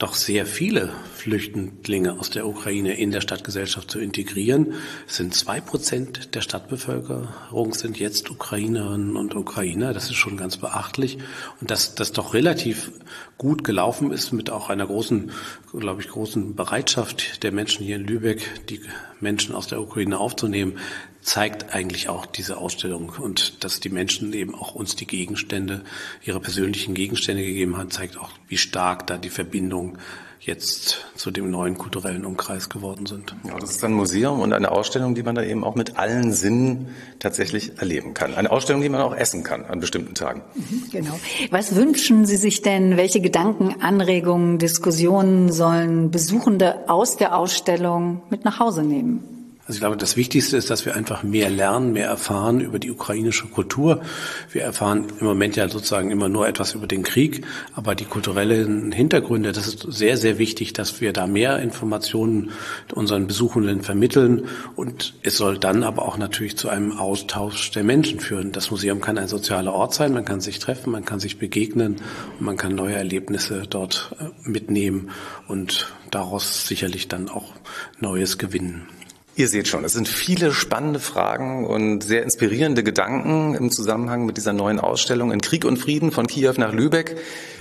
doch 0.00 0.14
sehr 0.14 0.46
viele 0.46 0.88
Flüchtlinge 1.14 2.18
aus 2.18 2.30
der 2.30 2.46
Ukraine 2.46 2.94
in 2.94 3.10
der 3.10 3.20
Stadtgesellschaft 3.20 3.90
zu 3.90 4.00
integrieren. 4.00 4.72
Es 5.06 5.16
sind 5.16 5.34
zwei 5.34 5.60
Prozent 5.60 6.34
der 6.34 6.40
Stadtbevölkerung 6.40 7.74
sind 7.74 7.98
jetzt 7.98 8.30
Ukrainerinnen 8.30 9.14
und 9.14 9.36
Ukrainer. 9.36 9.92
Das 9.92 10.04
ist 10.04 10.16
schon 10.16 10.38
ganz 10.38 10.56
beachtlich. 10.56 11.18
Und 11.60 11.70
dass 11.70 11.94
das 11.94 12.12
doch 12.12 12.32
relativ 12.32 12.90
gut 13.36 13.62
gelaufen 13.62 14.10
ist 14.10 14.32
mit 14.32 14.48
auch 14.48 14.70
einer 14.70 14.86
großen, 14.86 15.32
glaube 15.78 16.00
ich, 16.00 16.08
großen 16.08 16.56
Bereitschaft 16.56 17.42
der 17.42 17.52
Menschen 17.52 17.84
hier 17.84 17.96
in 17.96 18.06
Lübeck, 18.06 18.66
die 18.70 18.80
Menschen 19.20 19.54
aus 19.54 19.66
der 19.66 19.82
Ukraine 19.82 20.18
aufzunehmen, 20.18 20.78
zeigt 21.22 21.74
eigentlich 21.74 22.08
auch 22.08 22.26
diese 22.26 22.56
Ausstellung 22.56 23.12
und 23.18 23.62
dass 23.64 23.80
die 23.80 23.90
Menschen 23.90 24.32
eben 24.32 24.54
auch 24.54 24.74
uns 24.74 24.96
die 24.96 25.06
Gegenstände, 25.06 25.82
ihre 26.24 26.40
persönlichen 26.40 26.94
Gegenstände 26.94 27.44
gegeben 27.44 27.76
haben, 27.76 27.90
zeigt 27.90 28.16
auch, 28.18 28.30
wie 28.48 28.56
stark 28.56 29.06
da 29.06 29.16
die 29.16 29.30
Verbindung 29.30 29.98
jetzt 30.40 31.04
zu 31.16 31.30
dem 31.30 31.50
neuen 31.50 31.76
kulturellen 31.76 32.24
Umkreis 32.24 32.70
geworden 32.70 33.04
sind. 33.04 33.34
Ja, 33.44 33.58
das 33.58 33.72
ist 33.72 33.84
ein 33.84 33.92
Museum 33.92 34.40
und 34.40 34.54
eine 34.54 34.70
Ausstellung, 34.70 35.14
die 35.14 35.22
man 35.22 35.34
da 35.34 35.42
eben 35.42 35.64
auch 35.64 35.74
mit 35.74 35.98
allen 35.98 36.32
Sinnen 36.32 36.88
tatsächlich 37.18 37.78
erleben 37.78 38.14
kann. 38.14 38.34
Eine 38.34 38.50
Ausstellung, 38.50 38.80
die 38.80 38.88
man 38.88 39.02
auch 39.02 39.14
essen 39.14 39.44
kann 39.44 39.66
an 39.66 39.80
bestimmten 39.80 40.14
Tagen. 40.14 40.40
Mhm, 40.54 40.84
genau. 40.90 41.20
Was 41.50 41.76
wünschen 41.76 42.24
Sie 42.24 42.36
sich 42.36 42.62
denn? 42.62 42.96
Welche 42.96 43.20
Gedanken, 43.20 43.82
Anregungen, 43.82 44.58
Diskussionen 44.58 45.52
sollen 45.52 46.10
Besuchende 46.10 46.88
aus 46.88 47.18
der 47.18 47.36
Ausstellung 47.36 48.22
mit 48.30 48.46
nach 48.46 48.58
Hause 48.58 48.82
nehmen? 48.82 49.39
Also 49.70 49.76
ich 49.76 49.82
glaube, 49.82 49.96
das 49.96 50.16
Wichtigste 50.16 50.56
ist, 50.56 50.68
dass 50.68 50.84
wir 50.84 50.96
einfach 50.96 51.22
mehr 51.22 51.48
lernen, 51.48 51.92
mehr 51.92 52.08
erfahren 52.08 52.60
über 52.60 52.80
die 52.80 52.90
ukrainische 52.90 53.46
Kultur. 53.46 54.02
Wir 54.50 54.62
erfahren 54.62 55.06
im 55.20 55.26
Moment 55.28 55.54
ja 55.54 55.68
sozusagen 55.68 56.10
immer 56.10 56.28
nur 56.28 56.48
etwas 56.48 56.74
über 56.74 56.88
den 56.88 57.04
Krieg, 57.04 57.46
aber 57.76 57.94
die 57.94 58.04
kulturellen 58.04 58.90
Hintergründe, 58.90 59.52
das 59.52 59.68
ist 59.68 59.86
sehr, 59.88 60.16
sehr 60.16 60.38
wichtig, 60.38 60.72
dass 60.72 61.00
wir 61.00 61.12
da 61.12 61.28
mehr 61.28 61.60
Informationen 61.60 62.50
unseren 62.92 63.28
Besuchenden 63.28 63.82
vermitteln. 63.82 64.48
Und 64.74 65.14
es 65.22 65.36
soll 65.36 65.56
dann 65.56 65.84
aber 65.84 66.04
auch 66.04 66.18
natürlich 66.18 66.56
zu 66.56 66.68
einem 66.68 66.98
Austausch 66.98 67.70
der 67.70 67.84
Menschen 67.84 68.18
führen. 68.18 68.50
Das 68.50 68.72
Museum 68.72 69.00
kann 69.00 69.18
ein 69.18 69.28
sozialer 69.28 69.72
Ort 69.72 69.94
sein, 69.94 70.12
man 70.12 70.24
kann 70.24 70.40
sich 70.40 70.58
treffen, 70.58 70.90
man 70.90 71.04
kann 71.04 71.20
sich 71.20 71.38
begegnen 71.38 71.98
und 72.40 72.44
man 72.44 72.56
kann 72.56 72.74
neue 72.74 72.96
Erlebnisse 72.96 73.68
dort 73.70 74.16
äh, 74.18 74.48
mitnehmen 74.50 75.10
und 75.46 75.92
daraus 76.10 76.66
sicherlich 76.66 77.06
dann 77.06 77.28
auch 77.28 77.52
Neues 78.00 78.36
gewinnen. 78.36 78.88
Ihr 79.36 79.48
seht 79.48 79.68
schon, 79.68 79.84
es 79.84 79.92
sind 79.92 80.08
viele 80.08 80.52
spannende 80.52 80.98
Fragen 80.98 81.64
und 81.64 82.02
sehr 82.02 82.24
inspirierende 82.24 82.82
Gedanken 82.82 83.54
im 83.54 83.70
Zusammenhang 83.70 84.26
mit 84.26 84.36
dieser 84.36 84.52
neuen 84.52 84.80
Ausstellung 84.80 85.30
in 85.30 85.40
Krieg 85.40 85.64
und 85.64 85.76
Frieden 85.76 86.10
von 86.10 86.26
Kiew 86.26 86.54
nach 86.56 86.72
Lübeck 86.72 87.16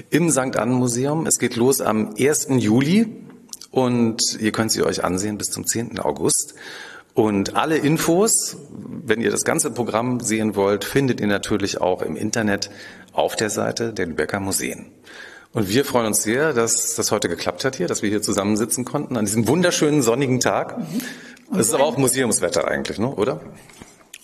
im 0.09 0.31
St. 0.31 0.57
Ann 0.57 0.71
Museum. 0.71 1.27
Es 1.27 1.37
geht 1.37 1.55
los 1.55 1.79
am 1.79 2.15
1. 2.17 2.47
Juli 2.57 3.07
und 3.71 4.37
ihr 4.39 4.51
könnt 4.51 4.71
sie 4.71 4.83
euch 4.83 5.03
ansehen 5.03 5.37
bis 5.37 5.51
zum 5.51 5.67
10. 5.67 5.99
August. 5.99 6.55
Und 7.13 7.55
alle 7.55 7.77
Infos, 7.77 8.57
wenn 9.05 9.21
ihr 9.21 9.29
das 9.29 9.43
ganze 9.43 9.71
Programm 9.71 10.21
sehen 10.21 10.55
wollt, 10.55 10.83
findet 10.83 11.21
ihr 11.21 11.27
natürlich 11.27 11.79
auch 11.79 12.01
im 12.01 12.15
Internet 12.15 12.71
auf 13.13 13.35
der 13.35 13.49
Seite 13.51 13.93
der 13.93 14.07
Lübecker 14.07 14.39
Museen. 14.39 14.91
Und 15.51 15.69
wir 15.69 15.83
freuen 15.83 16.07
uns 16.07 16.21
sehr, 16.21 16.53
dass 16.53 16.95
das 16.95 17.11
heute 17.11 17.27
geklappt 17.27 17.65
hat 17.65 17.75
hier, 17.75 17.87
dass 17.87 18.01
wir 18.01 18.09
hier 18.09 18.21
zusammensitzen 18.21 18.85
konnten 18.85 19.17
an 19.17 19.25
diesem 19.25 19.47
wunderschönen 19.47 20.01
sonnigen 20.01 20.39
Tag. 20.39 20.77
Mhm. 20.77 21.01
Das 21.51 21.67
ist 21.67 21.73
aber 21.73 21.85
auch 21.85 21.97
Museumswetter 21.97 22.67
eigentlich, 22.67 22.99
ne? 22.99 23.07
oder? 23.07 23.41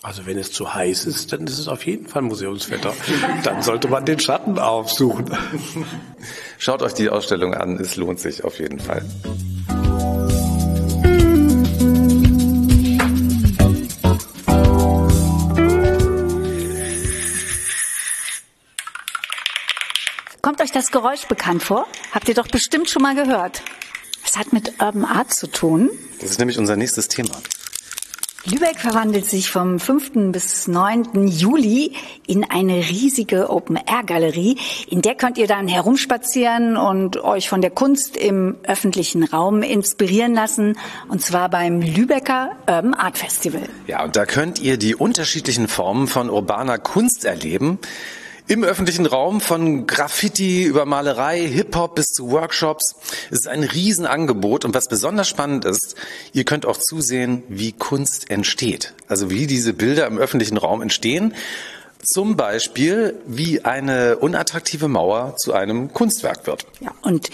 Also 0.02 0.24
wenn 0.24 0.38
es 0.38 0.52
zu 0.52 0.72
heiß 0.72 1.06
ist, 1.06 1.32
dann 1.32 1.48
ist 1.48 1.58
es 1.58 1.66
auf 1.66 1.84
jeden 1.84 2.06
Fall 2.06 2.22
Museumswetter. 2.22 2.94
dann 3.42 3.62
sollte 3.62 3.88
man 3.88 4.04
den 4.04 4.20
Schatten 4.20 4.56
aufsuchen. 4.60 5.36
Schaut 6.58 6.82
euch 6.82 6.92
die 6.92 7.10
Ausstellung 7.10 7.54
an, 7.54 7.76
es 7.80 7.96
lohnt 7.96 8.20
sich 8.20 8.44
auf 8.44 8.60
jeden 8.60 8.78
Fall. 8.78 9.04
Das 20.86 20.92
Geräusch 20.92 21.26
bekannt 21.26 21.64
vor? 21.64 21.84
Habt 22.12 22.28
ihr 22.28 22.34
doch 22.34 22.46
bestimmt 22.46 22.88
schon 22.88 23.02
mal 23.02 23.16
gehört. 23.16 23.62
Es 24.24 24.38
hat 24.38 24.52
mit 24.52 24.80
Urban 24.80 25.04
Art 25.04 25.34
zu 25.34 25.48
tun. 25.48 25.90
Das 26.20 26.30
ist 26.30 26.38
nämlich 26.38 26.58
unser 26.58 26.76
nächstes 26.76 27.08
Thema. 27.08 27.32
Lübeck 28.44 28.78
verwandelt 28.78 29.26
sich 29.26 29.50
vom 29.50 29.80
5. 29.80 30.30
bis 30.30 30.68
9. 30.68 31.26
Juli 31.26 31.96
in 32.28 32.48
eine 32.48 32.76
riesige 32.76 33.50
Open-Air-Galerie. 33.50 34.58
In 34.86 35.02
der 35.02 35.16
könnt 35.16 35.38
ihr 35.38 35.48
dann 35.48 35.66
herumspazieren 35.66 36.76
und 36.76 37.16
euch 37.16 37.48
von 37.48 37.60
der 37.60 37.70
Kunst 37.70 38.16
im 38.16 38.54
öffentlichen 38.62 39.24
Raum 39.24 39.62
inspirieren 39.62 40.34
lassen. 40.34 40.78
Und 41.08 41.20
zwar 41.20 41.48
beim 41.48 41.80
Lübecker 41.80 42.52
Urban 42.68 42.94
Art 42.94 43.18
Festival. 43.18 43.68
Ja, 43.88 44.04
und 44.04 44.14
da 44.14 44.24
könnt 44.24 44.60
ihr 44.60 44.76
die 44.76 44.94
unterschiedlichen 44.94 45.66
Formen 45.66 46.06
von 46.06 46.30
urbaner 46.30 46.78
Kunst 46.78 47.24
erleben. 47.24 47.80
Im 48.48 48.62
öffentlichen 48.62 49.06
Raum 49.06 49.40
von 49.40 49.88
Graffiti 49.88 50.62
über 50.62 50.84
Malerei, 50.84 51.48
Hip-Hop 51.48 51.96
bis 51.96 52.06
zu 52.06 52.30
Workshops. 52.30 52.94
Es 53.28 53.40
ist 53.40 53.48
ein 53.48 53.64
Riesenangebot 53.64 54.64
und 54.64 54.72
was 54.72 54.86
besonders 54.86 55.26
spannend 55.26 55.64
ist, 55.64 55.96
ihr 56.32 56.44
könnt 56.44 56.64
auch 56.64 56.76
zusehen, 56.76 57.42
wie 57.48 57.72
Kunst 57.72 58.30
entsteht. 58.30 58.94
Also 59.08 59.30
wie 59.30 59.48
diese 59.48 59.72
Bilder 59.72 60.06
im 60.06 60.18
öffentlichen 60.18 60.58
Raum 60.58 60.80
entstehen. 60.80 61.34
Zum 62.04 62.36
Beispiel, 62.36 63.20
wie 63.26 63.64
eine 63.64 64.18
unattraktive 64.18 64.86
Mauer 64.86 65.34
zu 65.38 65.52
einem 65.52 65.92
Kunstwerk 65.92 66.46
wird. 66.46 66.66
Ja, 66.78 66.94
und 67.02 67.30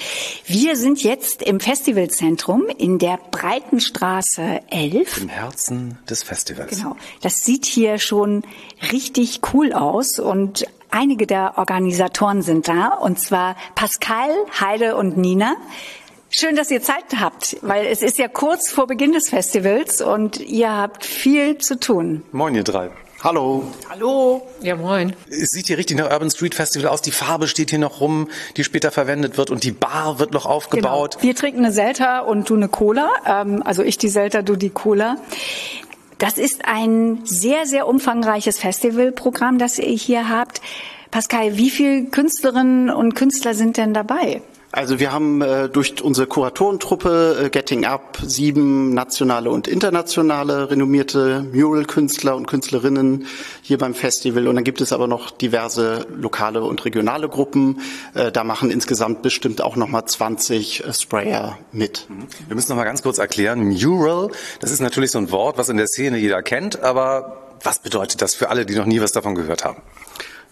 wir 0.46 0.76
sind 0.76 1.02
jetzt 1.02 1.42
im 1.42 1.60
Festivalzentrum 1.60 2.68
in 2.78 2.98
der 2.98 3.18
Breitenstraße 3.30 4.62
11. 4.70 5.20
Im 5.20 5.28
Herzen 5.28 5.98
des 6.08 6.22
Festivals. 6.22 6.78
Genau. 6.78 6.96
Das 7.20 7.44
sieht 7.44 7.66
hier 7.66 7.98
schon 7.98 8.44
richtig 8.90 9.40
cool 9.52 9.74
aus 9.74 10.18
und 10.18 10.64
einige 10.92 11.26
der 11.26 11.54
Organisatoren 11.56 12.42
sind 12.42 12.68
da, 12.68 12.88
und 12.88 13.18
zwar 13.18 13.56
Pascal, 13.74 14.30
Heide 14.60 14.96
und 14.96 15.16
Nina. 15.16 15.56
Schön, 16.30 16.56
dass 16.56 16.70
ihr 16.70 16.80
Zeit 16.80 17.04
habt, 17.20 17.58
weil 17.60 17.86
es 17.86 18.00
ist 18.00 18.18
ja 18.18 18.28
kurz 18.28 18.70
vor 18.70 18.86
Beginn 18.86 19.12
des 19.12 19.28
Festivals 19.28 20.00
und 20.00 20.40
ihr 20.40 20.70
habt 20.70 21.04
viel 21.04 21.58
zu 21.58 21.78
tun. 21.78 22.22
Moin, 22.32 22.54
ihr 22.54 22.64
drei. 22.64 22.90
Hallo. 23.22 23.64
Hallo. 23.88 24.42
Ja, 24.62 24.74
moin. 24.74 25.14
Es 25.28 25.50
sieht 25.50 25.66
hier 25.66 25.78
richtig 25.78 25.96
nach 25.96 26.10
Urban 26.10 26.28
Street 26.28 26.56
Festival 26.56 26.88
aus. 26.88 27.02
Die 27.02 27.12
Farbe 27.12 27.46
steht 27.46 27.70
hier 27.70 27.78
noch 27.78 28.00
rum, 28.00 28.28
die 28.56 28.64
später 28.64 28.90
verwendet 28.90 29.36
wird 29.36 29.50
und 29.50 29.62
die 29.62 29.70
Bar 29.70 30.18
wird 30.18 30.32
noch 30.32 30.44
aufgebaut. 30.44 31.12
Genau. 31.12 31.22
Wir 31.22 31.36
trinken 31.36 31.60
eine 31.60 31.72
Selta 31.72 32.20
und 32.20 32.50
du 32.50 32.56
eine 32.56 32.68
Cola. 32.68 33.10
Ähm, 33.24 33.62
also 33.64 33.82
ich 33.84 33.96
die 33.96 34.08
Selta, 34.08 34.42
du 34.42 34.56
die 34.56 34.70
Cola. 34.70 35.18
Das 36.22 36.38
ist 36.38 36.66
ein 36.66 37.22
sehr, 37.24 37.66
sehr 37.66 37.88
umfangreiches 37.88 38.56
Festivalprogramm, 38.56 39.58
das 39.58 39.80
ihr 39.80 39.86
hier 39.88 40.28
habt. 40.28 40.60
Pascal, 41.10 41.56
wie 41.56 41.68
viele 41.68 42.04
Künstlerinnen 42.04 42.90
und 42.90 43.16
Künstler 43.16 43.54
sind 43.54 43.76
denn 43.76 43.92
dabei? 43.92 44.40
Also 44.74 44.98
wir 44.98 45.12
haben 45.12 45.42
äh, 45.42 45.68
durch 45.68 46.02
unsere 46.02 46.26
Kuratorentruppe 46.26 47.42
äh, 47.44 47.50
Getting 47.50 47.84
Up 47.84 48.18
sieben 48.24 48.94
nationale 48.94 49.50
und 49.50 49.68
internationale 49.68 50.70
renommierte 50.70 51.44
Mural-Künstler 51.52 52.34
und 52.34 52.46
Künstlerinnen 52.46 53.26
hier 53.60 53.76
beim 53.76 53.94
Festival. 53.94 54.48
Und 54.48 54.54
dann 54.54 54.64
gibt 54.64 54.80
es 54.80 54.94
aber 54.94 55.06
noch 55.06 55.30
diverse 55.30 56.06
lokale 56.16 56.62
und 56.62 56.82
regionale 56.86 57.28
Gruppen. 57.28 57.82
Äh, 58.14 58.32
da 58.32 58.44
machen 58.44 58.70
insgesamt 58.70 59.20
bestimmt 59.20 59.60
auch 59.60 59.76
nochmal 59.76 60.06
20 60.06 60.86
äh, 60.86 60.94
Sprayer 60.94 61.58
mit. 61.72 62.06
Wir 62.48 62.56
müssen 62.56 62.70
noch 62.70 62.76
mal 62.76 62.84
ganz 62.84 63.02
kurz 63.02 63.18
erklären. 63.18 63.60
Mural, 63.60 64.30
das 64.60 64.70
ist 64.70 64.80
natürlich 64.80 65.10
so 65.10 65.18
ein 65.18 65.30
Wort, 65.30 65.58
was 65.58 65.68
in 65.68 65.76
der 65.76 65.86
Szene 65.86 66.16
jeder 66.16 66.42
kennt, 66.42 66.82
aber 66.82 67.50
was 67.62 67.80
bedeutet 67.80 68.22
das 68.22 68.34
für 68.34 68.48
alle, 68.48 68.64
die 68.64 68.74
noch 68.74 68.86
nie 68.86 69.02
was 69.02 69.12
davon 69.12 69.34
gehört 69.34 69.66
haben? 69.66 69.82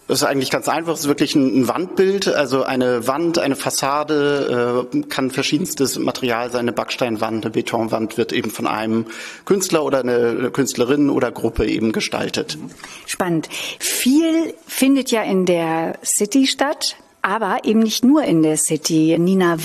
Das 0.07 0.21
ist 0.21 0.27
eigentlich 0.27 0.51
ganz 0.51 0.67
einfach. 0.67 0.93
Es 0.93 1.01
ist 1.01 1.07
wirklich 1.07 1.35
ein, 1.35 1.67
Wandbild, 1.67 2.27
also 2.27 2.63
eine 2.63 3.07
Wand, 3.07 3.39
eine 3.39 3.55
Fassade, 3.55 4.87
äh, 4.93 5.01
kann 5.07 5.31
verschiedenstes 5.31 5.97
Material 5.97 6.49
sein. 6.49 6.61
Eine 6.61 6.73
Backsteinwand, 6.73 7.45
eine 7.45 7.51
Betonwand 7.51 8.17
wird 8.17 8.33
eben 8.33 8.51
von 8.51 8.67
einem 8.67 9.05
Künstler 9.45 9.85
oder 9.85 9.99
eine 9.99 10.51
Künstlerin 10.51 11.09
oder 11.09 11.31
Gruppe 11.31 11.65
eben 11.65 11.91
gestaltet. 11.91 12.57
Spannend. 13.05 13.47
Viel 13.79 14.53
findet 14.67 15.11
ja 15.11 15.23
in 15.23 15.45
der 15.45 15.97
City 16.03 16.47
statt. 16.47 16.97
Aber 17.23 17.59
eben 17.65 17.81
nicht 17.81 18.03
nur 18.03 18.23
in 18.23 18.41
der 18.41 18.57
City. 18.57 19.15
Nina, 19.19 19.57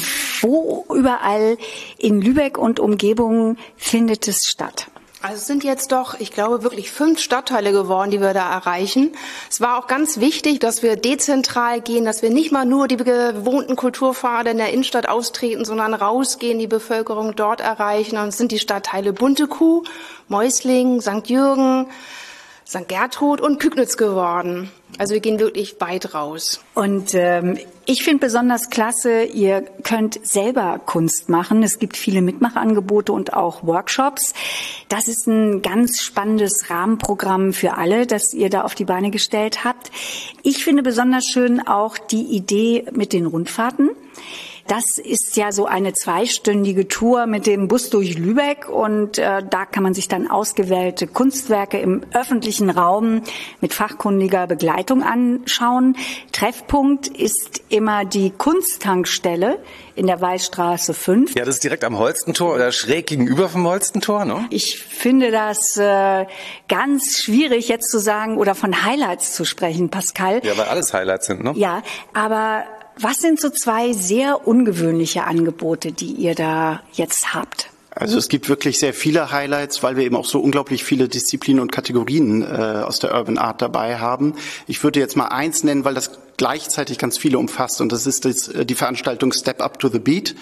wo 0.42 0.84
überall 0.94 1.56
in 1.96 2.20
Lübeck 2.20 2.58
und 2.58 2.80
Umgebung 2.80 3.56
findet 3.76 4.28
es 4.28 4.46
statt? 4.46 4.88
Also 5.22 5.36
es 5.36 5.46
sind 5.46 5.64
jetzt 5.64 5.92
doch, 5.92 6.20
ich 6.20 6.30
glaube, 6.30 6.62
wirklich 6.62 6.90
fünf 6.90 7.20
Stadtteile 7.20 7.72
geworden, 7.72 8.10
die 8.10 8.20
wir 8.20 8.34
da 8.34 8.50
erreichen. 8.50 9.12
Es 9.50 9.62
war 9.62 9.78
auch 9.78 9.86
ganz 9.86 10.20
wichtig, 10.20 10.60
dass 10.60 10.82
wir 10.82 10.96
dezentral 10.96 11.80
gehen, 11.80 12.04
dass 12.04 12.20
wir 12.20 12.28
nicht 12.30 12.52
mal 12.52 12.66
nur 12.66 12.86
die 12.86 12.98
gewohnten 12.98 13.76
Kulturpfade 13.76 14.50
in 14.50 14.58
der 14.58 14.72
Innenstadt 14.74 15.08
austreten, 15.08 15.64
sondern 15.64 15.94
rausgehen, 15.94 16.58
die 16.58 16.66
Bevölkerung 16.66 17.34
dort 17.34 17.62
erreichen. 17.62 18.18
Und 18.18 18.28
es 18.28 18.36
sind 18.36 18.52
die 18.52 18.58
Stadtteile 18.58 19.14
Bunte 19.14 19.46
Kuh, 19.46 19.84
Mäusling, 20.28 21.00
St. 21.00 21.28
Jürgen, 21.28 21.86
St. 22.66 22.88
Gertrud 22.88 23.40
und 23.40 23.60
Kügnitz 23.60 23.96
geworden. 23.96 24.70
Also 24.98 25.14
wir 25.14 25.20
gehen 25.20 25.38
wirklich 25.38 25.80
weit 25.80 26.14
raus. 26.14 26.60
Und 26.74 27.14
ähm, 27.14 27.58
ich 27.84 28.02
finde 28.02 28.26
besonders 28.26 28.70
klasse, 28.70 29.22
ihr 29.22 29.62
könnt 29.84 30.26
selber 30.26 30.80
Kunst 30.84 31.28
machen. 31.28 31.62
Es 31.62 31.78
gibt 31.78 31.96
viele 31.96 32.22
Mitmachangebote 32.22 33.12
und 33.12 33.34
auch 33.34 33.62
Workshops. 33.62 34.34
Das 34.88 35.06
ist 35.06 35.28
ein 35.28 35.62
ganz 35.62 36.02
spannendes 36.02 36.68
Rahmenprogramm 36.68 37.52
für 37.52 37.74
alle, 37.74 38.06
das 38.06 38.34
ihr 38.34 38.50
da 38.50 38.62
auf 38.62 38.74
die 38.74 38.84
Beine 38.84 39.10
gestellt 39.12 39.64
habt. 39.64 39.92
Ich 40.42 40.64
finde 40.64 40.82
besonders 40.82 41.26
schön 41.26 41.64
auch 41.66 41.98
die 41.98 42.24
Idee 42.24 42.86
mit 42.90 43.12
den 43.12 43.26
Rundfahrten. 43.26 43.90
Das 44.66 44.98
ist 44.98 45.36
ja 45.36 45.52
so 45.52 45.66
eine 45.66 45.92
zweistündige 45.92 46.88
Tour 46.88 47.26
mit 47.26 47.46
dem 47.46 47.68
Bus 47.68 47.90
durch 47.90 48.18
Lübeck 48.18 48.68
und 48.68 49.18
äh, 49.18 49.42
da 49.48 49.64
kann 49.64 49.82
man 49.82 49.94
sich 49.94 50.08
dann 50.08 50.28
ausgewählte 50.28 51.06
Kunstwerke 51.06 51.78
im 51.78 52.02
öffentlichen 52.12 52.70
Raum 52.70 53.22
mit 53.60 53.74
fachkundiger 53.74 54.46
Begleitung 54.46 55.02
anschauen. 55.02 55.96
Treffpunkt 56.32 57.06
ist 57.06 57.62
immer 57.68 58.04
die 58.04 58.30
Kunsttankstelle 58.30 59.58
in 59.94 60.06
der 60.06 60.20
Weißstraße 60.20 60.94
5. 60.94 61.34
Ja, 61.36 61.44
das 61.44 61.56
ist 61.56 61.64
direkt 61.64 61.84
am 61.84 61.98
Holstentor 61.98 62.54
oder 62.54 62.72
schräg 62.72 63.06
gegenüber 63.06 63.48
vom 63.48 63.66
Holstentor, 63.66 64.24
ne? 64.24 64.46
Ich 64.50 64.78
finde 64.78 65.30
das 65.30 65.76
äh, 65.76 66.26
ganz 66.68 67.22
schwierig 67.22 67.68
jetzt 67.68 67.90
zu 67.90 67.98
sagen 67.98 68.36
oder 68.36 68.54
von 68.54 68.84
Highlights 68.84 69.34
zu 69.34 69.44
sprechen, 69.44 69.88
Pascal. 69.90 70.40
Ja, 70.44 70.56
weil 70.58 70.66
alles 70.66 70.92
Highlights 70.92 71.26
sind, 71.26 71.42
ne? 71.42 71.52
Ja, 71.56 71.82
aber 72.12 72.64
was 72.98 73.18
sind 73.18 73.40
so 73.40 73.50
zwei 73.50 73.92
sehr 73.92 74.46
ungewöhnliche 74.46 75.24
Angebote, 75.24 75.92
die 75.92 76.12
ihr 76.12 76.34
da 76.34 76.82
jetzt 76.92 77.34
habt? 77.34 77.70
Also 77.90 78.18
es 78.18 78.28
gibt 78.28 78.50
wirklich 78.50 78.78
sehr 78.78 78.92
viele 78.92 79.32
Highlights, 79.32 79.82
weil 79.82 79.96
wir 79.96 80.04
eben 80.04 80.16
auch 80.16 80.26
so 80.26 80.40
unglaublich 80.40 80.84
viele 80.84 81.08
Disziplinen 81.08 81.62
und 81.62 81.72
Kategorien 81.72 82.42
äh, 82.42 82.44
aus 82.46 82.98
der 82.98 83.14
Urban 83.14 83.38
Art 83.38 83.62
dabei 83.62 83.98
haben. 83.98 84.34
Ich 84.66 84.84
würde 84.84 85.00
jetzt 85.00 85.16
mal 85.16 85.28
eins 85.28 85.64
nennen, 85.64 85.86
weil 85.86 85.94
das 85.94 86.10
gleichzeitig 86.36 86.98
ganz 86.98 87.18
viele 87.18 87.38
umfasst. 87.38 87.80
Und 87.80 87.92
das 87.92 88.06
ist 88.06 88.24
äh, 88.24 88.64
die 88.64 88.74
Veranstaltung 88.74 89.32
Step 89.32 89.60
Up 89.60 89.78
to 89.78 89.88
the 89.88 89.98
Beat. 89.98 90.34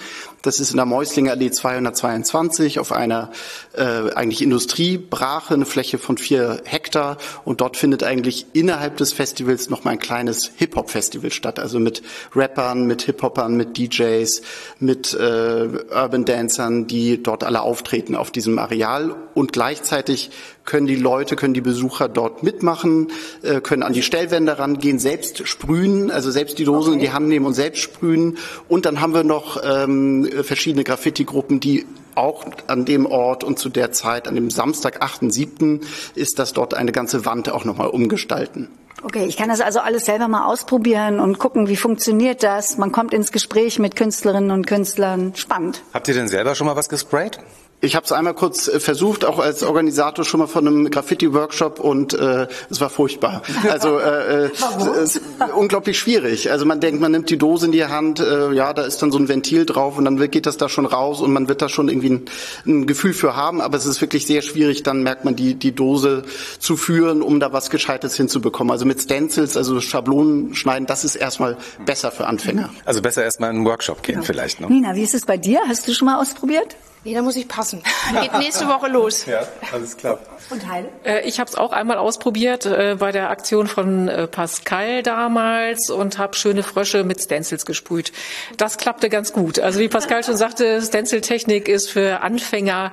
Das 0.43 0.61
ist 0.61 0.73
in 0.73 0.77
der 0.77 0.87
Mäuslinger 0.87 1.33
Allee 1.33 1.51
222 1.51 2.79
auf 2.79 2.93
einer 2.93 3.31
äh, 3.73 4.13
eigentlich 4.15 4.43
Industriebrache, 4.43 5.55
eine 5.55 5.65
Fläche 5.65 5.99
von 5.99 6.19
vier 6.19 6.61
Hektar. 6.65 7.17
Und 7.45 7.61
dort 7.61 7.77
findet 7.77 8.03
eigentlich 8.03 8.47
innerhalb 8.53 8.97
des 8.99 9.13
Festivals 9.13 9.71
noch 9.71 9.85
mal 9.85 9.93
ein 9.93 9.99
kleines 9.99 10.51
Hip-Hop-Festival 10.57 11.33
statt, 11.33 11.59
also 11.59 11.79
mit 11.79 12.03
Rappern, 12.35 12.87
mit 12.87 13.03
Hip-Hopern, 13.03 13.57
mit 13.57 13.79
DJs, 13.79 14.43
mit 14.81 15.15
äh, 15.15 15.69
Urban 15.91 16.25
Dancern, 16.25 16.87
die 16.87 17.23
dort 17.23 17.45
alle 17.45 17.63
auftreten 17.63 18.15
auf 18.15 18.31
diesem 18.31 18.59
Areal. 18.59 19.15
Und 19.35 19.53
gleichzeitig 19.53 20.31
können 20.65 20.87
die 20.87 20.97
Leute, 20.97 21.37
können 21.37 21.55
die 21.55 21.61
Besucher 21.61 22.09
dort 22.09 22.43
mitmachen, 22.43 23.09
äh, 23.43 23.61
können 23.61 23.83
an 23.83 23.93
die 23.93 24.03
Stellwände 24.03 24.59
rangehen, 24.59 24.99
selbst 24.99 25.47
sprühen, 25.47 26.11
also 26.11 26.31
selbst 26.31 26.59
die 26.59 26.65
Dosen 26.65 26.95
okay. 26.95 26.95
in 26.95 27.01
die 27.01 27.13
Hand 27.13 27.29
nehmen 27.29 27.47
und 27.47 27.55
selbst 27.55 27.83
sprühen. 27.83 28.39
Und 28.69 28.87
dann 28.87 29.01
haben 29.01 29.15
wir 29.15 29.25
noch 29.25 29.61
ähm, 29.63 30.29
verschiedene 30.43 30.85
Graffiti-Gruppen, 30.85 31.61
die 31.61 31.87
auch 32.15 32.45
an 32.67 32.85
dem 32.85 33.07
Ort 33.07 33.45
und 33.45 33.59
zu 33.59 33.69
der 33.69 33.93
Zeit, 33.93 34.29
an 34.29 34.35
dem 34.35 34.51
Samstag, 34.51 35.03
8.7., 35.03 35.83
ist 36.15 36.39
das 36.39 36.53
dort 36.53 36.75
eine 36.75 36.93
ganze 36.93 37.25
Wand 37.25 37.51
auch 37.51 37.65
nochmal 37.65 37.89
umgestalten. 37.89 38.69
Okay, 39.03 39.27
ich 39.27 39.37
kann 39.37 39.49
das 39.51 39.61
also 39.61 39.81
alles 39.81 40.07
selber 40.07 40.29
mal 40.29 40.47
ausprobieren 40.47 41.21
und 41.21 41.39
gucken, 41.39 41.69
wie 41.69 41.77
funktioniert 41.77 42.43
das. 42.43 42.79
Man 42.79 42.91
kommt 42.91 43.13
ins 43.13 43.33
Gespräch 43.33 43.79
mit 43.79 43.97
Künstlerinnen 43.97 44.51
und 44.51 44.67
Künstlern. 44.67 45.35
Spannend. 45.35 45.83
Habt 45.93 46.09
ihr 46.09 46.15
denn 46.15 46.29
selber 46.29 46.55
schon 46.55 46.67
mal 46.67 46.77
was 46.77 46.89
gesprayt? 46.89 47.39
Ich 47.85 47.95
habe 47.95 48.05
es 48.05 48.13
einmal 48.13 48.35
kurz 48.35 48.67
äh, 48.67 48.81
versucht, 48.81 49.25
auch 49.25 49.39
als 49.39 49.63
Organisator 49.63 50.25
schon 50.25 50.41
mal 50.41 50.47
von 50.47 50.67
einem 50.67 50.91
Graffiti-Workshop 50.91 51.81
und 51.81 52.15
äh, 52.15 52.49
es 52.71 52.81
war 52.81 52.89
furchtbar. 52.89 53.43
Also 53.71 53.99
äh, 53.99 54.47
äh, 54.47 54.51
es, 55.03 55.21
unglaublich 55.55 55.99
schwierig. 55.99 56.51
Also 56.51 56.65
man 56.65 56.81
denkt, 56.81 57.01
man 57.01 57.13
nimmt 57.13 57.29
die 57.29 57.37
Dose 57.37 57.67
in 57.67 57.73
die 57.73 57.85
Hand, 57.85 58.21
äh, 58.21 58.53
ja, 58.53 58.73
da 58.73 58.83
ist 58.83 59.03
dann 59.03 59.13
so 59.13 59.19
ein 59.19 59.29
Ventil 59.29 59.67
drauf 59.67 59.99
und 59.99 60.05
dann 60.07 60.17
geht 60.31 60.47
das 60.47 60.57
da 60.57 60.69
schon 60.69 60.87
raus 60.87 61.21
und 61.21 61.33
man 61.33 61.49
wird 61.49 61.61
da 61.61 61.69
schon 61.69 61.89
irgendwie 61.89 62.11
ein, 62.11 62.25
ein 62.67 62.87
Gefühl 62.87 63.13
für 63.13 63.37
haben, 63.37 63.61
aber 63.61 63.77
es 63.77 63.85
ist 63.85 64.01
wirklich 64.01 64.27
sehr 64.27 64.41
schwierig, 64.41 64.83
dann 64.83 65.03
merkt 65.03 65.25
man 65.25 65.37
die, 65.37 65.55
die 65.55 65.73
Dose 65.73 66.23
zu 66.59 66.77
führen, 66.77 67.21
um 67.21 67.39
da 67.39 67.53
was 67.53 67.69
Gescheites 67.69 68.17
hinzubekommen. 68.17 68.71
Also 68.71 68.87
mit 68.87 69.01
Stencils, 69.03 69.57
also 69.57 69.81
Schablonen 69.81 70.55
schneiden, 70.55 70.87
das 70.87 71.05
ist 71.05 71.17
erstmal 71.17 71.59
besser 71.85 72.11
für 72.11 72.27
Anfänger. 72.27 72.71
Also 72.87 73.03
besser 73.03 73.23
erstmal 73.23 73.51
in 73.51 73.57
einen 73.57 73.67
Workshop 73.67 74.03
gehen 74.03 74.17
genau. 74.17 74.27
vielleicht. 74.27 74.61
Ne? 74.61 74.69
Nina, 74.69 74.95
wie 74.95 75.03
ist 75.03 75.15
es 75.15 75.27
bei 75.27 75.37
dir? 75.37 75.61
Hast 75.69 75.87
du 75.87 75.93
schon 75.93 76.07
mal 76.07 76.21
ausprobiert? 76.21 76.77
Nee, 77.05 77.13
da 77.13 77.21
muss 77.21 77.37
ich 77.37 77.47
passen. 77.47 77.83
Geht 78.21 78.33
nächste 78.39 78.67
Woche 78.67 78.89
los. 78.89 79.27
Ja, 79.27 79.47
alles 79.73 79.97
klar. 79.97 80.19
Und 80.49 80.67
Heil? 80.67 80.89
Äh, 81.05 81.29
ich 81.29 81.39
habe 81.39 81.49
es 81.49 81.55
auch 81.55 81.73
einmal 81.73 81.99
ausprobiert 81.99 82.65
äh, 82.65 82.97
bei 82.99 83.13
der 83.13 83.29
Aktion 83.29 83.67
von 83.67 84.09
äh, 84.09 84.27
Pascal 84.27 85.03
damals 85.03 85.91
und 85.91 86.17
habe 86.17 86.35
schöne 86.35 86.63
Frösche 86.63 87.05
mit 87.05 87.21
Stencils 87.21 87.67
gesprüht. 87.67 88.13
Das 88.57 88.79
klappte 88.79 89.11
ganz 89.11 89.35
gut. 89.35 89.59
Also 89.59 89.81
wie 89.81 89.89
Pascal 89.89 90.25
schon 90.25 90.39
sagte, 90.39 90.81
Stencil-Technik 90.87 91.69
ist 91.69 91.91
für 91.91 92.23
Anfänger 92.23 92.93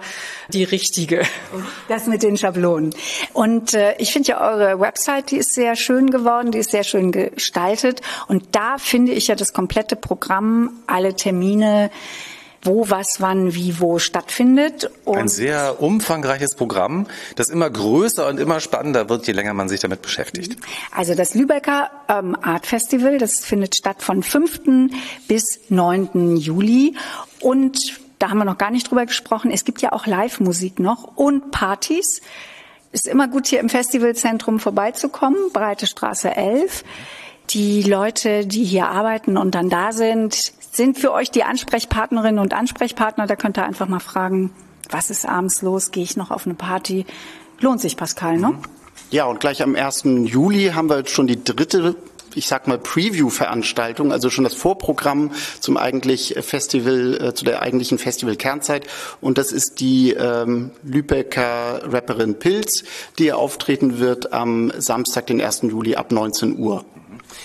die 0.49 0.65
richtige. 0.65 1.21
Das 1.87 2.07
mit 2.07 2.21
den 2.21 2.37
Schablonen. 2.37 2.93
Und 3.31 3.77
ich 3.97 4.11
finde 4.11 4.29
ja 4.29 4.41
eure 4.41 4.79
Website, 4.79 5.31
die 5.31 5.37
ist 5.37 5.53
sehr 5.53 5.77
schön 5.77 6.09
geworden, 6.09 6.51
die 6.51 6.59
ist 6.59 6.71
sehr 6.71 6.83
schön 6.83 7.11
gestaltet. 7.11 8.01
Und 8.27 8.43
da 8.51 8.77
finde 8.77 9.13
ich 9.13 9.27
ja 9.27 9.35
das 9.35 9.53
komplette 9.53 9.95
Programm, 9.95 10.81
alle 10.87 11.15
Termine, 11.15 11.89
wo 12.63 12.89
was 12.89 13.17
wann 13.19 13.53
wie 13.53 13.79
wo 13.79 13.99
stattfindet. 13.99 14.89
Und 15.05 15.17
Ein 15.17 15.27
sehr 15.27 15.81
umfangreiches 15.81 16.55
Programm, 16.55 17.07
das 17.35 17.49
immer 17.49 17.69
größer 17.69 18.27
und 18.27 18.39
immer 18.39 18.59
spannender 18.59 19.09
wird, 19.09 19.27
je 19.27 19.33
länger 19.33 19.53
man 19.53 19.69
sich 19.69 19.79
damit 19.79 20.01
beschäftigt. 20.01 20.57
Also 20.95 21.15
das 21.15 21.33
Lübecker 21.33 21.89
ähm, 22.07 22.35
Art 22.41 22.65
Festival, 22.67 23.17
das 23.17 23.39
findet 23.39 23.75
statt 23.75 24.01
von 24.01 24.23
5. 24.23 24.61
bis 25.27 25.59
9. 25.69 26.37
Juli 26.37 26.95
und 27.39 27.99
da 28.19 28.29
haben 28.29 28.37
wir 28.37 28.45
noch 28.45 28.59
gar 28.59 28.69
nicht 28.69 28.89
drüber 28.89 29.05
gesprochen. 29.07 29.49
Es 29.49 29.65
gibt 29.65 29.81
ja 29.81 29.93
auch 29.93 30.05
Live-Musik 30.05 30.79
noch 30.79 31.17
und 31.17 31.49
Partys. 31.49 32.21
Ist 32.91 33.07
immer 33.07 33.27
gut, 33.27 33.47
hier 33.47 33.59
im 33.59 33.69
Festivalzentrum 33.69 34.59
vorbeizukommen, 34.59 35.51
Breite 35.51 35.87
Straße 35.87 36.35
11. 36.35 36.83
Die 37.49 37.81
Leute, 37.81 38.45
die 38.45 38.63
hier 38.63 38.89
arbeiten 38.89 39.37
und 39.37 39.55
dann 39.55 39.69
da 39.69 39.91
sind, 39.91 40.53
sind 40.71 40.97
für 40.97 41.11
euch 41.11 41.31
die 41.31 41.43
Ansprechpartnerinnen 41.43 42.39
und 42.39 42.53
Ansprechpartner. 42.53 43.27
Da 43.27 43.35
könnt 43.35 43.57
ihr 43.57 43.65
einfach 43.65 43.87
mal 43.87 43.99
fragen, 43.99 44.51
was 44.89 45.09
ist 45.09 45.27
abends 45.27 45.61
los? 45.61 45.91
Gehe 45.91 46.03
ich 46.03 46.17
noch 46.17 46.31
auf 46.31 46.45
eine 46.45 46.55
Party? 46.55 47.05
Lohnt 47.59 47.81
sich, 47.81 47.97
Pascal, 47.97 48.37
ne? 48.37 48.55
Ja, 49.11 49.25
und 49.25 49.39
gleich 49.39 49.61
am 49.61 49.75
1. 49.75 50.03
Juli 50.03 50.71
haben 50.73 50.89
wir 50.89 50.99
jetzt 50.99 51.11
schon 51.11 51.27
die 51.27 51.43
dritte 51.43 51.95
ich 52.35 52.47
sag 52.47 52.67
mal 52.67 52.77
Preview-Veranstaltung, 52.77 54.11
also 54.11 54.29
schon 54.29 54.43
das 54.43 54.53
Vorprogramm 54.53 55.31
zum 55.59 55.77
eigentlich 55.77 56.35
Festival, 56.41 57.21
äh, 57.21 57.33
zu 57.33 57.45
der 57.45 57.61
eigentlichen 57.61 57.97
Festival-Kernzeit. 57.97 58.87
Und 59.19 59.37
das 59.37 59.51
ist 59.51 59.79
die 59.79 60.11
ähm, 60.11 60.71
Lübecker 60.83 61.81
Rapperin 61.91 62.39
Pilz, 62.39 62.83
die 63.19 63.33
auftreten 63.33 63.99
wird 63.99 64.33
am 64.33 64.71
Samstag, 64.77 65.27
den 65.27 65.41
1. 65.41 65.63
Juli 65.63 65.95
ab 65.95 66.11
19 66.11 66.57
Uhr. 66.57 66.85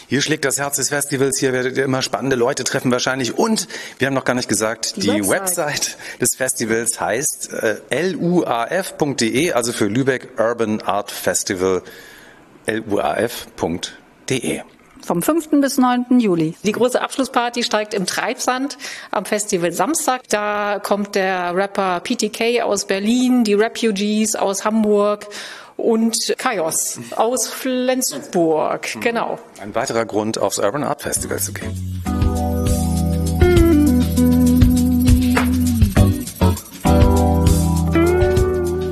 Hier 0.09 0.23
schlägt 0.23 0.45
das 0.45 0.59
Herz 0.59 0.77
des 0.77 0.91
Festivals, 0.91 1.39
hier 1.39 1.53
werdet 1.53 1.77
ihr 1.77 1.85
immer 1.85 2.03
spannende 2.03 2.37
Leute 2.37 2.65
treffen 2.65 2.91
wahrscheinlich. 2.93 3.37
Und 3.37 3.67
wir 3.99 4.07
haben 4.07 4.15
noch 4.15 4.25
gar 4.25 4.35
nicht 4.35 4.49
gesagt, 4.49 4.97
die, 4.97 5.01
die 5.01 5.29
Website. 5.29 5.67
Website. 5.67 5.99
des 6.21 6.37
Festivals 6.37 7.01
heißt 7.01 7.53
äh, 7.91 8.11
luaf.de, 8.13 9.53
also 9.53 9.73
für 9.73 9.87
Lübeck 9.87 10.39
Urban 10.39 10.81
Art 10.83 11.11
Festival 11.11 11.83
luaf.de 12.67 14.63
vom 15.07 15.23
5. 15.23 15.51
bis 15.61 15.79
9. 15.79 16.19
Juli. 16.19 16.57
Die 16.65 16.73
große 16.73 17.01
Abschlussparty 17.01 17.63
steigt 17.63 17.95
im 17.95 18.07
Treibsand 18.07 18.77
am 19.13 19.25
Festival 19.25 19.71
Samstag. 19.71 20.23
Da 20.29 20.81
kommt 20.83 21.15
der 21.15 21.55
Rapper 21.55 22.01
PTK 22.01 22.63
aus 22.63 22.87
Berlin, 22.87 23.45
die 23.45 23.55
Refugees 23.55 24.35
aus 24.35 24.65
Hamburg 24.65 25.29
und 25.77 26.35
Kaios 26.39 26.99
aus 27.15 27.49
Flensburg. 27.49 28.89
Genau. 29.01 29.39
Ein 29.61 29.75
weiterer 29.75 30.05
Grund, 30.05 30.39
aufs 30.39 30.59
Urban 30.59 30.85
Art 30.85 31.03
Festival 31.03 31.39
zu 31.39 31.53
gehen. 31.53 32.03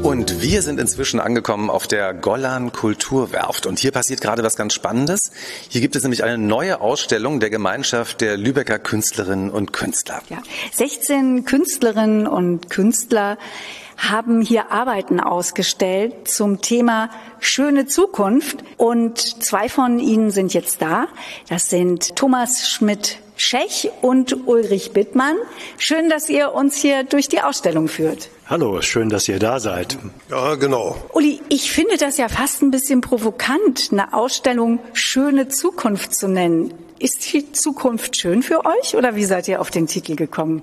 Und 0.03 0.43
wir 0.43 0.63
sind 0.63 0.79
inzwischen 0.79 1.19
angekommen 1.19 1.69
auf 1.71 1.87
der 1.87 2.15
Gollan 2.15 2.73
Kulturwerft. 2.73 3.67
Und 3.67 3.79
hier 3.79 3.91
passiert 3.91 4.21
gerade 4.21 4.43
was 4.43 4.55
ganz 4.55 4.73
Spannendes. 4.73 5.33
Hier 5.69 5.81
gibt 5.81 5.97
es 5.97 6.03
nämlich 6.03 6.23
eine 6.23 6.39
neue 6.39 6.81
Ausstellung 6.81 7.41
der 7.41 7.51
Gemeinschaft 7.51 8.21
der 8.21 8.37
Lübecker 8.37 8.79
Künstlerinnen 8.79 9.51
und 9.51 9.73
Künstler. 9.73 10.23
Ja, 10.29 10.39
16 10.73 11.45
Künstlerinnen 11.45 12.27
und 12.27 12.71
Künstler 12.71 13.39
haben 13.97 14.41
hier 14.41 14.71
Arbeiten 14.71 15.21
ausgestellt 15.21 16.29
zum 16.29 16.61
Thema 16.61 17.11
schöne 17.41 17.87
Zukunft. 17.87 18.59
Und 18.77 19.19
zwei 19.19 19.69
von 19.69 19.99
ihnen 19.99 20.31
sind 20.31 20.55
jetzt 20.55 20.83
da. 20.83 21.07
Das 21.49 21.71
sind 21.71 22.17
Thomas 22.17 22.69
Schmidt 22.69 23.19
Schech 23.37 23.91
und 24.01 24.47
Ulrich 24.47 24.93
Bittmann. 24.93 25.37
Schön, 25.77 26.09
dass 26.09 26.29
ihr 26.29 26.53
uns 26.53 26.77
hier 26.77 27.03
durch 27.03 27.29
die 27.29 27.41
Ausstellung 27.41 27.89
führt. 27.89 28.31
Hallo, 28.47 28.81
schön, 28.83 29.09
dass 29.09 29.27
ihr 29.29 29.39
da 29.39 29.59
seid. 29.59 29.99
Ja, 30.31 30.55
genau. 30.55 30.97
Uli, 31.13 31.41
ich 31.49 31.73
finde 31.73 31.97
das 31.97 32.17
ja 32.17 32.29
fast 32.29 32.63
ein 32.63 32.71
bisschen 32.71 33.01
provokant, 33.01 33.89
eine 33.91 34.13
Ausstellung 34.13 34.79
Schöne 34.93 35.49
Zukunft 35.49 36.15
zu 36.15 36.29
nennen. 36.29 36.73
Ist 36.99 37.33
die 37.33 37.51
Zukunft 37.53 38.17
schön 38.17 38.43
für 38.43 38.65
euch 38.65 38.95
oder 38.97 39.17
wie 39.17 39.25
seid 39.25 39.49
ihr 39.49 39.61
auf 39.61 39.71
den 39.71 39.87
Titel 39.87 40.15
gekommen? 40.15 40.63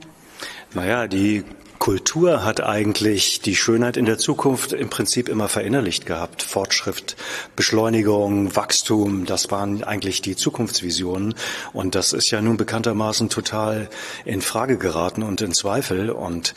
Naja, 0.74 1.08
die 1.08 1.44
Kultur 1.82 2.46
hat 2.46 2.62
eigentlich 2.62 3.42
die 3.42 3.56
Schönheit 3.56 3.98
in 3.98 4.06
der 4.06 4.20
Zukunft 4.20 4.72
im 4.72 4.92
Prinzip 4.92 5.28
immer 5.28 5.48
verinnerlicht 5.48 6.06
gehabt. 6.06 6.44
Fortschritt, 6.44 7.16
Beschleunigung, 7.56 8.56
Wachstum, 8.56 9.26
das 9.26 9.50
waren 9.50 9.84
eigentlich 9.84 10.22
die 10.22 10.36
Zukunftsvisionen. 10.36 11.34
Und 11.74 11.96
das 11.96 12.14
ist 12.14 12.30
ja 12.30 12.40
nun 12.40 12.56
bekanntermaßen 12.56 13.30
total 13.30 13.90
in 14.26 14.42
Frage 14.42 14.78
geraten 14.78 15.24
und 15.24 15.42
in 15.42 15.56
Zweifel. 15.56 16.12
Und 16.12 16.54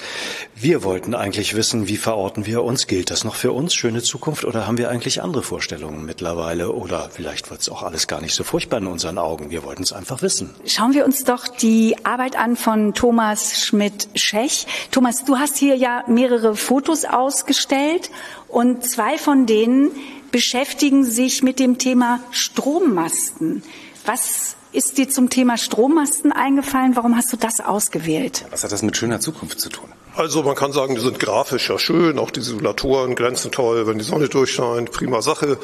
wir 0.56 0.82
wollten 0.82 1.14
eigentlich 1.14 1.54
wissen, 1.54 1.88
wie 1.88 1.96
verorten 1.96 2.44
wir 2.44 2.62
uns? 2.64 2.86
Gilt 2.86 3.10
das 3.10 3.24
noch 3.24 3.36
für 3.36 3.52
uns, 3.52 3.74
schöne 3.74 4.02
Zukunft? 4.02 4.44
Oder 4.44 4.66
haben 4.66 4.78
wir 4.78 4.90
eigentlich 4.90 5.22
andere 5.22 5.42
Vorstellungen 5.42 6.04
mittlerweile? 6.04 6.72
Oder 6.72 7.10
vielleicht 7.12 7.50
wird 7.50 7.60
es 7.60 7.68
auch 7.68 7.82
alles 7.82 8.08
gar 8.08 8.20
nicht 8.20 8.34
so 8.34 8.44
furchtbar 8.44 8.78
in 8.78 8.88
unseren 8.88 9.18
Augen. 9.18 9.50
Wir 9.50 9.62
wollten 9.62 9.84
es 9.84 9.92
einfach 9.92 10.22
wissen. 10.22 10.50
Schauen 10.66 10.92
wir 10.92 11.04
uns 11.04 11.24
doch 11.24 11.48
die 11.48 11.96
Arbeit 12.04 12.36
an 12.36 12.56
von 12.56 12.94
Thomas 12.94 13.64
Schmidt-Schech. 13.64 14.66
Thomas 14.90 15.04
Thomas, 15.04 15.26
du 15.26 15.38
hast 15.38 15.58
hier 15.58 15.76
ja 15.76 16.02
mehrere 16.06 16.56
Fotos 16.56 17.04
ausgestellt 17.04 18.10
und 18.48 18.84
zwei 18.84 19.18
von 19.18 19.44
denen 19.44 19.90
beschäftigen 20.32 21.04
sich 21.04 21.42
mit 21.42 21.60
dem 21.60 21.76
Thema 21.76 22.20
Strommasten. 22.30 23.62
Was 24.06 24.56
ist 24.72 24.96
dir 24.96 25.10
zum 25.10 25.28
Thema 25.28 25.58
Strommasten 25.58 26.32
eingefallen? 26.32 26.96
Warum 26.96 27.16
hast 27.16 27.32
du 27.34 27.36
das 27.36 27.60
ausgewählt? 27.60 28.46
Was 28.50 28.64
hat 28.64 28.72
das 28.72 28.82
mit 28.82 28.96
schöner 28.96 29.20
Zukunft 29.20 29.60
zu 29.60 29.68
tun? 29.68 29.88
Also 30.16 30.44
man 30.44 30.54
kann 30.54 30.72
sagen, 30.72 30.94
die 30.94 31.00
sind 31.00 31.18
grafisch 31.18 31.68
ja 31.68 31.78
schön, 31.78 32.20
auch 32.20 32.30
die 32.30 32.38
Isolatoren 32.38 33.16
glänzen 33.16 33.50
toll, 33.50 33.88
wenn 33.88 33.98
die 33.98 34.04
Sonne 34.04 34.28
durchscheint, 34.28 34.92
prima 34.92 35.22
Sache. 35.22 35.58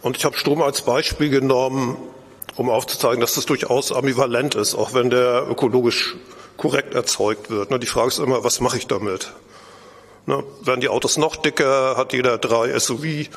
Und 0.00 0.16
ich 0.16 0.24
habe 0.24 0.36
Strom 0.36 0.62
als 0.62 0.82
Beispiel 0.82 1.28
genommen, 1.28 1.96
um 2.54 2.70
aufzuzeigen, 2.70 3.20
dass 3.20 3.34
das 3.34 3.46
durchaus 3.46 3.90
ambivalent 3.90 4.54
ist, 4.54 4.76
auch 4.76 4.94
wenn 4.94 5.10
der 5.10 5.48
ökologisch 5.50 6.14
korrekt 6.56 6.94
erzeugt 6.94 7.50
wird. 7.50 7.82
Die 7.82 7.86
Frage 7.86 8.08
ist 8.08 8.20
immer, 8.20 8.44
was 8.44 8.60
mache 8.60 8.78
ich 8.78 8.86
damit? 8.86 9.32
Werden 10.26 10.80
die 10.80 10.88
Autos 10.88 11.16
noch 11.16 11.34
dicker? 11.34 11.96
Hat 11.96 12.12
jeder 12.12 12.38
drei 12.38 12.78
SUV, 12.78 13.28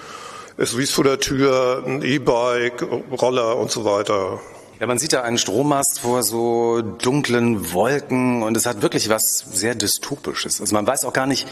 SUVs 0.60 0.92
vor 0.92 1.04
der 1.04 1.20
Tür, 1.20 1.84
ein 1.84 2.04
E-Bike, 2.04 2.86
Roller 3.20 3.58
und 3.58 3.72
so 3.72 3.86
weiter? 3.86 4.40
Ja, 4.80 4.86
man 4.86 5.00
sieht 5.00 5.14
da 5.14 5.24
einen 5.24 5.40
Strommast 5.40 6.02
vor 6.02 6.22
so 6.22 6.82
dunklen 6.82 7.74
Wolken 7.74 8.44
und 8.44 8.56
es 8.56 8.68
hat 8.68 8.84
wirklich 8.84 9.10
was 9.10 9.24
sehr 9.52 9.74
Dystopisches. 9.74 10.62
Also 10.62 10.76
man 10.76 10.86
weiß 10.86 11.04
auch 11.04 11.14
gar 11.14 11.26
nicht, 11.26 11.48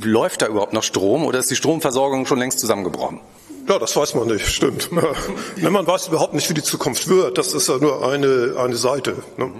läuft 0.00 0.42
da 0.42 0.46
überhaupt 0.46 0.72
noch 0.72 0.84
Strom 0.84 1.24
oder 1.24 1.40
ist 1.40 1.50
die 1.50 1.56
Stromversorgung 1.56 2.24
schon 2.26 2.38
längst 2.38 2.60
zusammengebrochen? 2.60 3.20
Ja, 3.68 3.80
das 3.80 3.96
weiß 3.96 4.14
man 4.14 4.28
nicht, 4.28 4.46
stimmt. 4.46 4.90
Wenn 5.56 5.72
man 5.72 5.86
weiß 5.86 6.06
überhaupt 6.08 6.34
nicht, 6.34 6.48
wie 6.48 6.54
die 6.54 6.62
Zukunft 6.62 7.08
wird, 7.08 7.36
das 7.36 7.52
ist 7.52 7.68
ja 7.68 7.78
nur 7.78 8.08
eine, 8.08 8.54
eine 8.58 8.76
Seite. 8.76 9.16
Ne? 9.36 9.50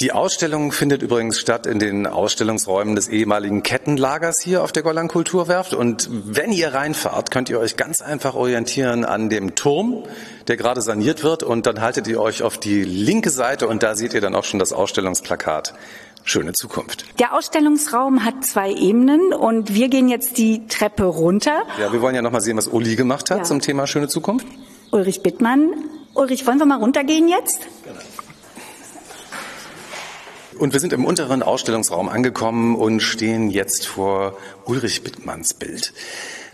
Die 0.00 0.12
Ausstellung 0.12 0.70
findet 0.70 1.02
übrigens 1.02 1.40
statt 1.40 1.66
in 1.66 1.80
den 1.80 2.06
Ausstellungsräumen 2.06 2.94
des 2.94 3.08
ehemaligen 3.08 3.64
Kettenlagers 3.64 4.40
hier 4.40 4.62
auf 4.62 4.70
der 4.70 4.84
Golland 4.84 5.10
Kulturwerft. 5.10 5.74
Und 5.74 6.08
wenn 6.10 6.52
ihr 6.52 6.74
reinfahrt, 6.74 7.32
könnt 7.32 7.50
ihr 7.50 7.58
euch 7.58 7.76
ganz 7.76 8.02
einfach 8.02 8.36
orientieren 8.36 9.04
an 9.04 9.30
dem 9.30 9.56
Turm, 9.56 10.04
der 10.46 10.56
gerade 10.56 10.80
saniert 10.80 11.24
wird. 11.24 11.42
Und 11.42 11.66
dann 11.66 11.80
haltet 11.80 12.06
ihr 12.06 12.20
euch 12.20 12.44
auf 12.44 12.58
die 12.58 12.84
linke 12.84 13.30
Seite 13.30 13.66
und 13.66 13.82
da 13.82 13.96
seht 13.96 14.14
ihr 14.14 14.20
dann 14.20 14.36
auch 14.36 14.44
schon 14.44 14.60
das 14.60 14.72
Ausstellungsplakat 14.72 15.74
Schöne 16.28 16.52
Zukunft. 16.54 17.04
Der 17.20 17.34
Ausstellungsraum 17.34 18.24
hat 18.24 18.44
zwei 18.44 18.72
Ebenen 18.72 19.32
und 19.32 19.74
wir 19.74 19.88
gehen 19.88 20.08
jetzt 20.08 20.38
die 20.38 20.66
Treppe 20.66 21.04
runter. 21.04 21.62
Ja, 21.78 21.92
wir 21.92 22.02
wollen 22.02 22.16
ja 22.16 22.20
noch 22.22 22.32
mal 22.32 22.40
sehen, 22.40 22.56
was 22.56 22.66
Uli 22.66 22.96
gemacht 22.96 23.30
hat 23.30 23.38
Ja. 23.38 23.44
zum 23.44 23.60
Thema 23.60 23.86
schöne 23.86 24.08
Zukunft. 24.08 24.44
Ulrich 24.90 25.22
Bittmann. 25.22 25.70
Ulrich, 26.14 26.44
wollen 26.44 26.58
wir 26.58 26.66
mal 26.66 26.78
runtergehen 26.78 27.28
jetzt? 27.28 27.60
Und 30.58 30.72
wir 30.72 30.80
sind 30.80 30.92
im 30.92 31.04
unteren 31.04 31.44
Ausstellungsraum 31.44 32.08
angekommen 32.08 32.74
und 32.74 33.00
stehen 33.00 33.48
jetzt 33.48 33.86
vor 33.86 34.36
Ulrich 34.64 35.04
Bittmanns 35.04 35.54
Bild. 35.54 35.92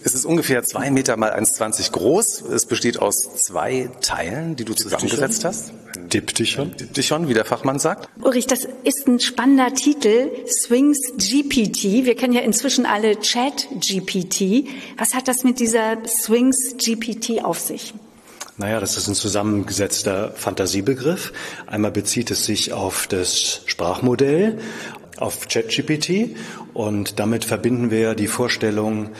Es 0.04 0.14
ist 0.14 0.24
ungefähr 0.24 0.64
zwei 0.64 0.90
Meter 0.90 1.16
mal 1.16 1.32
1,20 1.32 1.92
groß. 1.92 2.42
Es 2.52 2.66
besteht 2.66 2.98
aus 2.98 3.36
zwei 3.36 3.88
Teilen, 4.00 4.56
die 4.56 4.64
du 4.64 4.74
zusammengesetzt 4.74 5.44
hast. 5.44 5.72
Diptychon. 6.12 6.76
Diptychon, 6.76 7.28
wie 7.28 7.34
der 7.34 7.44
Fachmann 7.44 7.78
sagt. 7.78 8.08
Ulrich, 8.20 8.46
das 8.46 8.66
ist 8.84 9.06
ein 9.06 9.20
spannender 9.20 9.72
Titel, 9.74 10.30
Swings 10.46 10.98
GPT. 11.16 12.04
Wir 12.04 12.16
kennen 12.16 12.32
ja 12.32 12.40
inzwischen 12.40 12.86
alle 12.86 13.20
Chat 13.20 13.68
GPT. 13.70 14.66
Was 14.98 15.14
hat 15.14 15.28
das 15.28 15.44
mit 15.44 15.60
dieser 15.60 15.98
Swings 16.06 16.76
GPT 16.78 17.44
auf 17.44 17.60
sich? 17.60 17.94
Naja, 18.58 18.80
das 18.80 18.96
ist 18.96 19.08
ein 19.08 19.14
zusammengesetzter 19.14 20.32
Fantasiebegriff. 20.32 21.32
Einmal 21.66 21.90
bezieht 21.90 22.30
es 22.30 22.44
sich 22.44 22.72
auf 22.72 23.06
das 23.06 23.62
Sprachmodell, 23.66 24.58
auf 25.22 25.48
ChatGPT 25.48 26.36
und 26.74 27.18
damit 27.18 27.44
verbinden 27.44 27.90
wir 27.90 28.14
die 28.14 28.26
Vorstellung, 28.26 29.10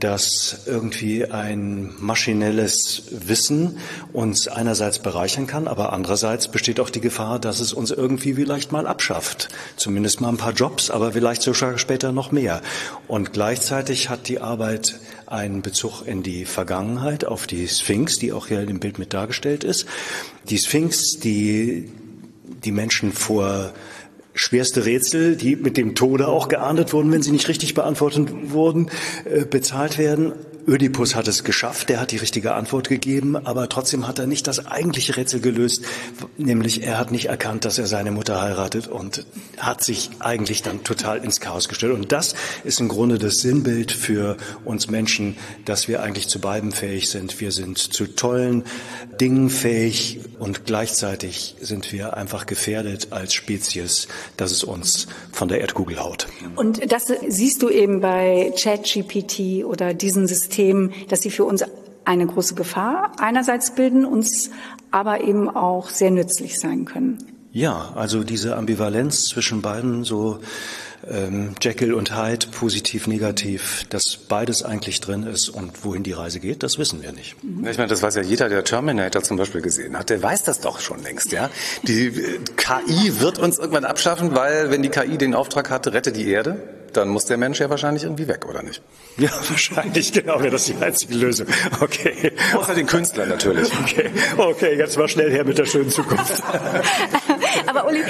dass 0.00 0.62
irgendwie 0.66 1.26
ein 1.26 1.92
maschinelles 1.98 3.02
Wissen 3.10 3.78
uns 4.12 4.48
einerseits 4.48 5.00
bereichern 5.00 5.46
kann, 5.46 5.68
aber 5.68 5.92
andererseits 5.92 6.48
besteht 6.48 6.80
auch 6.80 6.90
die 6.90 7.00
Gefahr, 7.00 7.38
dass 7.38 7.60
es 7.60 7.72
uns 7.72 7.90
irgendwie 7.90 8.34
vielleicht 8.34 8.72
mal 8.72 8.86
abschafft. 8.86 9.48
Zumindest 9.76 10.20
mal 10.20 10.30
ein 10.30 10.36
paar 10.36 10.52
Jobs, 10.52 10.90
aber 10.90 11.12
vielleicht 11.12 11.42
sogar 11.42 11.78
später 11.78 12.12
noch 12.12 12.32
mehr. 12.32 12.62
Und 13.08 13.32
gleichzeitig 13.32 14.08
hat 14.08 14.28
die 14.28 14.40
Arbeit 14.40 14.98
einen 15.26 15.62
Bezug 15.62 16.02
in 16.06 16.22
die 16.22 16.44
Vergangenheit, 16.44 17.24
auf 17.24 17.46
die 17.46 17.68
Sphinx, 17.68 18.18
die 18.18 18.32
auch 18.32 18.46
hier 18.46 18.62
im 18.62 18.80
Bild 18.80 18.98
mit 18.98 19.12
dargestellt 19.12 19.64
ist. 19.64 19.86
Die 20.48 20.58
Sphinx, 20.58 21.18
die 21.20 21.90
die 22.64 22.72
Menschen 22.72 23.12
vor 23.12 23.72
schwerste 24.40 24.86
Rätsel, 24.86 25.36
die 25.36 25.54
mit 25.54 25.76
dem 25.76 25.94
Tode 25.94 26.28
auch 26.28 26.48
geahndet 26.48 26.94
wurden, 26.94 27.12
wenn 27.12 27.22
sie 27.22 27.30
nicht 27.30 27.48
richtig 27.48 27.74
beantwortet 27.74 28.28
wurden, 28.44 28.90
äh, 29.24 29.44
bezahlt 29.44 29.98
werden. 29.98 30.32
Ödipus 30.66 31.14
hat 31.14 31.28
es 31.28 31.44
geschafft, 31.44 31.88
der 31.88 32.00
hat 32.00 32.10
die 32.10 32.16
richtige 32.16 32.54
Antwort 32.54 32.88
gegeben, 32.88 33.36
aber 33.36 33.68
trotzdem 33.68 34.06
hat 34.06 34.18
er 34.18 34.26
nicht 34.26 34.46
das 34.46 34.66
eigentliche 34.66 35.16
Rätsel 35.16 35.40
gelöst, 35.40 35.84
nämlich 36.36 36.82
er 36.82 36.98
hat 36.98 37.10
nicht 37.10 37.26
erkannt, 37.26 37.64
dass 37.64 37.78
er 37.78 37.86
seine 37.86 38.10
Mutter 38.10 38.40
heiratet 38.40 38.86
und 38.86 39.26
hat 39.56 39.82
sich 39.82 40.10
eigentlich 40.18 40.62
dann 40.62 40.84
total 40.84 41.24
ins 41.24 41.40
Chaos 41.40 41.68
gestellt. 41.68 41.94
Und 41.94 42.12
das 42.12 42.34
ist 42.64 42.80
im 42.80 42.88
Grunde 42.88 43.18
das 43.18 43.36
Sinnbild 43.36 43.92
für 43.92 44.36
uns 44.64 44.88
Menschen, 44.88 45.36
dass 45.64 45.88
wir 45.88 46.02
eigentlich 46.02 46.28
zu 46.28 46.40
beidem 46.40 46.72
fähig 46.72 47.08
sind. 47.08 47.40
Wir 47.40 47.52
sind 47.52 47.78
zu 47.78 48.06
tollen 48.06 48.64
Dingen 49.20 49.50
fähig 49.50 50.20
und 50.38 50.66
gleichzeitig 50.66 51.56
sind 51.60 51.92
wir 51.92 52.16
einfach 52.16 52.46
gefährdet 52.46 53.08
als 53.10 53.34
Spezies, 53.34 54.08
dass 54.36 54.52
es 54.52 54.64
uns 54.64 55.08
von 55.32 55.48
der 55.48 55.60
Erdkugel 55.60 56.00
haut. 56.00 56.26
Und 56.56 56.90
das 56.92 57.12
siehst 57.28 57.62
du 57.62 57.68
eben 57.68 58.00
bei 58.00 58.52
ChatGPT 58.56 59.64
oder 59.64 59.94
diesen 59.94 60.26
Systemen, 60.26 60.49
dass 61.08 61.22
sie 61.22 61.30
für 61.30 61.44
uns 61.44 61.64
eine 62.04 62.26
große 62.26 62.54
Gefahr 62.54 63.12
einerseits 63.18 63.74
bilden, 63.74 64.04
uns 64.04 64.50
aber 64.90 65.22
eben 65.22 65.48
auch 65.48 65.88
sehr 65.88 66.10
nützlich 66.10 66.58
sein 66.58 66.84
können. 66.84 67.18
Ja, 67.52 67.92
also 67.94 68.22
diese 68.22 68.56
Ambivalenz 68.56 69.24
zwischen 69.24 69.60
beiden, 69.60 70.04
so 70.04 70.38
ähm, 71.08 71.54
Jekyll 71.60 71.94
und 71.94 72.16
Hyde, 72.16 72.46
positiv, 72.52 73.06
negativ, 73.06 73.86
dass 73.88 74.16
beides 74.16 74.62
eigentlich 74.62 75.00
drin 75.00 75.24
ist 75.24 75.48
und 75.48 75.84
wohin 75.84 76.02
die 76.02 76.12
Reise 76.12 76.40
geht, 76.40 76.62
das 76.62 76.78
wissen 76.78 77.02
wir 77.02 77.12
nicht. 77.12 77.36
Ich 77.42 77.78
meine, 77.78 77.88
das 77.88 78.02
weiß 78.02 78.16
ja 78.16 78.22
jeder, 78.22 78.48
der 78.48 78.64
Terminator 78.64 79.22
zum 79.22 79.36
Beispiel 79.36 79.62
gesehen 79.62 79.98
hat. 79.98 80.10
Der 80.10 80.22
weiß 80.22 80.44
das 80.44 80.60
doch 80.60 80.80
schon 80.80 81.02
längst, 81.02 81.32
ja. 81.32 81.50
Die 81.82 82.06
äh, 82.06 82.38
KI 82.56 83.20
wird 83.20 83.38
uns 83.38 83.58
irgendwann 83.58 83.84
abschaffen, 83.84 84.34
weil 84.34 84.70
wenn 84.70 84.82
die 84.82 84.90
KI 84.90 85.18
den 85.18 85.34
Auftrag 85.34 85.70
hatte, 85.70 85.92
rette 85.92 86.12
die 86.12 86.28
Erde, 86.28 86.79
dann 86.96 87.08
muss 87.08 87.24
der 87.26 87.36
Mensch 87.36 87.60
ja 87.60 87.70
wahrscheinlich 87.70 88.04
irgendwie 88.04 88.28
weg, 88.28 88.46
oder 88.46 88.62
nicht? 88.62 88.82
Ja, 89.16 89.30
wahrscheinlich, 89.48 90.12
genau, 90.12 90.40
wäre 90.40 90.50
das 90.50 90.64
die 90.64 90.76
einzige 90.80 91.14
Lösung. 91.14 91.46
Okay. 91.80 92.32
Außer 92.54 92.74
den 92.74 92.86
Künstlern 92.86 93.28
natürlich. 93.28 93.70
Okay, 93.82 94.10
okay, 94.36 94.76
jetzt 94.76 94.96
mal 94.96 95.08
schnell 95.08 95.30
her 95.30 95.44
mit 95.44 95.58
der 95.58 95.66
schönen 95.66 95.90
Zukunft. 95.90 96.42
Aber 97.80 97.90
Uli, 97.90 98.02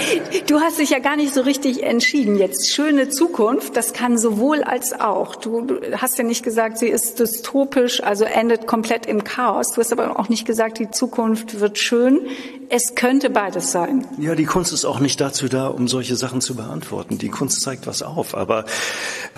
du 0.46 0.60
hast 0.60 0.78
dich 0.78 0.90
ja 0.90 0.98
gar 0.98 1.16
nicht 1.16 1.32
so 1.32 1.42
richtig 1.42 1.82
entschieden 1.82 2.36
jetzt. 2.36 2.72
Schöne 2.72 3.08
Zukunft, 3.08 3.76
das 3.76 3.92
kann 3.92 4.18
sowohl 4.18 4.62
als 4.62 4.98
auch. 4.98 5.36
Du, 5.36 5.62
du 5.62 6.00
hast 6.00 6.18
ja 6.18 6.24
nicht 6.24 6.42
gesagt, 6.42 6.78
sie 6.78 6.88
ist 6.88 7.20
dystopisch, 7.20 8.02
also 8.02 8.24
endet 8.24 8.66
komplett 8.66 9.06
im 9.06 9.24
Chaos. 9.24 9.72
Du 9.72 9.80
hast 9.80 9.92
aber 9.92 10.18
auch 10.18 10.28
nicht 10.28 10.46
gesagt, 10.46 10.78
die 10.78 10.90
Zukunft 10.90 11.60
wird 11.60 11.78
schön. 11.78 12.20
Es 12.68 12.94
könnte 12.94 13.30
beides 13.30 13.72
sein. 13.72 14.06
Ja, 14.18 14.34
die 14.34 14.44
Kunst 14.44 14.72
ist 14.72 14.84
auch 14.84 15.00
nicht 15.00 15.20
dazu 15.20 15.48
da, 15.48 15.66
um 15.66 15.88
solche 15.88 16.14
Sachen 16.14 16.40
zu 16.40 16.54
beantworten. 16.54 17.18
Die 17.18 17.28
Kunst 17.28 17.62
zeigt 17.62 17.86
was 17.86 18.02
auf, 18.02 18.36
aber 18.36 18.64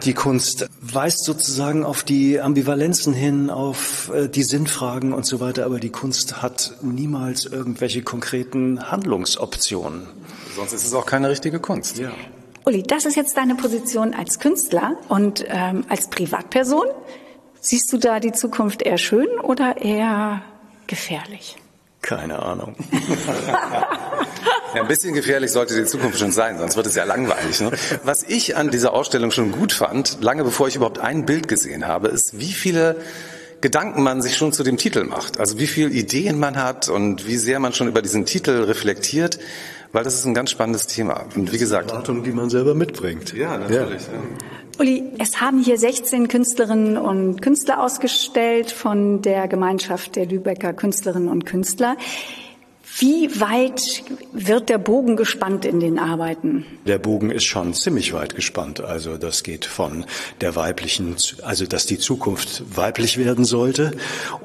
die 0.04 0.12
Kunst 0.12 0.68
weist 0.80 1.24
sozusagen 1.24 1.84
auf 1.84 2.02
die 2.02 2.40
Ambivalenzen 2.40 3.14
hin, 3.14 3.48
auf 3.48 4.10
äh, 4.14 4.28
die 4.28 4.42
Sinnfragen 4.42 5.12
und 5.12 5.24
so 5.24 5.40
weiter, 5.40 5.64
aber 5.64 5.80
die 5.80 5.90
Kunst 5.90 6.42
hat 6.42 6.74
niemals 6.82 7.46
irgendwelche 7.46 8.02
konkreten 8.02 8.90
Handlungsoptionen. 8.90 10.06
Sonst 10.54 10.72
ist 10.72 10.84
es 10.84 10.94
auch 10.94 11.06
keine 11.06 11.28
richtige 11.28 11.60
Kunst. 11.60 11.98
Ja. 11.98 12.12
Uli, 12.64 12.82
das 12.82 13.04
ist 13.04 13.16
jetzt 13.16 13.36
deine 13.36 13.54
Position 13.54 14.14
als 14.14 14.38
Künstler 14.38 14.96
und 15.08 15.44
ähm, 15.48 15.84
als 15.88 16.08
Privatperson. 16.08 16.86
Siehst 17.60 17.92
du 17.92 17.98
da 17.98 18.20
die 18.20 18.32
Zukunft 18.32 18.82
eher 18.82 18.98
schön 18.98 19.28
oder 19.40 19.76
eher 19.78 20.42
gefährlich? 20.86 21.56
Keine 22.00 22.40
Ahnung. 22.40 22.76
Ja, 24.74 24.80
ein 24.80 24.88
bisschen 24.88 25.12
gefährlich 25.12 25.52
sollte 25.52 25.74
die 25.74 25.84
Zukunft 25.84 26.18
schon 26.18 26.32
sein, 26.32 26.56
sonst 26.56 26.76
wird 26.76 26.86
es 26.86 26.94
ja 26.94 27.04
langweilig. 27.04 27.60
Ne? 27.60 27.72
Was 28.04 28.22
ich 28.22 28.56
an 28.56 28.70
dieser 28.70 28.94
Ausstellung 28.94 29.30
schon 29.30 29.52
gut 29.52 29.72
fand, 29.72 30.18
lange 30.22 30.44
bevor 30.44 30.66
ich 30.66 30.76
überhaupt 30.76 30.98
ein 30.98 31.26
Bild 31.26 31.46
gesehen 31.46 31.86
habe, 31.86 32.08
ist, 32.08 32.38
wie 32.38 32.52
viele 32.52 32.96
Gedanken 33.60 34.02
man 34.02 34.22
sich 34.22 34.36
schon 34.36 34.52
zu 34.52 34.62
dem 34.62 34.78
Titel 34.78 35.04
macht. 35.04 35.38
Also 35.38 35.58
wie 35.58 35.66
viele 35.66 35.90
Ideen 35.90 36.38
man 36.38 36.56
hat 36.56 36.88
und 36.88 37.26
wie 37.26 37.36
sehr 37.36 37.60
man 37.60 37.74
schon 37.74 37.86
über 37.86 38.00
diesen 38.00 38.24
Titel 38.24 38.62
reflektiert, 38.62 39.38
weil 39.92 40.04
das 40.04 40.14
ist 40.14 40.24
ein 40.24 40.34
ganz 40.34 40.50
spannendes 40.50 40.86
Thema. 40.86 41.26
Und 41.34 41.52
wie 41.52 41.58
gesagt. 41.58 41.90
Erwartungen, 41.90 42.22
die 42.22 42.32
man 42.32 42.50
selber 42.50 42.74
mitbringt. 42.74 43.34
Ja, 43.34 43.58
natürlich. 43.58 44.02
Ja. 44.02 44.80
Uli, 44.80 45.04
es 45.18 45.40
haben 45.40 45.62
hier 45.62 45.78
16 45.78 46.28
Künstlerinnen 46.28 46.96
und 46.96 47.42
Künstler 47.42 47.82
ausgestellt 47.82 48.70
von 48.70 49.20
der 49.20 49.46
Gemeinschaft 49.46 50.16
der 50.16 50.26
Lübecker 50.26 50.72
Künstlerinnen 50.72 51.28
und 51.28 51.44
Künstler. 51.44 51.96
Wie 52.98 53.40
weit 53.40 54.04
wird 54.32 54.68
der 54.68 54.76
Bogen 54.76 55.16
gespannt 55.16 55.64
in 55.64 55.80
den 55.80 55.98
Arbeiten? 55.98 56.66
Der 56.86 56.98
Bogen 56.98 57.30
ist 57.30 57.44
schon 57.44 57.72
ziemlich 57.72 58.12
weit 58.12 58.34
gespannt. 58.34 58.80
Also 58.80 59.16
das 59.16 59.42
geht 59.42 59.64
von 59.64 60.04
der 60.40 60.56
weiblichen, 60.56 61.16
also 61.42 61.64
dass 61.64 61.86
die 61.86 61.98
Zukunft 61.98 62.62
weiblich 62.76 63.16
werden 63.16 63.44
sollte 63.44 63.92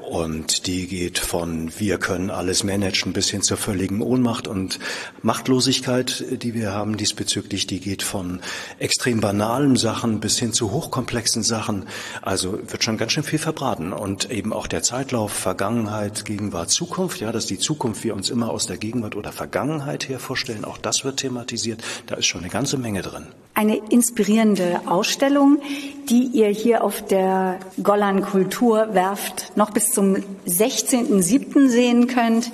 und 0.08 0.66
die 0.66 0.86
geht 0.86 1.18
von 1.18 1.72
wir 1.78 1.98
können 1.98 2.30
alles 2.30 2.64
managen 2.64 3.12
bis 3.12 3.28
hin 3.28 3.42
zur 3.42 3.58
völligen 3.58 4.00
Ohnmacht 4.00 4.48
und 4.48 4.78
Machtlosigkeit, 5.20 6.24
die 6.42 6.54
wir 6.54 6.72
haben 6.72 6.96
diesbezüglich. 6.96 7.66
Die 7.66 7.80
geht 7.80 8.02
von 8.02 8.40
extrem 8.78 9.20
banalen 9.20 9.76
Sachen 9.76 10.20
bis 10.20 10.38
hin 10.38 10.54
zu 10.54 10.72
hochkomplexen 10.72 11.42
Sachen. 11.42 11.84
Also 12.22 12.58
wird 12.70 12.82
schon 12.82 12.96
ganz 12.96 13.12
schön 13.12 13.24
viel 13.24 13.38
verbraten 13.38 13.92
und 13.92 14.30
eben 14.30 14.54
auch 14.54 14.68
der 14.68 14.82
Zeitlauf 14.82 15.32
Vergangenheit, 15.32 16.24
Gegenwart, 16.24 16.70
Zukunft. 16.70 17.20
Ja, 17.20 17.30
dass 17.30 17.44
die 17.44 17.58
Zukunft 17.58 18.04
wir 18.04 18.14
uns 18.14 18.30
immer 18.30 18.37
aus 18.46 18.66
der 18.66 18.76
Gegenwart 18.76 19.16
oder 19.16 19.32
Vergangenheit 19.32 20.08
her 20.08 20.18
vorstellen. 20.18 20.64
Auch 20.64 20.78
das 20.78 21.04
wird 21.04 21.18
thematisiert. 21.18 21.82
Da 22.06 22.14
ist 22.14 22.26
schon 22.26 22.42
eine 22.42 22.50
ganze 22.50 22.78
Menge 22.78 23.02
drin. 23.02 23.26
Eine 23.54 23.76
inspirierende 23.90 24.80
Ausstellung, 24.86 25.60
die 26.08 26.24
ihr 26.32 26.48
hier 26.48 26.84
auf 26.84 27.04
der 27.04 27.58
Gollan 27.82 28.22
Kulturwerft 28.22 29.56
noch 29.56 29.70
bis 29.70 29.90
zum 29.90 30.16
16.07. 30.46 31.68
sehen 31.68 32.06
könnt. 32.06 32.52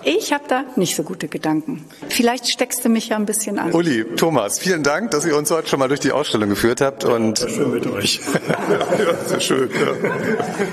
ich 0.06 0.32
habe 0.32 0.44
da 0.46 0.64
nicht 0.76 0.94
so 0.94 1.02
gute 1.02 1.26
Gedanken. 1.26 1.84
Vielleicht 2.08 2.48
steckst 2.48 2.84
du 2.84 2.88
mich 2.88 3.08
ja 3.08 3.16
ein 3.16 3.26
bisschen 3.26 3.58
an. 3.58 3.72
Uli, 3.72 4.04
Thomas, 4.16 4.60
vielen 4.60 4.84
Dank, 4.84 5.10
dass 5.10 5.26
ihr 5.26 5.36
uns 5.36 5.50
heute 5.50 5.66
schon 5.68 5.80
mal 5.80 5.88
durch 5.88 5.98
die 5.98 6.12
Ausstellung 6.12 6.48
geführt 6.48 6.80
habt 6.80 7.04
und 7.04 7.40
schön 7.40 7.72
mit 7.72 7.88
euch. 7.88 8.20
ja, 8.70 9.14
sehr 9.26 9.40
schön. 9.40 9.68
Ja. 9.68 10.10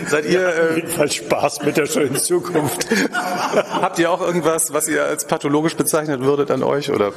Seid 0.07 0.25
ihr 0.25 0.47
äh, 0.47 0.75
jedenfalls 0.75 1.15
Spaß 1.15 1.63
mit 1.63 1.77
der 1.77 1.87
schönen 1.87 2.15
Zukunft. 2.15 2.85
Habt 3.11 3.97
ihr 3.97 4.11
auch 4.11 4.21
irgendwas, 4.21 4.71
was 4.71 4.87
ihr 4.87 5.03
als 5.03 5.25
pathologisch 5.25 5.75
bezeichnet 5.75 6.21
würdet 6.21 6.51
an 6.51 6.61
euch 6.61 6.91
oder 6.91 7.11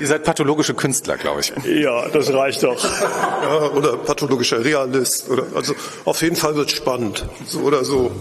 ihr 0.00 0.06
seid 0.06 0.22
pathologische 0.22 0.74
Künstler, 0.74 1.16
glaube 1.16 1.40
ich. 1.40 1.52
Ja, 1.64 2.08
das 2.10 2.32
reicht 2.32 2.62
doch. 2.62 2.82
Ja, 2.84 3.70
oder 3.72 3.96
pathologischer 3.96 4.64
Realist 4.64 5.28
oder 5.28 5.46
also 5.56 5.74
auf 6.04 6.22
jeden 6.22 6.36
Fall 6.36 6.54
wird 6.54 6.70
spannend, 6.70 7.26
so 7.44 7.62
oder 7.62 7.84
so. 7.84 8.12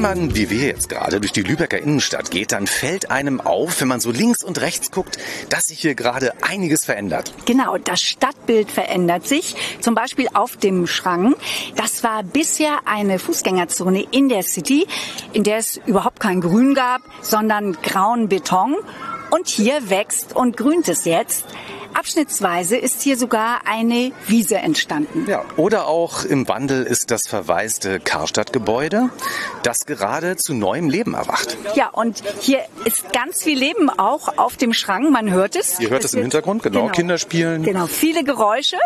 Wenn 0.00 0.16
man, 0.18 0.34
wie 0.34 0.48
wir 0.48 0.66
jetzt 0.66 0.88
gerade, 0.88 1.20
durch 1.20 1.32
die 1.32 1.42
Lübecker 1.42 1.76
Innenstadt 1.76 2.30
geht, 2.30 2.52
dann 2.52 2.66
fällt 2.66 3.10
einem 3.10 3.38
auf, 3.38 3.82
wenn 3.82 3.88
man 3.88 4.00
so 4.00 4.10
links 4.10 4.42
und 4.42 4.58
rechts 4.62 4.90
guckt, 4.90 5.18
dass 5.50 5.66
sich 5.66 5.78
hier 5.78 5.94
gerade 5.94 6.32
einiges 6.42 6.86
verändert. 6.86 7.34
Genau, 7.44 7.76
das 7.76 8.00
Stadtbild 8.00 8.70
verändert 8.70 9.28
sich. 9.28 9.56
Zum 9.80 9.94
Beispiel 9.94 10.28
auf 10.32 10.56
dem 10.56 10.86
Schrang. 10.86 11.36
Das 11.76 12.02
war 12.02 12.22
bisher 12.22 12.78
eine 12.86 13.18
Fußgängerzone 13.18 14.06
in 14.10 14.30
der 14.30 14.42
City, 14.42 14.86
in 15.34 15.44
der 15.44 15.58
es 15.58 15.78
überhaupt 15.84 16.18
kein 16.18 16.40
Grün 16.40 16.72
gab, 16.72 17.02
sondern 17.20 17.74
grauen 17.82 18.30
Beton. 18.30 18.76
Und 19.30 19.48
hier 19.48 19.90
wächst 19.90 20.34
und 20.34 20.56
grünt 20.56 20.88
es 20.88 21.04
jetzt. 21.04 21.44
Abschnittsweise 21.94 22.76
ist 22.76 23.02
hier 23.02 23.16
sogar 23.16 23.60
eine 23.64 24.12
Wiese 24.26 24.56
entstanden. 24.56 25.26
Ja, 25.28 25.44
oder 25.56 25.86
auch 25.86 26.24
im 26.24 26.48
Wandel 26.48 26.84
ist 26.84 27.10
das 27.10 27.26
verwaiste 27.26 28.00
Karstadtgebäude, 28.00 29.10
das 29.62 29.86
gerade 29.86 30.36
zu 30.36 30.54
neuem 30.54 30.88
Leben 30.88 31.14
erwacht. 31.14 31.56
Ja, 31.74 31.88
und 31.88 32.22
hier 32.40 32.60
ist 32.84 33.12
ganz 33.12 33.42
viel 33.42 33.58
Leben 33.58 33.90
auch 33.90 34.38
auf 34.38 34.56
dem 34.56 34.72
Schrank. 34.72 35.10
Man 35.10 35.30
hört 35.30 35.56
es. 35.56 35.80
Ihr 35.80 35.90
hört 35.90 36.04
es, 36.04 36.14
im 36.14 36.22
Hintergrund, 36.22 36.62
genau. 36.62 36.82
genau. 36.82 36.92
Kinder 36.92 37.18
spielen. 37.18 37.62
Genau, 37.62 37.86
viele 37.86 38.24
Geräusche. 38.24 38.76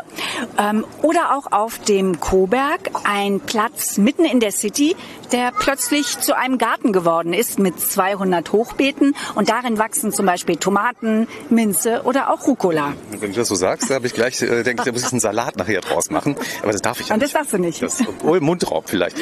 Ähm, 0.59 0.85
oder 1.03 1.37
auch 1.37 1.53
auf 1.53 1.79
dem 1.79 2.21
Koberg, 2.21 2.91
ein 3.05 3.41
Platz 3.41 3.99
mitten 3.99 4.25
in 4.25 4.41
der 4.41 4.53
City, 4.53 4.97
der 5.33 5.53
plötzlich 5.53 6.19
zu 6.21 6.37
einem 6.37 6.59
Garten 6.59 6.93
geworden 6.93 7.33
ist 7.33 7.59
mit 7.59 7.79
200 7.81 8.53
Hochbeeten. 8.53 9.15
Und 9.35 9.49
darin 9.49 9.79
wachsen 9.79 10.13
zum 10.13 10.27
Beispiel 10.27 10.57
Tomaten, 10.57 11.29
Minze 11.51 12.03
oder 12.05 12.33
auch 12.33 12.47
Rucola. 12.47 12.94
Wenn 13.11 13.33
du 13.33 13.37
das 13.37 13.49
so 13.49 13.55
sagst, 13.55 13.91
da 13.91 13.95
habe 13.95 14.07
ich 14.07 14.15
gleich, 14.15 14.41
äh, 14.43 14.63
denke 14.63 14.83
ich, 14.83 14.85
da 14.87 14.93
muss 14.93 15.03
ich 15.03 15.13
einen 15.13 15.21
Salat 15.21 15.57
nachher 15.57 15.81
draus 15.81 16.11
machen. 16.11 16.37
Aber 16.63 16.73
das 16.73 16.83
darf 16.83 17.01
ich 17.01 17.09
ja 17.09 17.15
Und 17.15 17.23
das 17.23 17.33
darfst 17.33 17.53
du 17.53 17.59
nicht. 17.59 17.83
Das, 17.83 18.01
obwohl 18.07 18.41
Mundraub 18.41 18.89
vielleicht. 18.89 19.17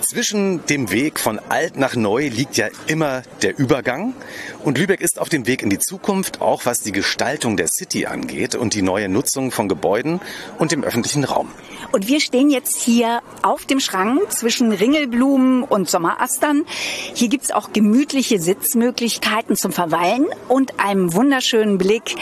Zwischen 0.00 0.64
dem 0.66 0.90
Weg 0.90 1.18
von 1.18 1.38
alt 1.48 1.76
nach 1.76 1.96
neu 1.96 2.28
liegt 2.28 2.56
ja 2.56 2.68
immer 2.86 3.22
der 3.42 3.58
Übergang. 3.58 4.14
Und 4.64 4.78
Lübeck 4.78 5.00
ist 5.00 5.18
auf 5.18 5.28
dem 5.28 5.46
Weg 5.46 5.62
in 5.62 5.70
die 5.70 5.78
Zukunft, 5.78 6.40
auch 6.40 6.66
was 6.66 6.82
die 6.82 6.92
Gestaltung 6.92 7.56
der 7.56 7.68
City 7.68 8.06
angeht 8.06 8.54
und 8.54 8.74
die 8.74 8.82
neue 8.82 9.08
Nutzung 9.08 9.50
von 9.50 9.68
Gebäuden 9.68 10.20
und 10.58 10.72
dem 10.72 10.84
öffentlichen 10.84 11.24
Raum. 11.24 11.48
Und 11.92 12.06
wir 12.06 12.20
stehen 12.20 12.50
jetzt 12.50 12.80
hier 12.80 13.20
auf 13.42 13.64
dem 13.64 13.80
Schrank 13.80 14.30
zwischen 14.32 14.72
Ringelblumen 14.72 15.64
und 15.64 15.88
Sommerastern. 15.90 16.64
Hier 17.14 17.28
gibt's 17.28 17.50
auch 17.50 17.72
gemütliche 17.72 18.38
Sitzmöglichkeiten 18.38 19.56
zum 19.56 19.72
Verweilen 19.72 20.26
und 20.48 20.78
einen 20.78 21.14
wunderschönen 21.14 21.78
Blick 21.78 22.14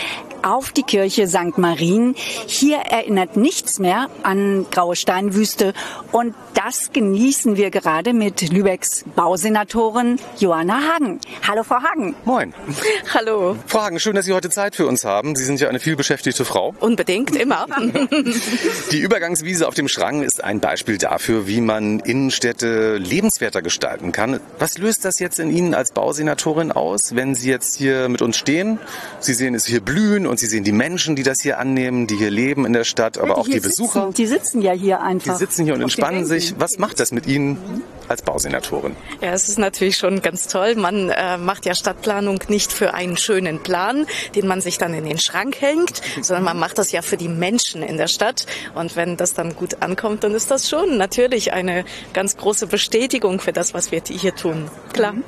auf 0.43 0.73
die 0.73 0.83
Kirche 0.83 1.27
St. 1.27 1.59
Marien. 1.59 2.15
Hier 2.47 2.79
erinnert 2.79 3.37
nichts 3.37 3.79
mehr 3.79 4.09
an 4.23 4.67
graue 4.71 4.97
Steinwüste 4.97 5.75
und 6.13 6.35
das 6.55 6.93
genießen 6.93 7.57
wir 7.57 7.71
gerade 7.71 8.13
mit 8.13 8.51
Lübecks 8.53 9.05
Bausenatorin 9.15 10.19
Johanna 10.39 10.81
Hagen. 10.93 11.21
Hallo 11.47 11.63
Frau 11.63 11.77
Hagen. 11.77 12.15
Moin. 12.25 12.53
Hallo. 13.15 13.57
Frau 13.67 13.81
Hagen, 13.83 14.01
schön, 14.01 14.15
dass 14.15 14.27
Sie 14.27 14.33
heute 14.33 14.51
Zeit 14.51 14.75
für 14.75 14.87
uns 14.87 15.05
haben. 15.05 15.37
Sie 15.37 15.45
sind 15.45 15.61
ja 15.61 15.69
eine 15.69 15.81
vielbeschäftigte 15.81 16.45
Frau. 16.45 16.75
Unbedingt, 16.81 17.37
immer. 17.37 17.67
die 18.93 18.99
Übergangswiese 18.99 19.69
auf 19.69 19.75
dem 19.75 19.89
Schrang 19.89 20.23
ist 20.23 20.43
ein 20.43 20.61
Beispiel 20.61 20.99
dafür, 20.99 21.47
wie 21.47 21.61
man 21.61 22.01
Innenstädte 22.01 22.97
lebenswerter 22.97 23.63
gestalten 23.63 24.13
kann. 24.13 24.41
Was 24.59 24.79
löst 24.79 25.05
das 25.05 25.19
jetzt 25.19 25.39
in 25.39 25.51
Ihnen 25.51 25.75
als 25.75 25.93
Bausenatorin 25.93 26.73
aus, 26.73 27.15
wenn 27.15 27.35
Sie 27.35 27.51
jetzt 27.51 27.77
hier 27.77 28.09
mit 28.09 28.23
uns 28.23 28.37
stehen? 28.37 28.79
Sie 29.21 29.35
sehen 29.35 29.55
es 29.55 29.67
hier 29.67 29.81
blühen 29.81 30.27
und 30.29 30.39
Sie 30.39 30.47
sehen 30.47 30.65
die 30.65 30.73
Menschen, 30.73 31.17
die 31.17 31.23
das 31.23 31.41
hier 31.41 31.59
annehmen, 31.59 32.07
die 32.07 32.17
hier 32.17 32.31
leben 32.31 32.67
in 32.67 32.73
der 32.73 32.85
Stadt, 32.85 33.19
aber 33.19 33.29
ja, 33.29 33.35
die 33.35 33.41
auch 33.41 33.49
die 33.49 33.61
Besucher. 33.61 34.07
Sitzen, 34.07 34.15
die 34.15 34.27
sitzen 34.27 34.63
ja 34.63 34.73
hier 34.73 35.01
einfach. 35.03 35.33
Die 35.33 35.39
sitzen 35.39 35.65
hier 35.65 35.75
und 35.75 35.83
entspannen 35.83 36.27
sich. 36.27 36.55
Was 36.59 36.79
macht 36.79 37.01
das 37.01 37.13
mit 37.13 37.27
Ihnen 37.27 37.83
als 38.09 38.23
Bausenatorin? 38.23 38.97
Ja, 39.21 39.33
es 39.33 39.49
ist 39.49 39.59
natürlich 39.59 39.97
schon 39.97 40.23
ganz 40.23 40.49
toll. 40.49 40.75
Man 40.77 41.11
äh, 41.11 41.37
macht 41.39 41.67
ja 41.67 41.75
Stadtplanung 41.75 42.41
nicht 42.49 42.73
für 42.73 42.95
einen 42.95 43.17
schönen 43.17 43.63
Plan, 43.63 44.07
den 44.35 44.47
man 44.47 44.61
sich 44.61 44.79
dann 44.79 44.95
in 44.95 45.05
den 45.05 45.19
Schrank 45.19 45.61
hängt, 45.61 46.01
sondern 46.23 46.45
man 46.45 46.59
macht 46.59 46.79
das 46.79 46.93
ja 46.93 47.03
für 47.03 47.17
die 47.17 47.29
Menschen 47.29 47.83
in 47.83 47.97
der 47.97 48.09
Stadt. 48.09 48.47
Und 48.75 48.97
wenn 48.97 49.17
das 49.17 49.35
dann 49.35 49.55
gut 49.57 49.83
ankommt, 49.83 50.25
dann 50.25 50.35
ist 50.35 50.51
das 50.51 50.69
schon 50.69 50.97
natürlich 50.97 51.53
eine 51.53 51.85
ganz 52.13 52.37
große 52.37 52.67
Bestätigung 52.67 53.41
für 53.41 53.53
das, 53.53 53.75
was 53.75 53.93
wir 53.93 54.03
hier 54.07 54.35
tun. 54.35 54.71
Klar. 54.93 55.13
Mhm. 55.13 55.25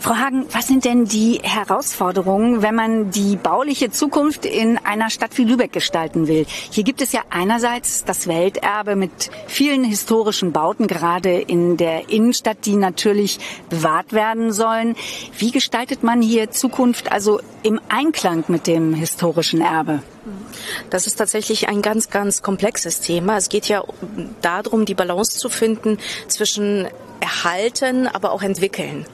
Frau 0.00 0.16
Hagen, 0.16 0.46
was 0.52 0.68
sind 0.68 0.84
denn 0.84 1.06
die 1.06 1.40
Herausforderungen, 1.42 2.62
wenn 2.62 2.74
man 2.74 3.10
die 3.10 3.36
bauliche 3.36 3.90
Zukunft 3.90 4.44
in 4.44 4.78
einer 4.78 5.10
Stadt 5.10 5.36
wie 5.36 5.44
Lübeck 5.44 5.72
gestalten 5.72 6.28
will? 6.28 6.46
Hier 6.70 6.84
gibt 6.84 7.00
es 7.00 7.12
ja 7.12 7.22
einerseits 7.30 8.04
das 8.04 8.26
Welterbe 8.26 8.96
mit 8.96 9.30
vielen 9.46 9.84
historischen 9.84 10.52
Bauten, 10.52 10.86
gerade 10.86 11.40
in 11.40 11.76
der 11.76 12.08
Innenstadt, 12.08 12.66
die 12.66 12.76
natürlich 12.76 13.38
bewahrt 13.68 14.12
werden 14.12 14.52
sollen. 14.52 14.96
Wie 15.38 15.50
gestaltet 15.50 16.02
man 16.02 16.22
hier 16.22 16.50
Zukunft 16.50 17.10
also 17.10 17.40
im 17.62 17.80
Einklang 17.88 18.44
mit 18.48 18.66
dem 18.66 18.94
historischen 18.94 19.60
Erbe? 19.60 20.02
Das 20.90 21.06
ist 21.06 21.16
tatsächlich 21.16 21.68
ein 21.68 21.82
ganz, 21.82 22.10
ganz 22.10 22.42
komplexes 22.42 23.00
Thema. 23.00 23.36
Es 23.36 23.48
geht 23.48 23.66
ja 23.66 23.84
darum, 24.42 24.84
die 24.84 24.94
Balance 24.94 25.38
zu 25.38 25.48
finden 25.48 25.98
zwischen 26.28 26.88
erhalten, 27.20 28.06
aber 28.06 28.32
auch 28.32 28.42
entwickeln. 28.42 29.06